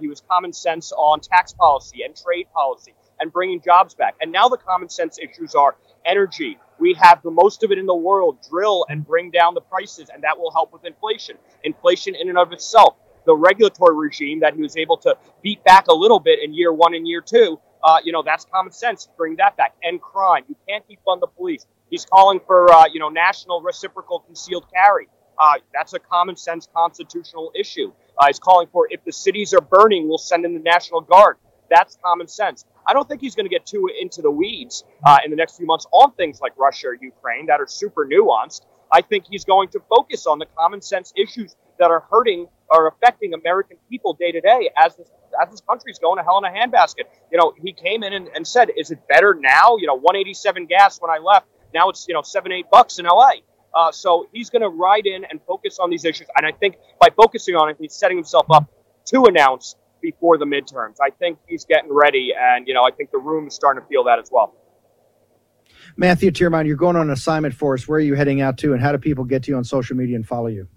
he 0.00 0.08
was 0.08 0.22
common 0.28 0.52
sense 0.52 0.92
on 0.92 1.20
tax 1.20 1.52
policy 1.52 2.02
and 2.02 2.16
trade 2.16 2.46
policy 2.52 2.94
and 3.20 3.32
bringing 3.32 3.60
jobs 3.60 3.94
back. 3.94 4.14
And 4.20 4.32
now 4.32 4.48
the 4.48 4.56
common 4.56 4.88
sense 4.88 5.18
issues 5.18 5.54
are 5.54 5.76
energy. 6.04 6.58
We 6.78 6.94
have 6.94 7.22
the 7.22 7.30
most 7.30 7.62
of 7.62 7.70
it 7.72 7.78
in 7.78 7.86
the 7.86 7.94
world. 7.94 8.38
Drill 8.50 8.86
and 8.88 9.06
bring 9.06 9.30
down 9.30 9.54
the 9.54 9.60
prices, 9.60 10.10
and 10.12 10.22
that 10.24 10.38
will 10.38 10.50
help 10.50 10.72
with 10.72 10.84
inflation. 10.84 11.36
Inflation 11.62 12.14
in 12.14 12.28
and 12.28 12.38
of 12.38 12.52
itself. 12.52 12.96
The 13.26 13.34
regulatory 13.34 13.96
regime 13.96 14.40
that 14.40 14.54
he 14.54 14.60
was 14.60 14.76
able 14.76 14.98
to 14.98 15.16
beat 15.42 15.64
back 15.64 15.86
a 15.88 15.94
little 15.94 16.20
bit 16.20 16.40
in 16.42 16.52
year 16.52 16.72
one 16.72 16.94
and 16.94 17.08
year 17.08 17.22
two, 17.22 17.58
uh, 17.82 17.98
you 18.04 18.12
know, 18.12 18.22
that's 18.22 18.44
common 18.44 18.72
sense. 18.72 19.08
Bring 19.16 19.36
that 19.36 19.56
back. 19.56 19.74
And 19.82 20.00
crime. 20.00 20.44
You 20.48 20.56
can't 20.68 20.84
defund 20.88 21.20
the 21.20 21.26
police. 21.26 21.66
He's 21.94 22.04
calling 22.04 22.40
for 22.44 22.72
uh, 22.72 22.86
you 22.92 22.98
know 22.98 23.08
national 23.08 23.62
reciprocal 23.62 24.18
concealed 24.18 24.66
carry. 24.74 25.06
Uh, 25.38 25.54
that's 25.72 25.92
a 25.92 26.00
common 26.00 26.34
sense 26.34 26.68
constitutional 26.74 27.52
issue. 27.54 27.92
Uh, 28.18 28.26
he's 28.26 28.40
calling 28.40 28.66
for 28.72 28.88
if 28.90 29.04
the 29.04 29.12
cities 29.12 29.54
are 29.54 29.60
burning, 29.60 30.08
we'll 30.08 30.18
send 30.18 30.44
in 30.44 30.54
the 30.54 30.60
National 30.60 31.00
Guard. 31.00 31.36
That's 31.70 31.96
common 32.04 32.26
sense. 32.26 32.64
I 32.84 32.94
don't 32.94 33.08
think 33.08 33.20
he's 33.20 33.36
going 33.36 33.46
to 33.46 33.50
get 33.50 33.64
too 33.64 33.88
into 34.00 34.22
the 34.22 34.30
weeds 34.30 34.82
uh, 35.06 35.18
in 35.24 35.30
the 35.30 35.36
next 35.36 35.56
few 35.56 35.66
months 35.66 35.86
on 35.92 36.10
things 36.14 36.40
like 36.40 36.58
Russia 36.58 36.88
or 36.88 36.94
Ukraine 37.00 37.46
that 37.46 37.60
are 37.60 37.68
super 37.68 38.04
nuanced. 38.04 38.62
I 38.90 39.02
think 39.02 39.26
he's 39.30 39.44
going 39.44 39.68
to 39.68 39.80
focus 39.88 40.26
on 40.26 40.40
the 40.40 40.46
common 40.58 40.82
sense 40.82 41.12
issues 41.16 41.54
that 41.78 41.92
are 41.92 42.04
hurting 42.10 42.48
or 42.70 42.88
affecting 42.88 43.34
American 43.34 43.76
people 43.88 44.14
day 44.14 44.32
to 44.32 44.40
day 44.40 44.70
as 44.76 44.96
this 44.96 45.08
as 45.40 45.48
this 45.48 45.60
country's 45.60 46.00
going 46.00 46.18
to 46.18 46.24
hell 46.24 46.38
in 46.38 46.44
a 46.44 46.48
handbasket. 46.48 47.04
You 47.30 47.38
know, 47.38 47.54
he 47.62 47.72
came 47.72 48.02
in 48.02 48.12
and, 48.12 48.26
and 48.34 48.44
said, 48.44 48.70
"Is 48.76 48.90
it 48.90 48.98
better 49.08 49.38
now?" 49.40 49.76
You 49.76 49.86
know, 49.86 49.94
187 49.94 50.66
gas 50.66 51.00
when 51.00 51.12
I 51.12 51.18
left 51.18 51.46
now 51.74 51.88
it's 51.88 52.06
you 52.08 52.14
know 52.14 52.22
seven 52.22 52.52
eight 52.52 52.66
bucks 52.70 52.98
in 52.98 53.04
LA. 53.04 53.30
Uh, 53.74 53.90
so 53.90 54.28
he's 54.32 54.50
going 54.50 54.62
to 54.62 54.68
ride 54.68 55.04
in 55.04 55.24
and 55.24 55.40
focus 55.48 55.78
on 55.80 55.90
these 55.90 56.04
issues, 56.04 56.28
and 56.36 56.46
I 56.46 56.52
think 56.52 56.76
by 57.00 57.08
focusing 57.16 57.56
on 57.56 57.70
it, 57.70 57.76
he's 57.80 57.92
setting 57.92 58.16
himself 58.16 58.46
up 58.50 58.70
to 59.06 59.24
announce 59.24 59.74
before 60.00 60.38
the 60.38 60.44
midterms. 60.44 60.96
I 61.02 61.10
think 61.10 61.38
he's 61.48 61.64
getting 61.64 61.92
ready, 61.92 62.32
and 62.38 62.68
you 62.68 62.74
know 62.74 62.82
I 62.84 62.90
think 62.92 63.10
the 63.10 63.18
room 63.18 63.48
is 63.48 63.54
starting 63.54 63.82
to 63.82 63.88
feel 63.88 64.04
that 64.04 64.18
as 64.18 64.30
well. 64.30 64.54
Matthew 65.96 66.30
Tyrmand, 66.30 66.66
you're 66.66 66.76
going 66.76 66.96
on 66.96 67.02
an 67.02 67.10
assignment 67.10 67.54
for 67.54 67.74
us. 67.74 67.86
Where 67.86 67.98
are 67.98 68.00
you 68.00 68.14
heading 68.14 68.40
out 68.40 68.58
to, 68.58 68.72
and 68.72 68.80
how 68.80 68.92
do 68.92 68.98
people 68.98 69.24
get 69.24 69.42
to 69.44 69.50
you 69.50 69.56
on 69.56 69.64
social 69.64 69.96
media 69.96 70.16
and 70.16 70.26
follow 70.26 70.46
you? 70.46 70.68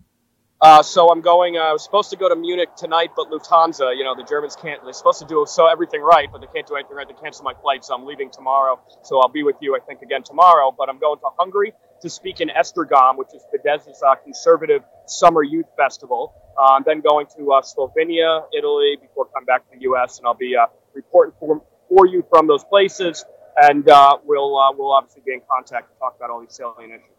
Uh, 0.59 0.81
so 0.81 1.09
I'm 1.09 1.21
going. 1.21 1.55
Uh, 1.55 1.61
I 1.61 1.73
was 1.73 1.83
supposed 1.83 2.09
to 2.09 2.15
go 2.15 2.27
to 2.29 2.35
Munich 2.35 2.69
tonight, 2.75 3.11
but 3.15 3.29
Lufthansa, 3.29 3.95
you 3.95 4.03
know, 4.03 4.15
the 4.15 4.23
Germans 4.23 4.55
can't. 4.55 4.83
They're 4.83 4.93
supposed 4.93 5.19
to 5.19 5.25
do 5.25 5.45
so 5.47 5.67
everything 5.67 6.01
right, 6.01 6.29
but 6.31 6.41
they 6.41 6.47
can't 6.47 6.65
do 6.65 6.75
anything 6.75 6.95
right. 6.95 7.07
They 7.07 7.13
cancel 7.13 7.43
my 7.43 7.53
flight, 7.61 7.85
so 7.85 7.93
I'm 7.93 8.05
leaving 8.07 8.31
tomorrow. 8.31 8.79
So 9.03 9.19
I'll 9.19 9.29
be 9.29 9.43
with 9.43 9.57
you, 9.61 9.75
I 9.75 9.79
think, 9.85 10.01
again 10.01 10.23
tomorrow. 10.23 10.73
But 10.75 10.89
I'm 10.89 10.97
going 10.97 11.19
to 11.19 11.27
Hungary 11.37 11.73
to 12.01 12.09
speak 12.09 12.41
in 12.41 12.49
Esztergom, 12.49 13.17
which 13.17 13.27
is 13.35 13.43
Fidesz's 13.53 14.01
uh, 14.01 14.15
conservative 14.15 14.81
summer 15.05 15.43
youth 15.43 15.67
festival. 15.77 16.33
Uh, 16.57 16.73
I'm 16.73 16.83
then 16.83 17.01
going 17.01 17.27
to 17.37 17.51
uh, 17.51 17.61
Slovenia, 17.61 18.45
Italy, 18.57 18.97
before 18.99 19.25
coming 19.25 19.45
back 19.45 19.69
to 19.69 19.77
the 19.77 19.83
U.S. 19.83 20.17
And 20.17 20.25
I'll 20.25 20.33
be 20.33 20.55
uh, 20.55 20.65
reporting 20.95 21.35
for, 21.39 21.61
for 21.87 22.07
you 22.07 22.25
from 22.31 22.47
those 22.47 22.63
places, 22.63 23.23
and 23.57 23.85
we'll 23.85 24.73
we'll 24.75 24.91
obviously 24.91 25.21
be 25.23 25.33
in 25.33 25.41
contact 25.47 25.93
to 25.93 25.99
talk 25.99 26.15
about 26.17 26.31
all 26.31 26.41
these 26.41 26.53
salient 26.53 26.93
issues. 26.93 27.13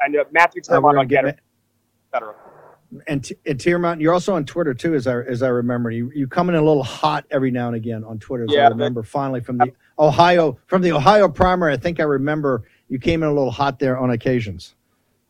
And 0.00 0.16
Matthew 0.32 0.62
Tyrmand 0.62 0.98
on 0.98 1.06
Gettr, 1.06 1.28
et 1.28 1.38
cetera 2.12 2.34
and, 3.06 3.28
and 3.46 3.60
Tyrmand, 3.60 4.00
you're 4.00 4.12
also 4.12 4.34
on 4.34 4.44
Twitter 4.44 4.74
too, 4.74 4.94
as 4.94 5.06
I 5.06 5.20
as 5.20 5.42
I 5.42 5.48
remember. 5.48 5.90
You 5.90 6.10
you 6.14 6.26
come 6.26 6.48
in 6.48 6.54
a 6.54 6.62
little 6.62 6.82
hot 6.82 7.24
every 7.30 7.50
now 7.50 7.68
and 7.68 7.76
again 7.76 8.04
on 8.04 8.18
Twitter. 8.18 8.44
As 8.44 8.50
yeah, 8.52 8.66
I 8.66 8.68
remember 8.68 9.02
finally 9.02 9.40
from 9.40 9.58
the 9.58 9.72
Ohio 9.98 10.58
from 10.66 10.82
the 10.82 10.92
Ohio 10.92 11.28
primary. 11.28 11.72
I 11.72 11.76
think 11.76 12.00
I 12.00 12.04
remember 12.04 12.64
you 12.88 12.98
came 12.98 13.22
in 13.22 13.28
a 13.28 13.32
little 13.32 13.50
hot 13.50 13.78
there 13.78 13.98
on 13.98 14.10
occasions. 14.10 14.74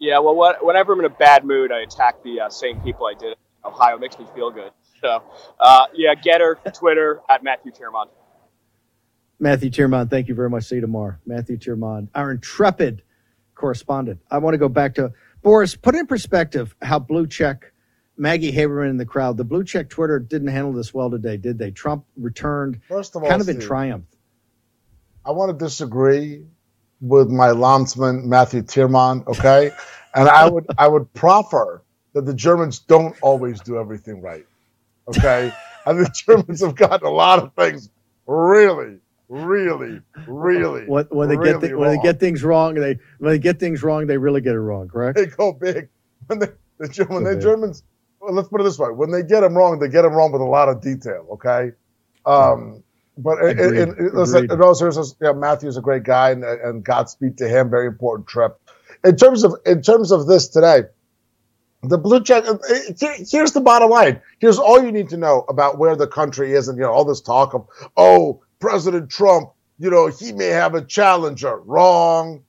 Yeah, 0.02 0.18
well, 0.18 0.34
what, 0.34 0.64
whenever 0.66 0.94
I'm 0.94 0.98
in 0.98 1.04
a 1.04 1.10
bad 1.10 1.44
mood, 1.44 1.70
I 1.70 1.82
attack 1.82 2.24
the 2.24 2.40
uh, 2.40 2.48
same 2.48 2.80
people 2.80 3.06
I 3.06 3.14
did. 3.14 3.36
Ohio 3.64 3.98
makes 3.98 4.18
me 4.18 4.26
feel 4.34 4.50
good. 4.50 4.72
So, 5.00 5.22
uh, 5.60 5.86
yeah, 5.94 6.16
Gettr, 6.16 6.56
Twitter 6.74 7.20
at 7.30 7.44
Matthew 7.44 7.70
Tyrmand. 7.70 8.10
Matthew 9.38 9.70
Tyrmand, 9.70 10.10
thank 10.10 10.26
you 10.26 10.34
very 10.34 10.50
much. 10.50 10.64
See 10.64 10.74
you 10.74 10.80
tomorrow. 10.80 11.14
Matthew 11.24 11.56
Tyrmand, 11.56 12.08
our 12.16 12.32
intrepid 12.32 13.02
correspondent. 13.54 14.18
I 14.28 14.38
want 14.38 14.54
to 14.54 14.58
go 14.58 14.68
back 14.68 14.96
to 14.96 15.12
Boris, 15.42 15.74
put 15.76 15.94
in 15.94 16.06
perspective 16.06 16.74
how 16.82 16.98
blue 16.98 17.26
check 17.26 17.72
Maggie 18.16 18.52
Haberman 18.52 18.90
in 18.90 18.96
the 18.96 19.06
crowd, 19.06 19.36
the 19.36 19.44
blue 19.44 19.64
check 19.64 19.88
Twitter 19.88 20.18
didn't 20.18 20.48
handle 20.48 20.72
this 20.72 20.94
well 20.94 21.10
today, 21.10 21.36
did 21.36 21.58
they? 21.58 21.70
Trump 21.70 22.04
returned 22.16 22.80
First 22.88 23.16
of 23.16 23.22
all, 23.22 23.28
kind 23.28 23.40
of 23.40 23.46
Steve, 23.46 23.56
in 23.56 23.62
triumph. 23.62 24.06
I 25.24 25.32
want 25.32 25.58
to 25.58 25.64
disagree 25.64 26.44
with 27.00 27.28
my 27.28 27.50
landsman 27.50 28.28
Matthew 28.28 28.62
Tyrmand, 28.62 29.24
okay? 29.26 29.72
and 30.14 30.28
I 30.28 30.48
would 30.48 30.66
I 30.78 30.88
would 30.88 31.12
proffer 31.14 31.82
that 32.12 32.26
the 32.26 32.34
Germans 32.34 32.78
don't 32.78 33.16
always 33.22 33.60
do 33.60 33.78
everything 33.78 34.20
right. 34.20 34.46
Okay? 35.08 35.52
and 35.86 35.98
the 35.98 36.10
Germans 36.26 36.62
have 36.62 36.74
gotten 36.74 37.06
a 37.06 37.10
lot 37.10 37.38
of 37.38 37.52
things 37.54 37.90
really, 38.26 38.98
really, 39.32 40.00
really. 40.26 40.84
When, 40.86 41.04
when 41.06 41.28
they 41.28 41.36
really 41.36 41.52
get 41.52 41.60
thi- 41.60 41.74
when 41.74 41.90
they 41.96 42.02
get 42.02 42.20
things 42.20 42.42
wrong, 42.44 42.74
they 42.74 42.98
when 43.18 43.32
they 43.32 43.38
get 43.38 43.58
things 43.58 43.82
wrong, 43.82 44.06
they 44.06 44.18
really 44.18 44.40
get 44.40 44.54
it 44.54 44.60
wrong. 44.60 44.88
Correct? 44.88 45.16
they 45.16 45.26
go 45.26 45.52
big. 45.52 45.88
When 46.26 46.38
they, 46.38 46.46
the, 46.78 47.06
when 47.08 47.24
the. 47.24 47.36
Germans, 47.36 47.82
well, 48.20 48.32
let's 48.34 48.48
put 48.48 48.60
it 48.60 48.64
this 48.64 48.78
way: 48.78 48.90
when 48.90 49.10
they 49.10 49.22
get 49.22 49.40
them 49.40 49.54
wrong, 49.56 49.78
they 49.78 49.88
get 49.88 50.02
them 50.02 50.12
wrong 50.12 50.32
with 50.32 50.40
a 50.42 50.44
lot 50.44 50.68
of 50.68 50.80
detail. 50.80 51.26
Okay, 51.32 51.72
um, 52.26 52.82
but 53.18 53.44
Agreed. 53.44 53.88
listen, 54.14 54.36
Agreed. 54.36 54.50
and 54.52 54.62
also, 54.62 54.84
here's- 54.90 55.14
yeah, 55.20 55.32
Matthew's 55.32 55.76
a 55.76 55.80
great 55.82 56.04
guy, 56.04 56.30
and, 56.30 56.44
and 56.44 56.84
Godspeed 56.84 57.38
to 57.38 57.48
him. 57.48 57.70
Very 57.70 57.86
important 57.86 58.28
trip. 58.28 58.58
In 59.04 59.16
terms 59.16 59.42
of 59.44 59.54
in 59.66 59.82
terms 59.82 60.12
of 60.12 60.26
this 60.26 60.48
today, 60.48 60.82
the 61.82 61.98
blue 61.98 62.22
check. 62.22 62.44
uh, 62.46 62.56
Here's 63.28 63.52
the 63.52 63.60
bottom 63.60 63.90
line. 63.90 64.20
Here's 64.38 64.58
all 64.58 64.82
you 64.82 64.92
need 64.92 65.08
to 65.10 65.16
know 65.16 65.44
about 65.48 65.78
where 65.78 65.96
the 65.96 66.06
country 66.06 66.52
is, 66.52 66.68
and 66.68 66.78
you 66.78 66.84
know 66.84 66.92
all 66.92 67.04
this 67.04 67.20
talk 67.20 67.54
of 67.54 67.66
oh, 67.96 68.42
President 68.62 69.10
Trump. 69.10 69.50
You 69.78 69.90
know 69.90 70.06
he 70.06 70.32
may 70.32 70.46
have 70.46 70.74
a 70.74 70.84
challenger. 70.84 71.56
Wrong. 71.56 72.44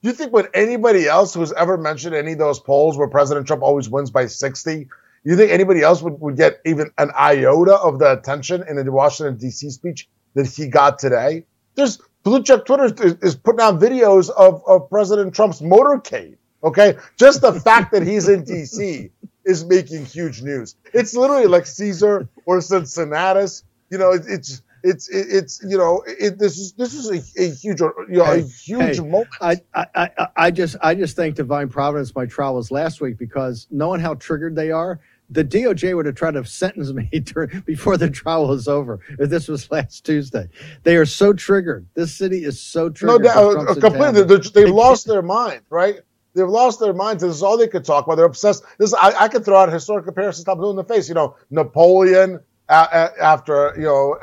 Do 0.00 0.08
you 0.08 0.14
think 0.14 0.32
when 0.32 0.46
anybody 0.54 1.08
else 1.08 1.34
who's 1.34 1.52
ever 1.52 1.76
mentioned 1.76 2.14
any 2.14 2.32
of 2.32 2.38
those 2.38 2.60
polls 2.60 2.96
where 2.96 3.08
President 3.08 3.48
Trump 3.48 3.62
always 3.62 3.90
wins 3.90 4.10
by 4.10 4.26
60, 4.26 4.88
you 5.24 5.36
think 5.36 5.50
anybody 5.50 5.82
else 5.82 6.02
would, 6.02 6.20
would 6.20 6.36
get 6.36 6.60
even 6.64 6.92
an 6.98 7.10
iota 7.18 7.74
of 7.74 7.98
the 7.98 8.12
attention 8.12 8.62
in 8.68 8.76
the 8.76 8.92
Washington, 8.92 9.36
D.C. 9.36 9.70
speech 9.70 10.08
that 10.34 10.46
he 10.46 10.68
got 10.68 11.00
today? 11.00 11.44
There's 11.74 11.98
Blue 12.22 12.44
Check 12.44 12.64
Twitter 12.64 12.84
is, 12.84 13.14
is 13.20 13.34
putting 13.34 13.60
out 13.60 13.80
videos 13.80 14.30
of, 14.30 14.62
of 14.68 14.88
President 14.88 15.34
Trump's 15.34 15.60
motorcade. 15.60 16.36
Okay. 16.62 16.96
Just 17.16 17.40
the 17.40 17.52
fact 17.52 17.90
that 17.90 18.04
he's 18.04 18.28
in 18.28 18.44
D.C. 18.44 19.10
is 19.44 19.64
making 19.64 20.04
huge 20.04 20.42
news. 20.42 20.76
It's 20.94 21.16
literally 21.16 21.46
like 21.46 21.66
Caesar 21.66 22.28
or 22.44 22.60
Cincinnatus. 22.60 23.64
You 23.90 23.98
know, 23.98 24.12
it, 24.12 24.22
it's. 24.28 24.62
It's 24.86 25.08
it, 25.08 25.26
it's 25.28 25.60
you 25.64 25.76
know 25.76 26.02
it, 26.06 26.38
this 26.38 26.58
is 26.58 26.72
this 26.74 26.94
is 26.94 27.10
a, 27.10 27.42
a 27.42 27.50
huge 27.50 27.80
you 27.80 27.92
know 28.08 28.24
a 28.24 28.40
huge 28.40 28.98
hey, 28.98 29.00
moment. 29.00 29.28
I, 29.40 29.56
I, 29.74 29.86
I, 29.94 30.28
I 30.36 30.50
just 30.52 30.76
I 30.80 30.94
just 30.94 31.16
thank 31.16 31.34
divine 31.34 31.68
providence 31.68 32.14
my 32.14 32.26
trial 32.26 32.54
was 32.54 32.70
last 32.70 33.00
week 33.00 33.18
because 33.18 33.66
knowing 33.72 34.00
how 34.00 34.14
triggered 34.14 34.54
they 34.54 34.70
are, 34.70 35.00
the 35.30 35.44
DOJ 35.44 35.96
would 35.96 36.06
have 36.06 36.14
tried 36.14 36.34
to 36.34 36.44
sentence 36.44 36.92
me 36.92 37.08
during, 37.24 37.60
before 37.66 37.96
the 37.96 38.08
trial 38.08 38.46
was 38.46 38.68
over 38.68 39.00
if 39.18 39.28
this 39.28 39.48
was 39.48 39.68
last 39.72 40.06
Tuesday. 40.06 40.48
They 40.84 40.96
are 40.96 41.06
so 41.06 41.32
triggered. 41.32 41.86
This 41.94 42.14
city 42.14 42.44
is 42.44 42.60
so 42.60 42.88
triggered. 42.88 43.22
No 43.22 43.28
doubt, 43.28 43.56
uh, 43.56 43.74
completely. 43.74 44.20
intent. 44.20 44.28
They're- 44.28 44.64
They've 44.66 44.74
lost 44.74 45.06
their 45.06 45.22
mind, 45.22 45.62
right? 45.68 45.96
They've 46.34 46.48
lost 46.48 46.80
their 46.80 46.92
minds. 46.92 47.22
This 47.22 47.34
is 47.34 47.42
all 47.42 47.56
they 47.56 47.66
could 47.66 47.84
talk 47.84 48.04
about. 48.04 48.16
They're 48.16 48.26
obsessed. 48.26 48.62
This 48.78 48.92
I, 48.94 49.24
I 49.24 49.28
could 49.28 49.44
throw 49.44 49.56
out 49.56 49.72
historic 49.72 50.04
comparisons. 50.04 50.42
Stop 50.42 50.58
doing 50.58 50.76
the 50.76 50.84
face. 50.84 51.08
You 51.08 51.14
know, 51.14 51.34
Napoleon 51.50 52.40
after 52.68 53.74
you 53.76 53.84
know 53.84 54.16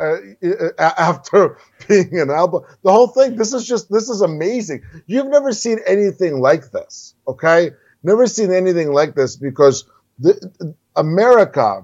after 0.80 1.58
being 1.88 2.20
an 2.20 2.30
album. 2.30 2.64
The 2.84 2.92
whole 2.92 3.08
thing. 3.08 3.36
This 3.36 3.54
is 3.54 3.66
just 3.66 3.90
this 3.92 4.10
is 4.10 4.22
amazing. 4.22 4.84
You've 5.08 5.28
never 5.28 5.52
seen 5.52 5.80
anything 5.88 6.40
like 6.40 6.72
this. 6.72 7.16
Okay, 7.28 7.72
never 8.04 8.28
seen 8.28 8.52
anything 8.52 8.92
like 8.92 9.16
this 9.16 9.36
because 9.36 9.86
the, 10.20 10.76
America 10.96 11.84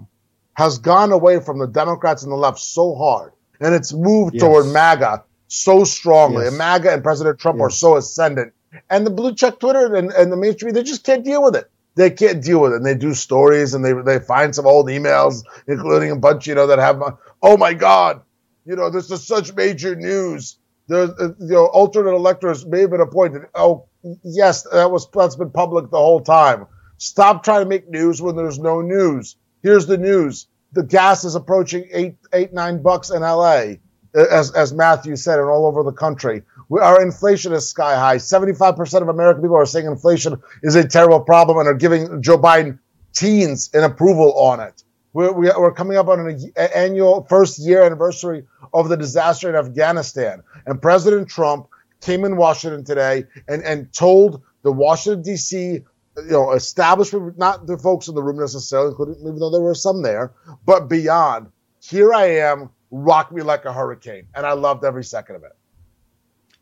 has 0.54 0.78
gone 0.78 1.12
away 1.12 1.40
from 1.40 1.60
the 1.60 1.68
Democrats 1.68 2.24
and 2.24 2.32
the 2.32 2.36
left 2.36 2.60
so 2.60 2.96
hard, 2.96 3.32
and 3.60 3.74
it's 3.74 3.94
moved 3.94 4.36
Yes. 4.36 4.42
toward 4.44 4.66
MAGA 4.68 5.24
so 5.48 5.84
strongly. 5.84 6.44
Yes. 6.44 6.50
And 6.50 6.58
MAGA 6.58 6.92
and 6.94 7.04
President 7.04 7.40
Trump 7.40 7.62
are 7.62 7.70
so 7.70 7.96
ascendant. 7.98 8.54
And 8.90 9.06
the 9.06 9.10
blue 9.10 9.34
check 9.34 9.60
Twitter 9.60 9.96
and, 9.96 10.12
and 10.12 10.32
the 10.32 10.38
mainstream, 10.38 10.74
they 10.74 10.84
just 10.84 11.04
can't 11.04 11.26
deal 11.26 11.42
with 11.42 11.56
it. 11.56 11.72
They 12.00 12.10
can't 12.10 12.42
deal 12.42 12.62
with 12.62 12.72
it. 12.72 12.78
And 12.78 12.86
they 12.86 12.96
do 12.96 13.14
stories 13.14 13.74
and 13.74 13.84
they 13.84 13.92
they 13.92 14.20
find 14.20 14.56
some 14.56 14.66
old 14.66 14.88
emails, 14.88 15.44
including 15.68 16.12
a 16.12 16.16
bunch, 16.16 16.48
you 16.48 16.56
know, 16.56 16.66
that 16.68 16.80
have, 16.80 17.02
oh 17.42 17.58
my 17.58 17.74
God, 17.74 18.22
you 18.66 18.78
know, 18.78 18.90
this 18.90 19.12
is 19.12 19.28
such 19.28 19.54
major 19.54 19.98
news. 19.98 20.58
Uh, 20.90 21.08
you 21.18 21.36
know, 21.40 21.66
alternate 21.66 22.16
electors 22.16 22.66
may 22.66 22.82
have 22.82 22.92
been 22.92 23.02
appointed. 23.02 23.42
Oh, 23.54 23.86
yes, 24.24 24.64
that 24.72 24.90
was 24.90 25.10
that's 25.14 25.36
been 25.36 25.52
public 25.52 25.92
the 25.92 25.98
whole 25.98 26.22
time. 26.22 26.68
Stop 27.00 27.44
trying 27.44 27.66
to 27.66 27.70
make 27.70 27.90
news 27.90 28.22
when 28.22 28.38
there's 28.38 28.60
no 28.60 28.80
news. 28.80 29.36
Here's 29.62 29.86
the 29.86 29.98
news: 29.98 30.48
the 30.72 30.84
gas 30.84 31.26
is 31.26 31.36
approaching 31.36 31.90
eight, 31.92 32.16
eight, 32.32 32.54
nine 32.54 32.82
bucks 32.82 33.10
in 33.10 33.24
L.A. 33.24 33.82
As 34.16 34.52
as 34.52 34.72
Matthew 34.74 35.18
said, 35.18 35.38
and 35.38 35.50
all 35.50 35.66
over 35.68 35.84
the 35.84 35.92
country, 35.92 36.44
our 36.72 37.02
inflation 37.02 37.52
is 37.54 37.68
sky 37.68 37.96
high. 37.96 38.18
Seventy-five 38.18 38.76
percent 38.76 39.02
of 39.02 39.10
American 39.10 39.42
people 39.42 39.58
are 39.58 39.66
saying 39.66 39.86
inflation 39.88 40.42
is 40.64 40.76
a 40.76 40.88
terrible 40.88 41.22
problem 41.22 41.58
and 41.58 41.68
are 41.68 41.74
giving 41.74 42.22
Joe 42.22 42.38
Biden 42.38 42.80
teens 43.14 43.70
an 43.74 43.84
approval 43.84 44.34
on 44.40 44.60
it. 44.60 44.84
We're, 45.14 45.32
we- 45.32 45.52
we're 45.58 45.74
coming 45.74 45.98
up 45.98 46.08
on 46.08 46.20
an 46.30 46.40
annual 46.76 47.26
first 47.28 47.58
year 47.60 47.82
anniversary 47.84 48.46
of 48.74 48.90
the 48.90 48.98
disaster 48.98 49.50
in 49.50 49.56
Afghanistan, 49.56 50.44
and 50.68 50.80
President 50.82 51.28
Trump 51.28 51.68
came 52.02 52.24
in 52.24 52.38
Washington 52.38 52.84
today 52.84 53.26
and 53.48 53.64
and 53.64 53.92
told 53.92 54.44
the 54.62 54.72
Washington 54.72 55.24
D.C. 55.24 55.58
you 55.68 55.84
know 56.18 56.52
establishment, 56.52 57.38
not 57.38 57.66
the 57.66 57.78
folks 57.78 58.08
in 58.08 58.14
the 58.16 58.22
room 58.22 58.38
necessarily, 58.40 58.90
including 58.90 59.16
even 59.22 59.40
though 59.40 59.50
there 59.50 59.62
were 59.62 59.74
some 59.76 60.02
there, 60.04 60.34
but 60.66 60.88
beyond. 60.88 61.48
Here 61.82 62.14
I 62.14 62.26
am, 62.26 62.70
rock 62.92 63.32
me 63.32 63.42
like 63.42 63.66
a 63.66 63.72
hurricane, 63.74 64.28
and 64.36 64.46
I 64.46 64.52
loved 64.54 64.84
every 64.86 65.04
second 65.04 65.38
of 65.38 65.44
it. 65.46 65.54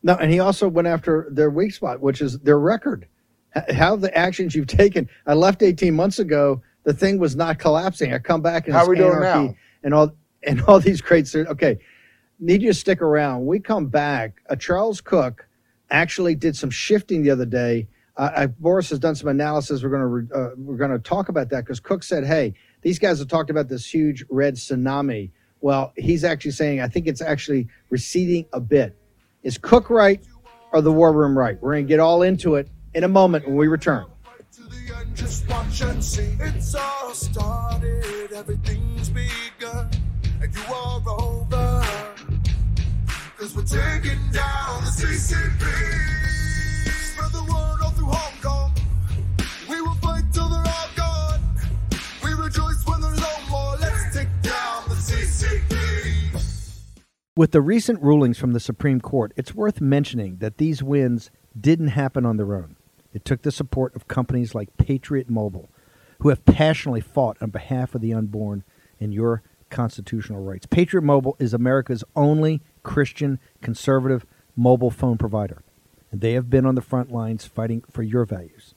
No, 0.02 0.14
and 0.14 0.30
he 0.30 0.38
also 0.40 0.68
went 0.68 0.88
after 0.88 1.28
their 1.30 1.50
weak 1.50 1.72
spot, 1.74 2.00
which 2.00 2.20
is 2.20 2.38
their 2.40 2.58
record. 2.58 3.06
H- 3.56 3.74
How 3.74 3.96
the 3.96 4.16
actions 4.16 4.54
you've 4.54 4.66
taken. 4.68 5.08
I 5.26 5.34
left 5.34 5.62
18 5.62 5.94
months 5.94 6.18
ago. 6.18 6.62
The 6.84 6.92
thing 6.94 7.18
was 7.18 7.34
not 7.36 7.58
collapsing. 7.58 8.12
I 8.14 8.18
come 8.18 8.40
back 8.40 8.66
and 8.66 8.74
How 8.74 8.80
it's 8.82 8.88
we 8.90 8.96
doing 8.96 9.12
anarchy 9.16 9.48
now? 9.48 9.54
and 9.82 9.94
all 9.94 10.12
and 10.44 10.62
all 10.62 10.78
these 10.80 11.00
great. 11.00 11.26
ser- 11.26 11.46
Okay, 11.48 11.78
need 12.38 12.62
you 12.62 12.68
to 12.68 12.74
stick 12.74 13.02
around. 13.02 13.46
We 13.46 13.58
come 13.60 13.86
back. 13.86 14.40
Uh, 14.48 14.56
Charles 14.56 15.00
Cook 15.00 15.46
actually 15.90 16.34
did 16.34 16.54
some 16.56 16.70
shifting 16.70 17.22
the 17.22 17.30
other 17.30 17.46
day. 17.46 17.88
Uh, 18.16 18.30
I, 18.36 18.46
Boris 18.46 18.90
has 18.90 18.98
done 18.98 19.14
some 19.14 19.28
analysis. 19.28 19.82
We're 19.82 19.88
going 19.90 20.00
to 20.00 20.06
re, 20.06 20.24
uh, 20.34 20.50
we're 20.56 20.76
going 20.76 20.90
to 20.90 20.98
talk 20.98 21.28
about 21.28 21.50
that 21.50 21.64
because 21.64 21.80
Cook 21.80 22.02
said, 22.02 22.24
"Hey, 22.24 22.54
these 22.82 22.98
guys 22.98 23.18
have 23.18 23.28
talked 23.28 23.50
about 23.50 23.68
this 23.68 23.84
huge 23.92 24.24
red 24.30 24.54
tsunami." 24.54 25.30
Well, 25.60 25.92
he's 25.96 26.24
actually 26.24 26.52
saying, 26.52 26.80
"I 26.80 26.88
think 26.88 27.06
it's 27.06 27.22
actually 27.22 27.68
receding 27.90 28.46
a 28.52 28.60
bit." 28.60 28.96
Is 29.42 29.58
Cook 29.58 29.90
right 29.90 30.20
or 30.72 30.80
the 30.80 30.92
War 30.92 31.12
Room 31.12 31.38
right? 31.38 31.60
We're 31.62 31.74
going 31.74 31.86
to 31.86 31.88
get 31.88 32.00
all 32.00 32.22
into 32.22 32.56
it 32.56 32.68
in 32.94 33.04
a 33.04 33.08
moment 33.08 33.46
when 33.46 33.56
we 33.56 33.68
return. 33.68 34.06
With 57.38 57.52
the 57.52 57.60
recent 57.60 58.02
rulings 58.02 58.36
from 58.36 58.52
the 58.52 58.58
Supreme 58.58 59.00
Court, 59.00 59.32
it's 59.36 59.54
worth 59.54 59.80
mentioning 59.80 60.38
that 60.38 60.58
these 60.58 60.82
wins 60.82 61.30
didn't 61.56 61.90
happen 61.90 62.26
on 62.26 62.36
their 62.36 62.52
own. 62.52 62.74
It 63.12 63.24
took 63.24 63.42
the 63.42 63.52
support 63.52 63.94
of 63.94 64.08
companies 64.08 64.56
like 64.56 64.76
Patriot 64.76 65.30
Mobile, 65.30 65.68
who 66.18 66.30
have 66.30 66.44
passionately 66.44 67.00
fought 67.00 67.36
on 67.40 67.50
behalf 67.50 67.94
of 67.94 68.00
the 68.00 68.12
unborn 68.12 68.64
and 68.98 69.14
your 69.14 69.44
constitutional 69.70 70.42
rights. 70.42 70.66
Patriot 70.66 71.02
Mobile 71.02 71.36
is 71.38 71.54
America's 71.54 72.02
only 72.16 72.60
Christian 72.82 73.38
conservative 73.62 74.26
mobile 74.56 74.90
phone 74.90 75.16
provider, 75.16 75.62
and 76.10 76.20
they 76.20 76.32
have 76.32 76.50
been 76.50 76.66
on 76.66 76.74
the 76.74 76.80
front 76.80 77.12
lines 77.12 77.46
fighting 77.46 77.84
for 77.88 78.02
your 78.02 78.24
values. 78.24 78.74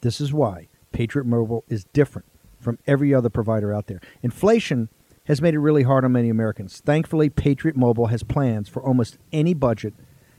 This 0.00 0.22
is 0.22 0.32
why 0.32 0.68
Patriot 0.90 1.26
Mobile 1.26 1.66
is 1.68 1.84
different 1.92 2.28
from 2.58 2.78
every 2.86 3.12
other 3.12 3.28
provider 3.28 3.74
out 3.74 3.88
there. 3.88 4.00
Inflation 4.22 4.88
has 5.30 5.40
made 5.40 5.54
it 5.54 5.60
really 5.60 5.84
hard 5.84 6.04
on 6.04 6.10
many 6.10 6.28
Americans. 6.28 6.82
Thankfully, 6.84 7.30
Patriot 7.30 7.76
Mobile 7.76 8.08
has 8.08 8.24
plans 8.24 8.68
for 8.68 8.82
almost 8.82 9.16
any 9.32 9.54
budget, 9.54 9.94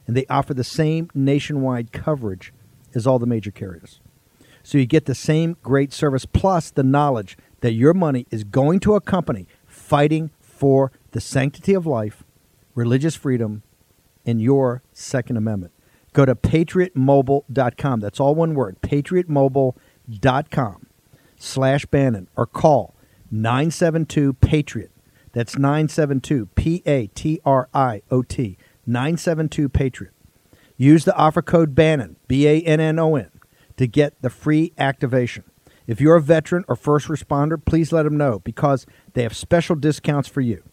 and 0.05 0.17
they 0.17 0.25
offer 0.29 0.53
the 0.53 0.65
same 0.65 1.09
nationwide 1.13 1.93
coverage 1.93 2.51
as 2.93 3.07
all 3.07 3.17
the 3.17 3.25
major 3.25 3.51
carriers. 3.51 4.01
So 4.63 4.77
you 4.77 4.85
get 4.85 5.05
the 5.05 5.15
same 5.15 5.55
great 5.63 5.93
service 5.93 6.25
plus 6.25 6.71
the 6.71 6.83
knowledge 6.83 7.37
that 7.61 7.71
your 7.71 7.93
money 7.93 8.27
is 8.31 8.43
going 8.43 8.81
to 8.81 8.95
a 8.95 9.01
company 9.01 9.47
fighting 9.65 10.31
for 10.41 10.91
the 11.11 11.21
sanctity 11.21 11.73
of 11.73 11.85
life, 11.85 12.25
religious 12.75 13.15
freedom, 13.15 13.63
and 14.25 14.41
your 14.41 14.83
Second 14.91 15.37
Amendment. 15.37 15.71
Go 16.11 16.25
to 16.25 16.35
patriotmobile.com. 16.35 18.01
That's 18.01 18.19
all 18.19 18.35
one 18.35 18.55
word, 18.55 18.81
patriotmobile.com 18.81 20.87
slash 21.37 21.85
Bannon 21.85 22.27
or 22.35 22.45
call 22.45 22.93
972 23.31 24.33
Patriot. 24.33 24.91
That's 25.31 25.57
972 25.57 26.47
P 26.47 26.83
A 26.85 27.07
T 27.07 27.39
R 27.45 27.69
I 27.73 28.01
O 28.11 28.21
T. 28.21 28.57
972 28.85 29.69
Patriot. 29.69 30.13
Use 30.75 31.05
the 31.05 31.15
offer 31.15 31.41
code 31.41 31.73
Bannon, 31.73 32.17
B 32.27 32.47
A 32.47 32.61
N 32.61 32.79
N 32.79 32.99
O 32.99 33.15
N, 33.15 33.29
to 33.77 33.87
get 33.87 34.21
the 34.21 34.29
free 34.29 34.73
activation. 34.77 35.45
If 35.87 36.01
you're 36.01 36.15
a 36.15 36.21
veteran 36.21 36.65
or 36.67 36.75
first 36.75 37.07
responder, 37.07 37.63
please 37.63 37.91
let 37.91 38.03
them 38.03 38.17
know 38.17 38.39
because 38.39 38.85
they 39.13 39.23
have 39.23 39.35
special 39.35 39.75
discounts 39.75 40.27
for 40.27 40.41
you. 40.41 40.63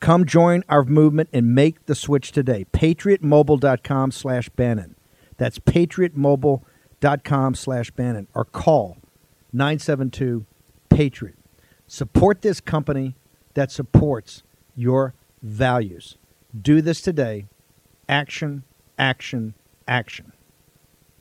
Come 0.00 0.26
join 0.26 0.64
our 0.68 0.84
movement 0.84 1.30
and 1.32 1.54
make 1.54 1.86
the 1.86 1.94
switch 1.94 2.32
today. 2.32 2.66
PatriotMobile.com 2.72 4.10
slash 4.10 4.48
Bannon. 4.50 4.96
That's 5.38 5.58
PatriotMobile.com 5.58 7.54
slash 7.54 7.90
Bannon. 7.92 8.28
Or 8.34 8.44
call 8.44 8.98
972 9.52 10.46
Patriot. 10.88 11.36
Support 11.86 12.40
this 12.40 12.60
company 12.60 13.14
that 13.52 13.70
supports 13.70 14.42
your 14.74 15.14
values. 15.42 16.16
Do 16.58 16.80
this 16.80 17.02
today. 17.02 17.46
Action, 18.08 18.64
action, 18.98 19.54
action. 19.86 20.32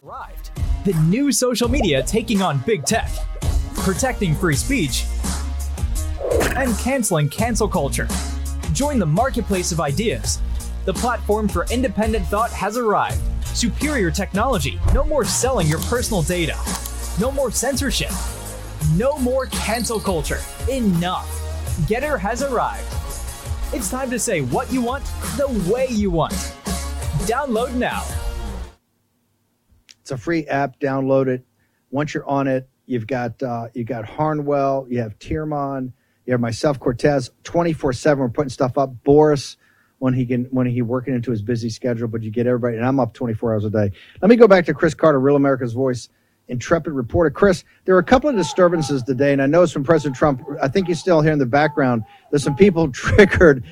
Arrived. 0.03 0.51
The 0.85 0.93
new 1.03 1.31
social 1.31 1.67
media 1.67 2.01
taking 2.03 2.41
on 2.41 2.59
big 2.59 2.85
tech, 2.85 3.11
protecting 3.75 4.35
free 4.35 4.55
speech, 4.55 5.05
and 6.55 6.77
canceling 6.77 7.29
cancel 7.29 7.67
culture. 7.67 8.07
Join 8.71 8.99
the 8.99 9.05
marketplace 9.05 9.71
of 9.71 9.81
ideas. 9.81 10.39
The 10.85 10.93
platform 10.93 11.47
for 11.47 11.65
independent 11.71 12.25
thought 12.27 12.51
has 12.51 12.77
arrived. 12.77 13.19
Superior 13.45 14.11
technology. 14.11 14.79
No 14.93 15.03
more 15.03 15.25
selling 15.25 15.67
your 15.67 15.79
personal 15.79 16.21
data. 16.21 16.57
No 17.19 17.31
more 17.31 17.51
censorship. 17.51 18.11
No 18.91 19.17
more 19.17 19.47
cancel 19.47 19.99
culture. 19.99 20.39
Enough. 20.69 21.27
Gettr 21.87 22.19
has 22.19 22.43
arrived. 22.43 22.87
It's 23.73 23.89
time 23.89 24.09
to 24.11 24.19
say 24.19 24.41
what 24.41 24.71
you 24.71 24.81
want 24.81 25.03
the 25.37 25.47
way 25.71 25.87
you 25.89 26.11
want. 26.11 26.33
Download 27.23 27.73
now. 27.73 28.03
It's 30.01 30.11
a 30.11 30.17
free 30.17 30.45
app. 30.47 30.79
Download 30.79 31.27
it. 31.27 31.45
Once 31.91 32.13
you're 32.13 32.27
on 32.27 32.47
it, 32.47 32.69
you've 32.85 33.07
got 33.07 33.41
uh, 33.41 33.67
you 33.73 33.83
got 33.83 34.05
Harnwell, 34.05 34.85
you 34.89 34.99
have 34.99 35.17
Tyrmand, 35.19 35.93
you 36.25 36.33
have 36.33 36.41
myself, 36.41 36.79
Cortez, 36.79 37.31
twenty 37.43 37.73
four 37.73 37.93
seven. 37.93 38.21
We're 38.21 38.29
putting 38.29 38.49
stuff 38.49 38.77
up. 38.77 39.03
Boris, 39.03 39.57
when 39.99 40.13
he 40.13 40.25
can 40.25 40.45
when 40.45 40.67
he 40.67 40.81
working 40.81 41.15
into 41.15 41.31
his 41.31 41.41
busy 41.41 41.69
schedule, 41.69 42.07
but 42.07 42.21
you 42.23 42.31
get 42.31 42.47
everybody, 42.47 42.77
and 42.77 42.85
I'm 42.85 42.99
up 42.99 43.13
twenty 43.13 43.33
four 43.33 43.53
hours 43.53 43.63
a 43.63 43.69
day. 43.69 43.91
Let 44.21 44.29
me 44.29 44.35
go 44.35 44.47
back 44.47 44.65
to 44.65 44.73
Chris 44.73 44.93
Carter, 44.93 45.19
Real 45.19 45.35
America's 45.35 45.73
Voice, 45.73 46.09
intrepid 46.47 46.93
reporter. 46.93 47.29
Chris, 47.29 47.63
there 47.85 47.95
are 47.95 47.99
a 47.99 48.03
couple 48.03 48.29
of 48.29 48.35
disturbances 48.35 49.03
today, 49.03 49.33
and 49.33 49.41
I 49.41 49.45
know 49.45 49.65
from 49.67 49.83
President 49.83 50.15
Trump. 50.15 50.43
I 50.61 50.67
think 50.67 50.87
you 50.87 50.95
still 50.95 51.21
hear 51.21 51.31
in 51.31 51.39
the 51.39 51.45
background. 51.45 52.03
There's 52.31 52.43
some 52.43 52.55
people 52.55 52.89
triggered, 52.91 53.63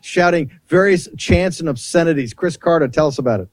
shouting 0.00 0.50
various 0.68 1.08
chants 1.16 1.60
and 1.60 1.68
obscenities. 1.68 2.34
Chris 2.34 2.56
Carter, 2.56 2.88
tell 2.88 3.08
us 3.08 3.18
about 3.18 3.40
it. 3.40 3.48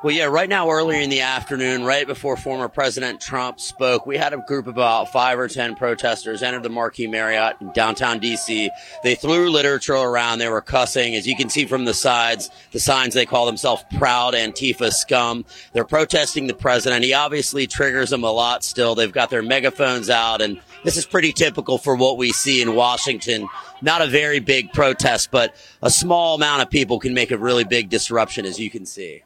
Well, 0.00 0.14
yeah, 0.14 0.26
right 0.26 0.48
now, 0.48 0.70
earlier 0.70 1.00
in 1.00 1.10
the 1.10 1.22
afternoon, 1.22 1.84
right 1.84 2.06
before 2.06 2.36
former 2.36 2.68
President 2.68 3.20
Trump 3.20 3.58
spoke, 3.58 4.06
we 4.06 4.16
had 4.16 4.32
a 4.32 4.36
group 4.36 4.68
of 4.68 4.74
about 4.74 5.10
five 5.10 5.40
or 5.40 5.48
10 5.48 5.74
protesters 5.74 6.40
enter 6.40 6.60
the 6.60 6.68
Marquis 6.68 7.08
Marriott 7.08 7.56
in 7.60 7.72
downtown 7.72 8.20
DC. 8.20 8.68
They 9.02 9.14
threw 9.16 9.50
literature 9.50 9.96
around. 9.96 10.38
They 10.38 10.48
were 10.48 10.60
cussing. 10.60 11.16
As 11.16 11.26
you 11.26 11.34
can 11.34 11.50
see 11.50 11.64
from 11.64 11.84
the 11.84 11.94
sides, 11.94 12.48
the 12.70 12.78
signs, 12.78 13.12
they 13.12 13.26
call 13.26 13.44
themselves 13.44 13.82
proud 13.98 14.34
Antifa 14.34 14.92
scum. 14.92 15.44
They're 15.72 15.84
protesting 15.84 16.46
the 16.46 16.54
president. 16.54 17.02
He 17.02 17.12
obviously 17.12 17.66
triggers 17.66 18.10
them 18.10 18.22
a 18.22 18.30
lot 18.30 18.62
still. 18.62 18.94
They've 18.94 19.10
got 19.10 19.30
their 19.30 19.42
megaphones 19.42 20.10
out 20.10 20.40
and 20.40 20.60
this 20.84 20.96
is 20.96 21.06
pretty 21.06 21.32
typical 21.32 21.76
for 21.76 21.96
what 21.96 22.18
we 22.18 22.30
see 22.30 22.62
in 22.62 22.76
Washington. 22.76 23.48
Not 23.82 24.00
a 24.00 24.06
very 24.06 24.38
big 24.38 24.72
protest, 24.72 25.32
but 25.32 25.56
a 25.82 25.90
small 25.90 26.36
amount 26.36 26.62
of 26.62 26.70
people 26.70 27.00
can 27.00 27.14
make 27.14 27.32
a 27.32 27.36
really 27.36 27.64
big 27.64 27.88
disruption, 27.88 28.46
as 28.46 28.60
you 28.60 28.70
can 28.70 28.86
see. 28.86 29.24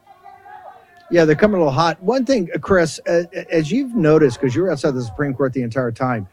Yeah, 1.13 1.25
they're 1.25 1.35
coming 1.35 1.57
a 1.57 1.59
little 1.59 1.71
hot. 1.71 2.01
One 2.01 2.25
thing, 2.25 2.49
uh, 2.55 2.57
Chris, 2.57 2.99
uh, 3.07 3.25
as 3.51 3.71
you've 3.71 3.93
noticed, 3.93 4.41
because 4.41 4.55
you 4.55 4.63
were 4.63 4.71
outside 4.71 4.95
the 4.95 5.03
Supreme 5.03 5.35
Court 5.35 5.53
the 5.53 5.61
entire 5.61 5.91
time, 5.91 6.27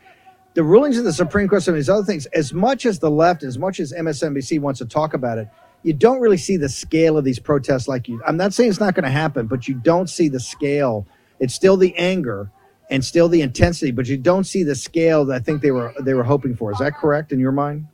the 0.55 0.63
rulings 0.63 0.97
of 0.97 1.05
the 1.05 1.13
Supreme 1.13 1.49
Court, 1.49 1.63
some 1.63 1.75
of 1.75 1.77
these 1.77 1.91
other 1.91 2.03
things, 2.03 2.25
as 2.29 2.55
much 2.55 2.87
as 2.87 2.99
the 2.99 3.11
left, 3.11 3.43
as 3.43 3.59
much 3.59 3.79
as 3.79 3.93
MSNBC 3.93 4.59
wants 4.59 4.79
to 4.79 4.87
talk 4.87 5.13
about 5.13 5.37
it, 5.37 5.49
you 5.83 5.93
don't 5.93 6.19
really 6.19 6.39
see 6.39 6.57
the 6.57 6.71
scale 6.71 7.19
of 7.19 7.25
these 7.27 7.39
protests 7.39 7.89
like 7.89 8.09
you. 8.09 8.23
I'm 8.27 8.39
not 8.39 8.55
saying 8.55 8.71
it's 8.71 8.81
not 8.81 8.95
going 8.95 9.05
to 9.05 9.11
happen, 9.11 9.49
but 9.49 9.69
you 9.69 9.75
don't 9.75 10.09
see 10.09 10.31
the 10.31 10.41
scale. 10.41 11.07
It's 11.41 11.53
still 11.53 11.77
the 11.77 11.95
anger 11.97 12.51
and 12.89 13.05
still 13.05 13.29
the 13.29 13.43
intensity, 13.43 13.91
but 13.91 14.07
you 14.07 14.17
don't 14.17 14.45
see 14.45 14.63
the 14.63 14.75
scale 14.75 15.27
that 15.27 15.35
I 15.35 15.41
think 15.41 15.61
they 15.61 15.73
were 15.73 15.93
they 16.01 16.15
were 16.15 16.25
hoping 16.25 16.57
for. 16.57 16.73
Is 16.73 16.79
that 16.79 16.95
correct 16.95 17.33
in 17.33 17.39
your 17.39 17.53
mind? 17.53 17.87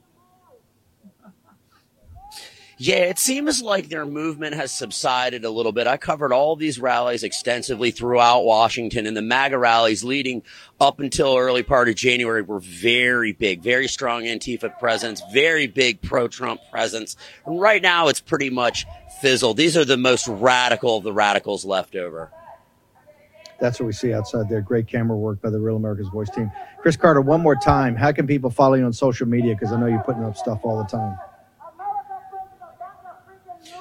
Yeah, 2.79 2.97
it 2.97 3.19
seems 3.19 3.63
like 3.63 3.89
their 3.89 4.05
movement 4.05 4.55
has 4.55 4.71
subsided 4.71 5.47
a 5.47 5.51
little 5.51 5.73
bit. 5.73 5.87
I 5.87 5.97
covered 5.97 6.31
all 6.31 6.57
these 6.57 6.79
rallies 6.79 7.23
extensively 7.23 7.91
throughout 7.91 8.45
Washington, 8.45 9.07
and 9.07 9.17
the 9.17 9.23
MAGA 9.23 9.57
rallies 9.57 10.05
leading 10.05 10.43
up 10.79 11.01
until 11.01 11.39
early 11.39 11.63
part 11.63 11.89
of 11.89 11.95
January 11.95 12.43
were 12.43 12.61
very 12.61 13.33
big, 13.33 13.63
very 13.63 13.89
strong 13.89 14.25
Antifa 14.25 14.79
presence, 14.79 15.23
very 15.33 15.67
big 15.67 16.03
pro-Trump 16.03 16.61
presence. 16.71 17.17
And 17.47 17.59
right 17.59 17.81
now, 17.81 18.09
it's 18.09 18.21
pretty 18.21 18.51
much 18.51 18.85
fizzled. 19.23 19.57
These 19.57 19.79
are 19.79 19.87
the 19.87 19.97
most 19.97 20.29
radical 20.29 20.99
of 20.99 21.05
the 21.05 21.15
radicals 21.15 21.65
left 21.65 21.97
over. 21.97 22.31
That's 23.59 23.81
what 23.81 23.87
we 23.87 23.93
see 23.93 24.13
outside 24.13 24.51
there. 24.51 24.61
Great 24.61 24.87
camera 24.87 25.17
work 25.17 25.41
by 25.41 25.49
the 25.49 25.59
Real 25.59 25.77
America's 25.77 26.09
Voice 26.09 26.29
team. 26.29 26.53
Chris 26.83 26.99
Carter, 26.99 27.23
one 27.23 27.41
more 27.41 27.57
time. 27.57 27.97
How 27.97 28.13
can 28.13 28.27
people 28.27 28.51
follow 28.51 28.75
you 28.75 28.85
on 28.85 28.93
social 28.93 29.27
media? 29.27 29.55
Because 29.55 29.73
I 29.73 29.81
know 29.81 29.87
you're 29.87 30.03
putting 30.03 30.25
up 30.25 30.37
stuff 30.37 30.61
all 30.63 30.77
the 30.77 30.89
time. 30.91 31.17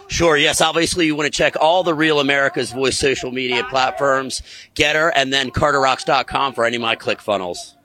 Sure. 0.08 0.38
Yes. 0.38 0.62
Obviously, 0.62 1.08
you 1.08 1.16
want 1.16 1.32
to 1.32 1.36
check 1.36 1.56
all 1.60 1.84
the 1.84 1.94
Real 1.94 2.20
America's 2.20 2.72
Voice 2.72 2.98
social 2.98 3.32
media 3.32 3.64
platforms, 3.64 4.42
Gettr, 4.76 5.12
and 5.16 5.34
then 5.34 5.52
CarterRocks.com 5.52 6.54
for 6.54 6.66
any 6.66 6.76
of 6.76 6.82
my 6.82 6.96
click 6.96 7.22
funnels. 7.22 7.76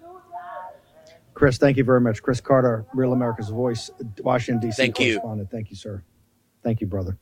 Chris, 1.41 1.57
thank 1.57 1.79
you 1.79 1.85
very 1.85 2.03
much. 2.03 2.23
Chris 2.23 2.39
Carter, 2.39 2.85
Real 2.93 3.15
America's 3.15 3.49
Voice, 3.49 3.91
Washington, 4.19 4.61
D.C. 4.61 4.77
Thank 4.77 5.01
you. 5.01 5.15
correspondent. 5.15 5.51
Thank 5.51 5.71
you, 5.71 5.77
sir. 5.77 6.03
Thank 6.63 6.83
you, 6.83 6.87
brother. 6.87 7.17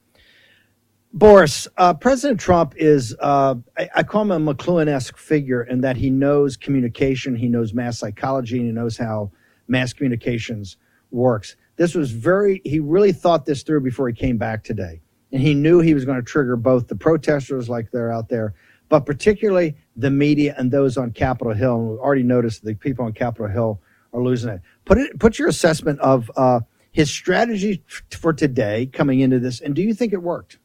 Boris, 1.12 1.68
uh, 1.76 1.94
President 1.94 2.40
Trump 2.40 2.74
is, 2.76 3.14
uh, 3.20 3.54
I, 3.78 3.88
I, 3.94 4.02
call 4.02 4.22
him 4.22 4.48
a 4.48 4.54
McLuhan 4.54 4.88
esque 4.88 5.16
figure 5.16 5.62
in 5.62 5.80
that 5.80 5.96
he 5.96 6.10
knows 6.10 6.56
communication, 6.56 7.36
he 7.36 7.48
knows 7.48 7.72
mass 7.72 7.98
psychology, 7.98 8.58
and 8.58 8.66
he 8.66 8.72
knows 8.72 8.96
how 8.96 9.30
mass 9.68 9.92
communications 9.92 10.76
works. 11.10 11.56
This 11.78 11.94
was 11.94 12.10
very, 12.10 12.60
he 12.64 12.80
really 12.80 13.12
thought 13.12 13.46
this 13.46 13.62
through 13.62 13.80
before 13.80 14.08
he 14.08 14.14
came 14.14 14.36
back 14.36 14.64
today. 14.64 15.00
And 15.32 15.40
he 15.40 15.54
knew 15.54 15.80
he 15.80 15.94
was 15.94 16.04
going 16.04 16.18
to 16.18 16.22
trigger 16.22 16.56
both 16.56 16.88
the 16.88 16.96
protesters, 16.96 17.68
like 17.68 17.90
they're 17.92 18.12
out 18.12 18.28
there, 18.28 18.54
but 18.88 19.06
particularly 19.06 19.76
the 19.96 20.10
media 20.10 20.54
and 20.58 20.70
those 20.70 20.96
on 20.96 21.12
Capitol 21.12 21.54
Hill. 21.54 21.76
And 21.76 21.90
we've 21.90 21.98
already 22.00 22.24
noticed 22.24 22.64
the 22.64 22.74
people 22.74 23.04
on 23.04 23.12
Capitol 23.12 23.46
Hill 23.46 23.80
are 24.12 24.22
losing 24.22 24.50
it. 24.50 24.60
Put 24.84 24.98
it, 24.98 25.18
put 25.20 25.38
your 25.38 25.48
assessment 25.48 26.00
of 26.00 26.30
uh, 26.36 26.60
his 26.90 27.10
strategy 27.10 27.84
for 28.10 28.32
today 28.32 28.86
coming 28.86 29.20
into 29.20 29.38
this, 29.38 29.60
and 29.60 29.74
do 29.74 29.82
you 29.82 29.94
think 29.94 30.12
it 30.12 30.22
worked? 30.22 30.58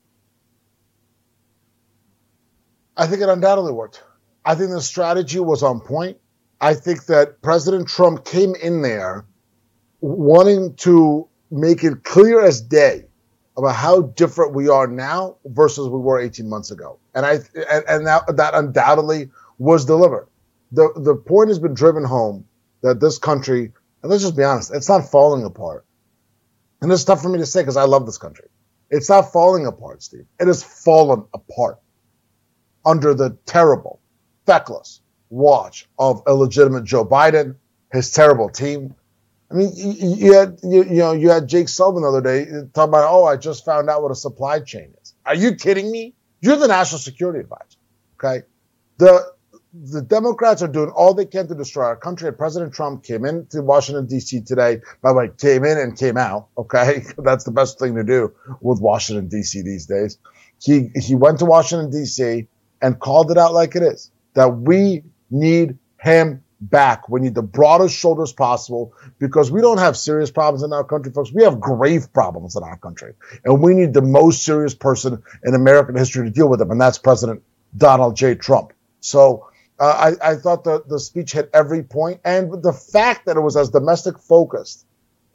I 2.98 3.06
think 3.06 3.22
it 3.22 3.30
undoubtedly 3.30 3.74
worked. 3.74 4.04
I 4.46 4.56
think 4.56 4.72
the 4.72 4.82
strategy 4.82 5.40
was 5.40 5.62
on 5.62 5.80
point. 5.80 6.18
I 6.62 6.74
think 6.74 7.06
that 7.06 7.42
President 7.42 7.88
Trump 7.88 8.26
came 8.26 8.56
in 8.56 8.82
there 8.82 9.26
wanting 10.04 10.76
to 10.76 11.26
make 11.50 11.84
it 11.84 12.04
clear 12.04 12.44
as 12.44 12.60
day 12.60 13.06
about 13.56 13.76
how 13.76 14.02
different 14.02 14.54
we 14.54 14.68
are 14.68 14.86
now 14.86 15.38
versus 15.46 15.88
we 15.88 15.98
were 15.98 16.20
18 16.20 16.50
months 16.50 16.72
ago. 16.72 17.00
And 17.16 17.26
I 17.26 17.36
and, 17.72 17.86
and 17.88 18.08
that 18.08 18.36
that 18.36 18.54
undoubtedly 18.54 19.32
was 19.58 19.86
delivered. 19.86 20.28
The 20.74 20.92
the 20.96 21.16
point 21.16 21.50
has 21.50 21.60
been 21.60 21.74
driven 21.74 22.04
home 22.04 22.46
that 22.82 23.00
this 23.00 23.18
country, 23.18 23.72
and 24.02 24.12
let's 24.12 24.24
just 24.24 24.36
be 24.36 24.44
honest, 24.44 24.74
it's 24.74 24.90
not 24.90 25.10
falling 25.10 25.46
apart. 25.46 25.86
And 26.82 26.92
it's 26.92 27.06
tough 27.06 27.22
for 27.22 27.30
me 27.30 27.40
to 27.40 27.46
say 27.46 27.62
because 27.62 27.78
I 27.78 27.84
love 27.84 28.06
this 28.06 28.18
country. 28.18 28.50
It's 28.90 29.10
not 29.10 29.32
falling 29.32 29.66
apart, 29.66 30.04
Steve. 30.04 30.26
It 30.38 30.48
has 30.48 30.64
fallen 30.64 31.24
apart 31.34 31.80
under 32.86 33.14
the 33.14 33.38
terrible, 33.46 34.02
feckless 34.46 35.00
watch 35.30 35.88
of 35.98 36.24
illegitimate 36.28 36.84
Joe 36.84 37.06
Biden, 37.06 37.56
his 37.94 38.12
terrible 38.12 38.50
team, 38.50 38.94
I 39.54 39.56
mean, 39.56 39.72
you, 39.76 40.34
had 40.34 40.60
you, 40.64 40.84
you, 40.84 40.98
know 40.98 41.12
you 41.12 41.30
had 41.30 41.48
Jake 41.48 41.70
Sullivan 41.70 42.02
the 42.02 42.10
other 42.10 42.22
day 42.22 42.46
talking 42.74 42.90
about, 42.90 43.08
oh, 43.08 43.26
I 43.26 43.38
just 43.38 43.64
found 43.64 43.88
out 43.88 44.02
what 44.02 44.12
a 44.12 44.16
supply 44.16 44.60
chain 44.60 44.94
is. 45.02 45.14
Are 45.28 45.36
you 45.36 45.54
kidding 45.56 45.92
me? 45.92 46.16
You're 46.42 46.58
the 46.58 46.68
national 46.68 47.00
security 47.00 47.40
advisor. 47.40 47.78
Okay, 48.16 48.46
the 48.98 49.32
the 49.74 50.02
Democrats 50.02 50.62
are 50.62 50.68
doing 50.68 50.90
all 50.90 51.14
they 51.14 51.26
can 51.26 51.48
to 51.48 51.56
destroy 51.56 51.86
our 51.86 51.96
country. 51.96 52.28
And 52.28 52.38
President 52.38 52.74
Trump 52.74 53.04
came 53.04 53.26
into 53.26 53.62
Washington 53.62 54.08
D.C. 54.08 54.42
today. 54.42 54.82
By 55.02 55.10
the 55.10 55.16
way, 55.16 55.30
came 55.38 55.64
in 55.66 55.78
and 55.78 55.98
came 55.98 56.18
out. 56.18 56.48
Okay, 56.58 57.04
that's 57.18 57.44
the 57.44 57.52
best 57.52 57.78
thing 57.78 57.96
to 57.96 58.04
do 58.04 58.34
with 58.60 58.82
Washington 58.82 59.28
D.C. 59.28 59.62
these 59.62 59.86
days. 59.86 60.18
He 60.60 60.90
he 60.96 61.14
went 61.14 61.40
to 61.40 61.46
Washington 61.46 61.92
D.C. 61.92 62.48
and 62.82 63.00
called 63.00 63.30
it 63.30 63.38
out 63.38 63.54
like 63.54 63.76
it 63.76 63.84
is 63.84 64.10
that 64.34 64.48
we 64.58 65.04
need 65.30 65.78
him 66.00 66.43
back. 66.70 67.10
We 67.10 67.20
need 67.20 67.36
the 67.36 67.44
broadest 67.44 67.96
shoulders 67.96 68.34
possible 68.34 68.94
because 69.20 69.52
we 69.52 69.62
don't 69.62 69.80
have 69.80 69.98
serious 69.98 70.32
problems 70.32 70.64
in 70.64 70.74
our 70.74 70.84
country, 70.84 71.12
folks. 71.12 71.32
We 71.32 71.44
have 71.44 71.60
grave 71.60 72.12
problems 72.14 72.56
in 72.56 72.64
our 72.64 72.78
country. 72.78 73.14
And 73.46 73.62
we 73.62 73.74
need 73.74 73.94
the 73.94 74.02
most 74.02 74.44
serious 74.44 74.74
person 74.74 75.24
in 75.44 75.56
American 75.56 75.96
history 75.96 76.28
to 76.28 76.32
deal 76.32 76.50
with 76.50 76.60
them, 76.60 76.72
and 76.72 76.82
that's 76.82 76.98
President 76.98 77.44
Donald 77.78 78.16
J. 78.16 78.36
Trump. 78.36 78.74
So 79.02 79.50
uh, 79.80 80.16
I, 80.22 80.32
I 80.32 80.36
thought 80.36 80.64
the, 80.64 80.84
the 80.88 81.00
speech 81.00 81.34
hit 81.34 81.50
every 81.54 81.84
point, 81.84 82.22
and 82.24 82.62
the 82.64 82.74
fact 82.74 83.26
that 83.26 83.38
it 83.38 83.42
was 83.42 83.58
as 83.58 83.70
domestic 83.70 84.20
focused 84.20 84.86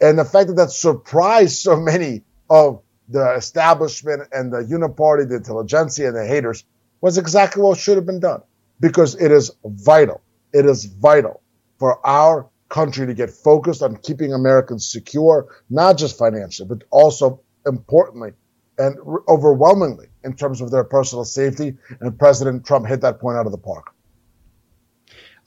And 0.01 0.19
the 0.19 0.25
fact 0.25 0.49
that 0.49 0.55
that 0.57 0.71
surprised 0.71 1.59
so 1.59 1.77
many 1.77 2.23
of 2.49 2.83
the 3.09 3.35
establishment 3.35 4.29
and 4.33 4.53
the 4.53 4.59
uniparty, 4.59 5.29
the 5.29 5.37
intelligentsia, 5.37 6.09
and 6.09 6.17
the 6.17 6.27
haters 6.27 6.65
was 7.01 7.19
exactly 7.19 7.63
what 7.63 7.79
should 7.79 7.97
have 7.97 8.07
been 8.07 8.21
done 8.21 8.43
because 8.81 9.15
it 9.17 9.33
is 9.33 9.51
vital. 9.65 10.21
It 10.53 10.67
is 10.67 10.85
vital 10.87 11.43
for 11.79 12.05
our 12.07 12.49
country 12.69 13.07
to 13.07 13.15
get 13.15 13.31
focused 13.31 13.83
on 13.83 13.97
keeping 13.97 14.33
Americans 14.33 14.91
secure, 14.91 15.47
not 15.71 15.97
just 15.97 16.19
financially, 16.19 16.69
but 16.69 16.85
also 16.91 17.41
importantly 17.67 18.33
and 18.79 18.97
overwhelmingly 19.29 20.07
in 20.25 20.35
terms 20.35 20.61
of 20.61 20.71
their 20.71 20.85
personal 20.85 21.25
safety. 21.25 21.77
And 22.01 22.19
President 22.19 22.65
Trump 22.65 22.87
hit 22.87 23.01
that 23.01 23.21
point 23.21 23.37
out 23.37 23.47
of 23.47 23.53
the 23.53 23.59
park. 23.59 23.93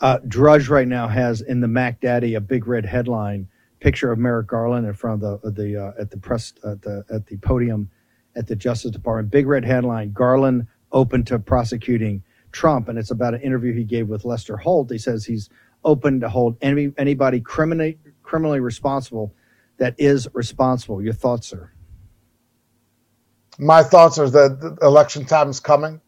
Uh, 0.01 0.17
Drudge 0.27 0.67
right 0.67 0.87
now 0.87 1.07
has 1.07 1.41
in 1.41 1.61
the 1.61 1.67
Mac 1.67 2.01
Daddy 2.01 2.33
a 2.33 2.41
big 2.41 2.67
red 2.67 2.85
headline 2.85 3.47
picture 3.79 4.11
of 4.11 4.19
Merrick 4.19 4.47
Garland 4.47 4.85
in 4.87 4.93
front 4.93 5.23
of 5.23 5.41
the 5.41 5.51
the 5.51 5.77
uh, 5.77 5.91
at 5.99 6.09
the 6.09 6.17
press 6.17 6.53
at 6.65 6.81
the 6.81 7.05
at 7.11 7.27
the 7.27 7.37
podium 7.37 7.89
at 8.35 8.47
the 8.47 8.55
Justice 8.55 8.91
Department. 8.91 9.29
Big 9.29 9.45
red 9.45 9.63
headline: 9.63 10.11
Garland 10.11 10.65
open 10.91 11.23
to 11.25 11.37
prosecuting 11.37 12.23
Trump, 12.51 12.89
and 12.89 12.97
it's 12.97 13.11
about 13.11 13.33
an 13.33 13.41
interview 13.41 13.73
he 13.73 13.83
gave 13.83 14.07
with 14.07 14.25
Lester 14.25 14.57
Holt. 14.57 14.91
He 14.91 14.97
says 14.97 15.25
he's 15.25 15.49
open 15.83 16.19
to 16.21 16.29
hold 16.29 16.57
any, 16.61 16.91
anybody 16.97 17.41
criminally 17.41 17.97
criminally 18.23 18.59
responsible 18.59 19.33
that 19.77 19.95
is 19.97 20.27
responsible. 20.33 21.01
Your 21.01 21.13
thoughts, 21.13 21.47
sir? 21.47 21.71
My 23.59 23.83
thoughts 23.83 24.17
are 24.19 24.29
that 24.29 24.77
election 24.81 25.25
time 25.25 25.49
is 25.49 25.59
coming, 25.59 25.99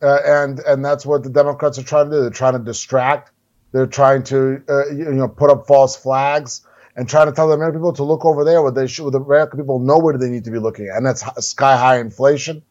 uh, 0.00 0.18
and 0.24 0.60
and 0.60 0.84
that's 0.84 1.04
what 1.04 1.22
the 1.22 1.30
Democrats 1.30 1.78
are 1.78 1.82
trying 1.82 2.10
to 2.10 2.16
do. 2.16 2.20
They're 2.20 2.30
trying 2.30 2.52
to 2.52 2.60
distract. 2.60 3.32
They're 3.72 3.86
trying 3.86 4.22
to 4.24 4.62
uh, 4.68 4.86
you 4.90 5.12
know 5.14 5.28
put 5.28 5.50
up 5.50 5.66
false 5.66 5.96
flags 5.96 6.64
and 6.96 7.08
trying 7.08 7.26
to 7.26 7.32
tell 7.32 7.48
the 7.48 7.54
American 7.54 7.80
people 7.80 7.94
to 7.94 8.04
look 8.04 8.24
over 8.24 8.44
there 8.44 8.62
where 8.62 8.70
they 8.70 8.86
should. 8.86 9.04
Where 9.04 9.10
the 9.10 9.20
American 9.20 9.58
people 9.58 9.80
know 9.80 9.98
where 9.98 10.16
they 10.16 10.28
need 10.28 10.44
to 10.44 10.50
be 10.50 10.60
looking 10.60 10.88
at, 10.88 10.96
and 10.96 11.06
that's 11.06 11.24
sky 11.44 11.76
high 11.76 11.98
inflation, 11.98 12.62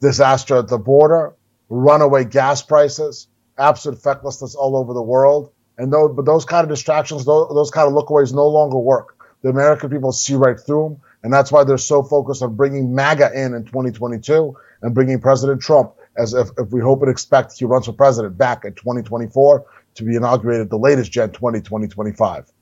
disaster 0.00 0.56
at 0.56 0.68
the 0.68 0.78
border, 0.78 1.34
runaway 1.72 2.24
gas 2.24 2.62
prices, 2.62 3.28
absolute 3.56 4.02
fecklessness 4.02 4.54
all 4.54 4.76
over 4.76 4.92
the 4.92 5.02
world, 5.02 5.52
and 5.78 5.92
those 5.92 6.14
but 6.14 6.26
those 6.26 6.44
kind 6.44 6.64
of 6.64 6.68
distractions, 6.68 7.24
those, 7.24 7.48
those 7.48 7.70
kind 7.70 7.88
of 7.88 7.94
lookaways 7.94 8.34
no 8.34 8.46
longer 8.46 8.78
work. 8.78 9.16
The 9.42 9.48
American 9.48 9.90
people 9.90 10.12
see 10.12 10.34
right 10.34 10.58
through 10.58 10.90
them, 10.90 11.00
and 11.22 11.32
that's 11.32 11.50
why 11.50 11.64
they're 11.64 11.78
so 11.78 12.02
focused 12.02 12.42
on 12.42 12.54
bringing 12.56 12.94
MAGA 12.94 13.32
in 13.34 13.54
in 13.54 13.64
2022 13.64 14.54
and 14.82 14.94
bringing 14.94 15.20
President 15.20 15.62
Trump 15.62 15.94
as 16.16 16.34
if, 16.34 16.48
if 16.58 16.70
we 16.70 16.80
hope 16.80 17.00
and 17.02 17.10
expect 17.10 17.58
he 17.58 17.64
runs 17.64 17.86
for 17.86 17.92
president 17.92 18.36
back 18.36 18.64
in 18.64 18.74
2024 18.74 19.64
to 19.94 20.04
be 20.04 20.14
inaugurated 20.14 20.68
the 20.68 20.78
latest 20.78 21.10
Gen 21.10 21.30
20 21.30 21.60
2025. 21.60 22.52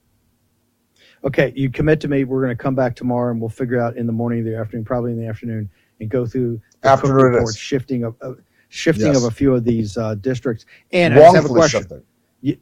Okay, 1.24 1.52
you 1.54 1.68
commit 1.68 2.00
to 2.00 2.08
me. 2.08 2.24
We're 2.24 2.42
going 2.42 2.56
to 2.56 2.62
come 2.62 2.74
back 2.76 2.94
tomorrow 2.94 3.32
and 3.32 3.40
we'll 3.40 3.50
figure 3.50 3.80
out 3.80 3.96
in 3.96 4.06
the 4.06 4.12
morning, 4.12 4.44
the 4.44 4.56
afternoon, 4.56 4.84
probably 4.84 5.12
in 5.12 5.20
the 5.20 5.26
afternoon, 5.26 5.68
and 5.98 6.08
go 6.08 6.24
through 6.24 6.60
the 6.80 6.88
After 6.88 7.08
Cook 7.08 7.18
it 7.18 7.24
report 7.24 7.50
is. 7.50 7.58
shifting 7.58 8.04
of 8.04 8.16
uh, 8.22 8.34
shifting 8.70 9.08
Yes. 9.08 9.18
of 9.18 9.24
a 9.24 9.30
few 9.30 9.54
of 9.54 9.64
these 9.64 9.98
uh, 9.98 10.14
districts. 10.14 10.64
And 10.92 11.12
I 11.14 11.18
just 11.18 11.34
have 11.36 11.44
a 11.44 11.48
Wrongfully 11.48 11.80
question. 11.82 12.02
You, 12.40 12.56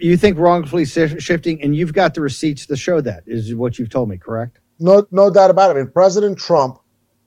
you 0.00 0.16
think 0.16 0.38
wrongfully 0.38 0.84
shi- 0.86 1.20
shifting, 1.20 1.62
and 1.62 1.76
you've 1.76 1.92
got 1.92 2.14
the 2.14 2.20
receipts 2.20 2.66
to 2.66 2.76
show 2.76 3.00
that 3.02 3.22
is 3.26 3.54
what 3.54 3.78
you've 3.78 3.90
told 3.90 4.08
me, 4.08 4.16
correct? 4.16 4.58
No, 4.80 5.06
no 5.12 5.30
doubt 5.30 5.50
about 5.50 5.70
it. 5.70 5.78
I 5.78 5.82
mean, 5.82 5.90
President 5.92 6.38
Trump, 6.38 6.78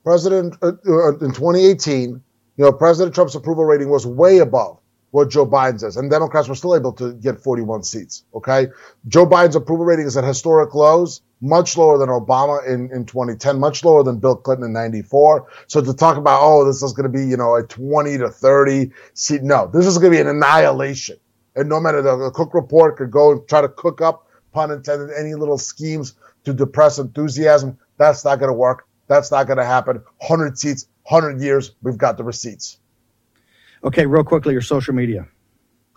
President 0.04 0.54
uh, 0.62 0.72
uh, 0.86 1.12
in 1.18 1.32
2018, 1.32 2.10
you 2.10 2.20
know, 2.58 2.72
President 2.72 3.14
Trump's 3.14 3.34
approval 3.34 3.64
rating 3.64 3.88
was 3.88 4.06
way 4.06 4.38
above 4.38 4.78
what 5.10 5.30
Joe 5.30 5.46
Biden's 5.46 5.82
is, 5.82 5.96
and 5.96 6.10
Democrats 6.10 6.48
were 6.48 6.54
still 6.54 6.76
able 6.76 6.92
to 6.94 7.14
get 7.14 7.40
41 7.40 7.82
seats. 7.82 8.24
Okay, 8.34 8.68
Joe 9.06 9.26
Biden's 9.26 9.56
approval 9.56 9.86
rating 9.86 10.06
is 10.06 10.16
at 10.16 10.24
historic 10.24 10.74
lows, 10.74 11.22
much 11.40 11.76
lower 11.76 11.98
than 11.98 12.08
Obama 12.08 12.66
in, 12.66 12.90
in 12.92 13.06
2010, 13.06 13.58
much 13.58 13.84
lower 13.84 14.02
than 14.02 14.18
Bill 14.18 14.36
Clinton 14.36 14.66
in 14.66 14.72
94. 14.72 15.46
So 15.66 15.80
to 15.80 15.94
talk 15.94 16.16
about, 16.16 16.40
oh, 16.42 16.64
this 16.64 16.82
is 16.82 16.92
going 16.92 17.10
to 17.10 17.18
be, 17.18 17.24
you 17.24 17.36
know, 17.36 17.54
a 17.54 17.62
20 17.62 18.18
to 18.18 18.28
30 18.28 18.90
seat, 19.14 19.42
no, 19.42 19.70
this 19.72 19.86
is 19.86 19.98
going 19.98 20.12
to 20.12 20.16
be 20.16 20.20
an 20.20 20.28
annihilation. 20.28 21.18
And 21.56 21.68
no 21.68 21.80
matter 21.80 22.02
the, 22.02 22.16
the 22.16 22.30
Cook 22.30 22.54
report 22.54 22.96
could 22.96 23.10
go 23.10 23.32
and 23.32 23.48
try 23.48 23.60
to 23.60 23.68
cook 23.68 24.00
up, 24.00 24.26
pun 24.52 24.70
intended, 24.70 25.10
any 25.18 25.34
little 25.34 25.58
schemes 25.58 26.14
to 26.44 26.52
depress 26.52 26.98
enthusiasm. 26.98 27.78
That's 27.96 28.24
not 28.24 28.38
going 28.38 28.50
to 28.50 28.54
work. 28.54 28.86
That's 29.06 29.30
not 29.30 29.46
going 29.46 29.56
to 29.58 29.64
happen. 29.64 30.02
100 30.18 30.58
seats, 30.58 30.86
100 31.08 31.40
years. 31.40 31.72
We've 31.82 31.98
got 31.98 32.16
the 32.16 32.24
receipts. 32.24 32.78
Okay, 33.84 34.06
real 34.06 34.24
quickly, 34.24 34.52
your 34.52 34.62
social 34.62 34.94
media. 34.94 35.26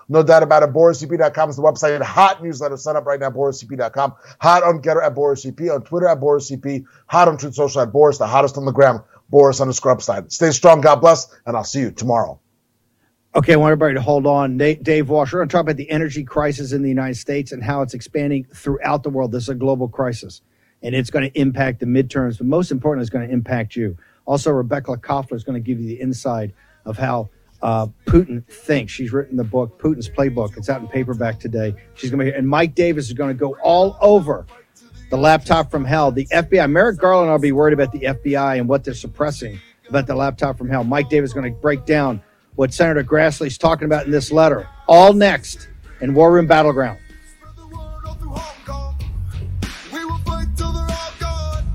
No 0.09 0.23
doubt 0.23 0.43
about 0.43 0.63
it. 0.63 0.73
BorisEP.com 0.73 1.49
is 1.49 1.55
the 1.55 1.61
website. 1.61 2.01
Hot 2.01 2.43
newsletter. 2.43 2.75
Sign 2.75 2.97
up 2.97 3.05
right 3.05 3.19
now. 3.19 3.29
BorisEP.com. 3.29 4.13
Hot 4.41 4.63
on 4.63 4.81
Gettr 4.81 5.03
at 5.03 5.15
BorisEP. 5.15 5.73
On 5.73 5.81
Twitter 5.83 6.07
at 6.07 6.19
BorisEP. 6.19 6.83
Hot 7.07 7.27
on 7.27 7.37
Truth 7.37 7.55
Social 7.55 7.81
at 7.81 7.93
Boris. 7.93 8.17
The 8.17 8.27
hottest 8.27 8.57
on 8.57 8.65
the 8.65 8.73
gram. 8.73 9.01
Boris 9.29 9.61
underscore 9.61 9.93
upside. 9.93 10.31
Stay 10.31 10.51
strong. 10.51 10.81
God 10.81 10.97
bless. 10.97 11.33
And 11.45 11.55
I'll 11.55 11.63
see 11.63 11.79
you 11.79 11.91
tomorrow. 11.91 12.41
Okay, 13.33 13.53
I 13.53 13.55
want 13.55 13.71
everybody 13.71 13.93
to 13.93 14.01
hold 14.01 14.27
on. 14.27 14.57
Dave 14.57 15.07
Walsh, 15.07 15.31
we're 15.31 15.39
going 15.39 15.47
to 15.47 15.53
talk 15.53 15.61
about 15.61 15.77
the 15.77 15.89
energy 15.89 16.25
crisis 16.25 16.73
in 16.73 16.81
the 16.81 16.89
United 16.89 17.15
States 17.15 17.53
and 17.53 17.63
how 17.63 17.81
it's 17.81 17.93
expanding 17.93 18.45
throughout 18.53 19.03
the 19.03 19.09
world. 19.09 19.31
This 19.31 19.43
is 19.43 19.49
a 19.49 19.55
global 19.55 19.87
crisis, 19.87 20.41
and 20.81 20.93
it's 20.93 21.09
going 21.09 21.31
to 21.31 21.39
impact 21.39 21.79
the 21.79 21.85
midterms, 21.85 22.39
but 22.39 22.47
most 22.47 22.71
important, 22.71 23.01
it's 23.03 23.09
going 23.09 23.25
to 23.25 23.33
impact 23.33 23.77
you. 23.77 23.95
Also, 24.25 24.51
Rebecca 24.51 24.97
Koffler 24.97 25.35
is 25.35 25.45
going 25.45 25.53
to 25.53 25.65
give 25.65 25.79
you 25.79 25.87
the 25.87 26.01
inside 26.01 26.51
of 26.83 26.97
how 26.97 27.29
uh, 27.61 27.87
Putin 28.05 28.45
thinks. 28.47 28.91
She's 28.91 29.11
written 29.11 29.37
the 29.37 29.43
book, 29.43 29.79
Putin's 29.79 30.09
Playbook. 30.09 30.57
It's 30.57 30.69
out 30.69 30.81
in 30.81 30.87
paperback 30.87 31.39
today. 31.39 31.75
She's 31.93 32.09
going 32.09 32.25
to 32.25 32.31
be, 32.31 32.37
and 32.37 32.47
Mike 32.47 32.75
Davis 32.75 33.07
is 33.07 33.13
going 33.13 33.29
to 33.29 33.39
go 33.39 33.55
all 33.63 33.97
over 34.01 34.45
the 35.09 35.17
laptop 35.17 35.69
from 35.69 35.85
hell. 35.85 36.11
The 36.11 36.25
FBI, 36.27 36.69
Merrick 36.71 36.97
Garland, 36.97 37.29
I'll 37.29 37.39
be 37.39 37.51
worried 37.51 37.73
about 37.73 37.91
the 37.91 37.99
FBI 37.99 38.59
and 38.59 38.67
what 38.67 38.83
they're 38.83 38.93
suppressing 38.93 39.59
about 39.87 40.07
the 40.07 40.15
laptop 40.15 40.57
from 40.57 40.69
hell. 40.69 40.83
Mike 40.83 41.09
Davis 41.09 41.31
is 41.31 41.33
going 41.33 41.53
to 41.53 41.59
break 41.59 41.85
down 41.85 42.21
what 42.55 42.73
Senator 42.73 43.03
Grassley's 43.03 43.57
talking 43.57 43.85
about 43.85 44.05
in 44.05 44.11
this 44.11 44.31
letter. 44.31 44.67
All 44.87 45.13
next 45.13 45.69
in 45.99 46.13
War 46.13 46.31
Room 46.31 46.47
Battleground. 46.47 46.97
We 49.93 50.05
will 50.05 50.17
fight 50.19 50.47
till 50.55 50.71
they're 50.71 50.81
all 50.83 51.13
gone. 51.19 51.65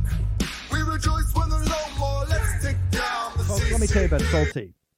We 0.72 0.80
rejoice 0.80 1.34
when 1.34 1.50
there's 1.50 1.68
no 1.68 1.98
more. 1.98 2.24
Let's 2.28 2.64
take 2.64 2.76
down 2.90 3.36
the 3.36 3.44
Folks, 3.44 3.70
let 3.70 3.80
me 3.80 3.86
tell 3.86 4.02
you 4.02 4.08
about 4.08 4.22
Solti. 4.22 4.72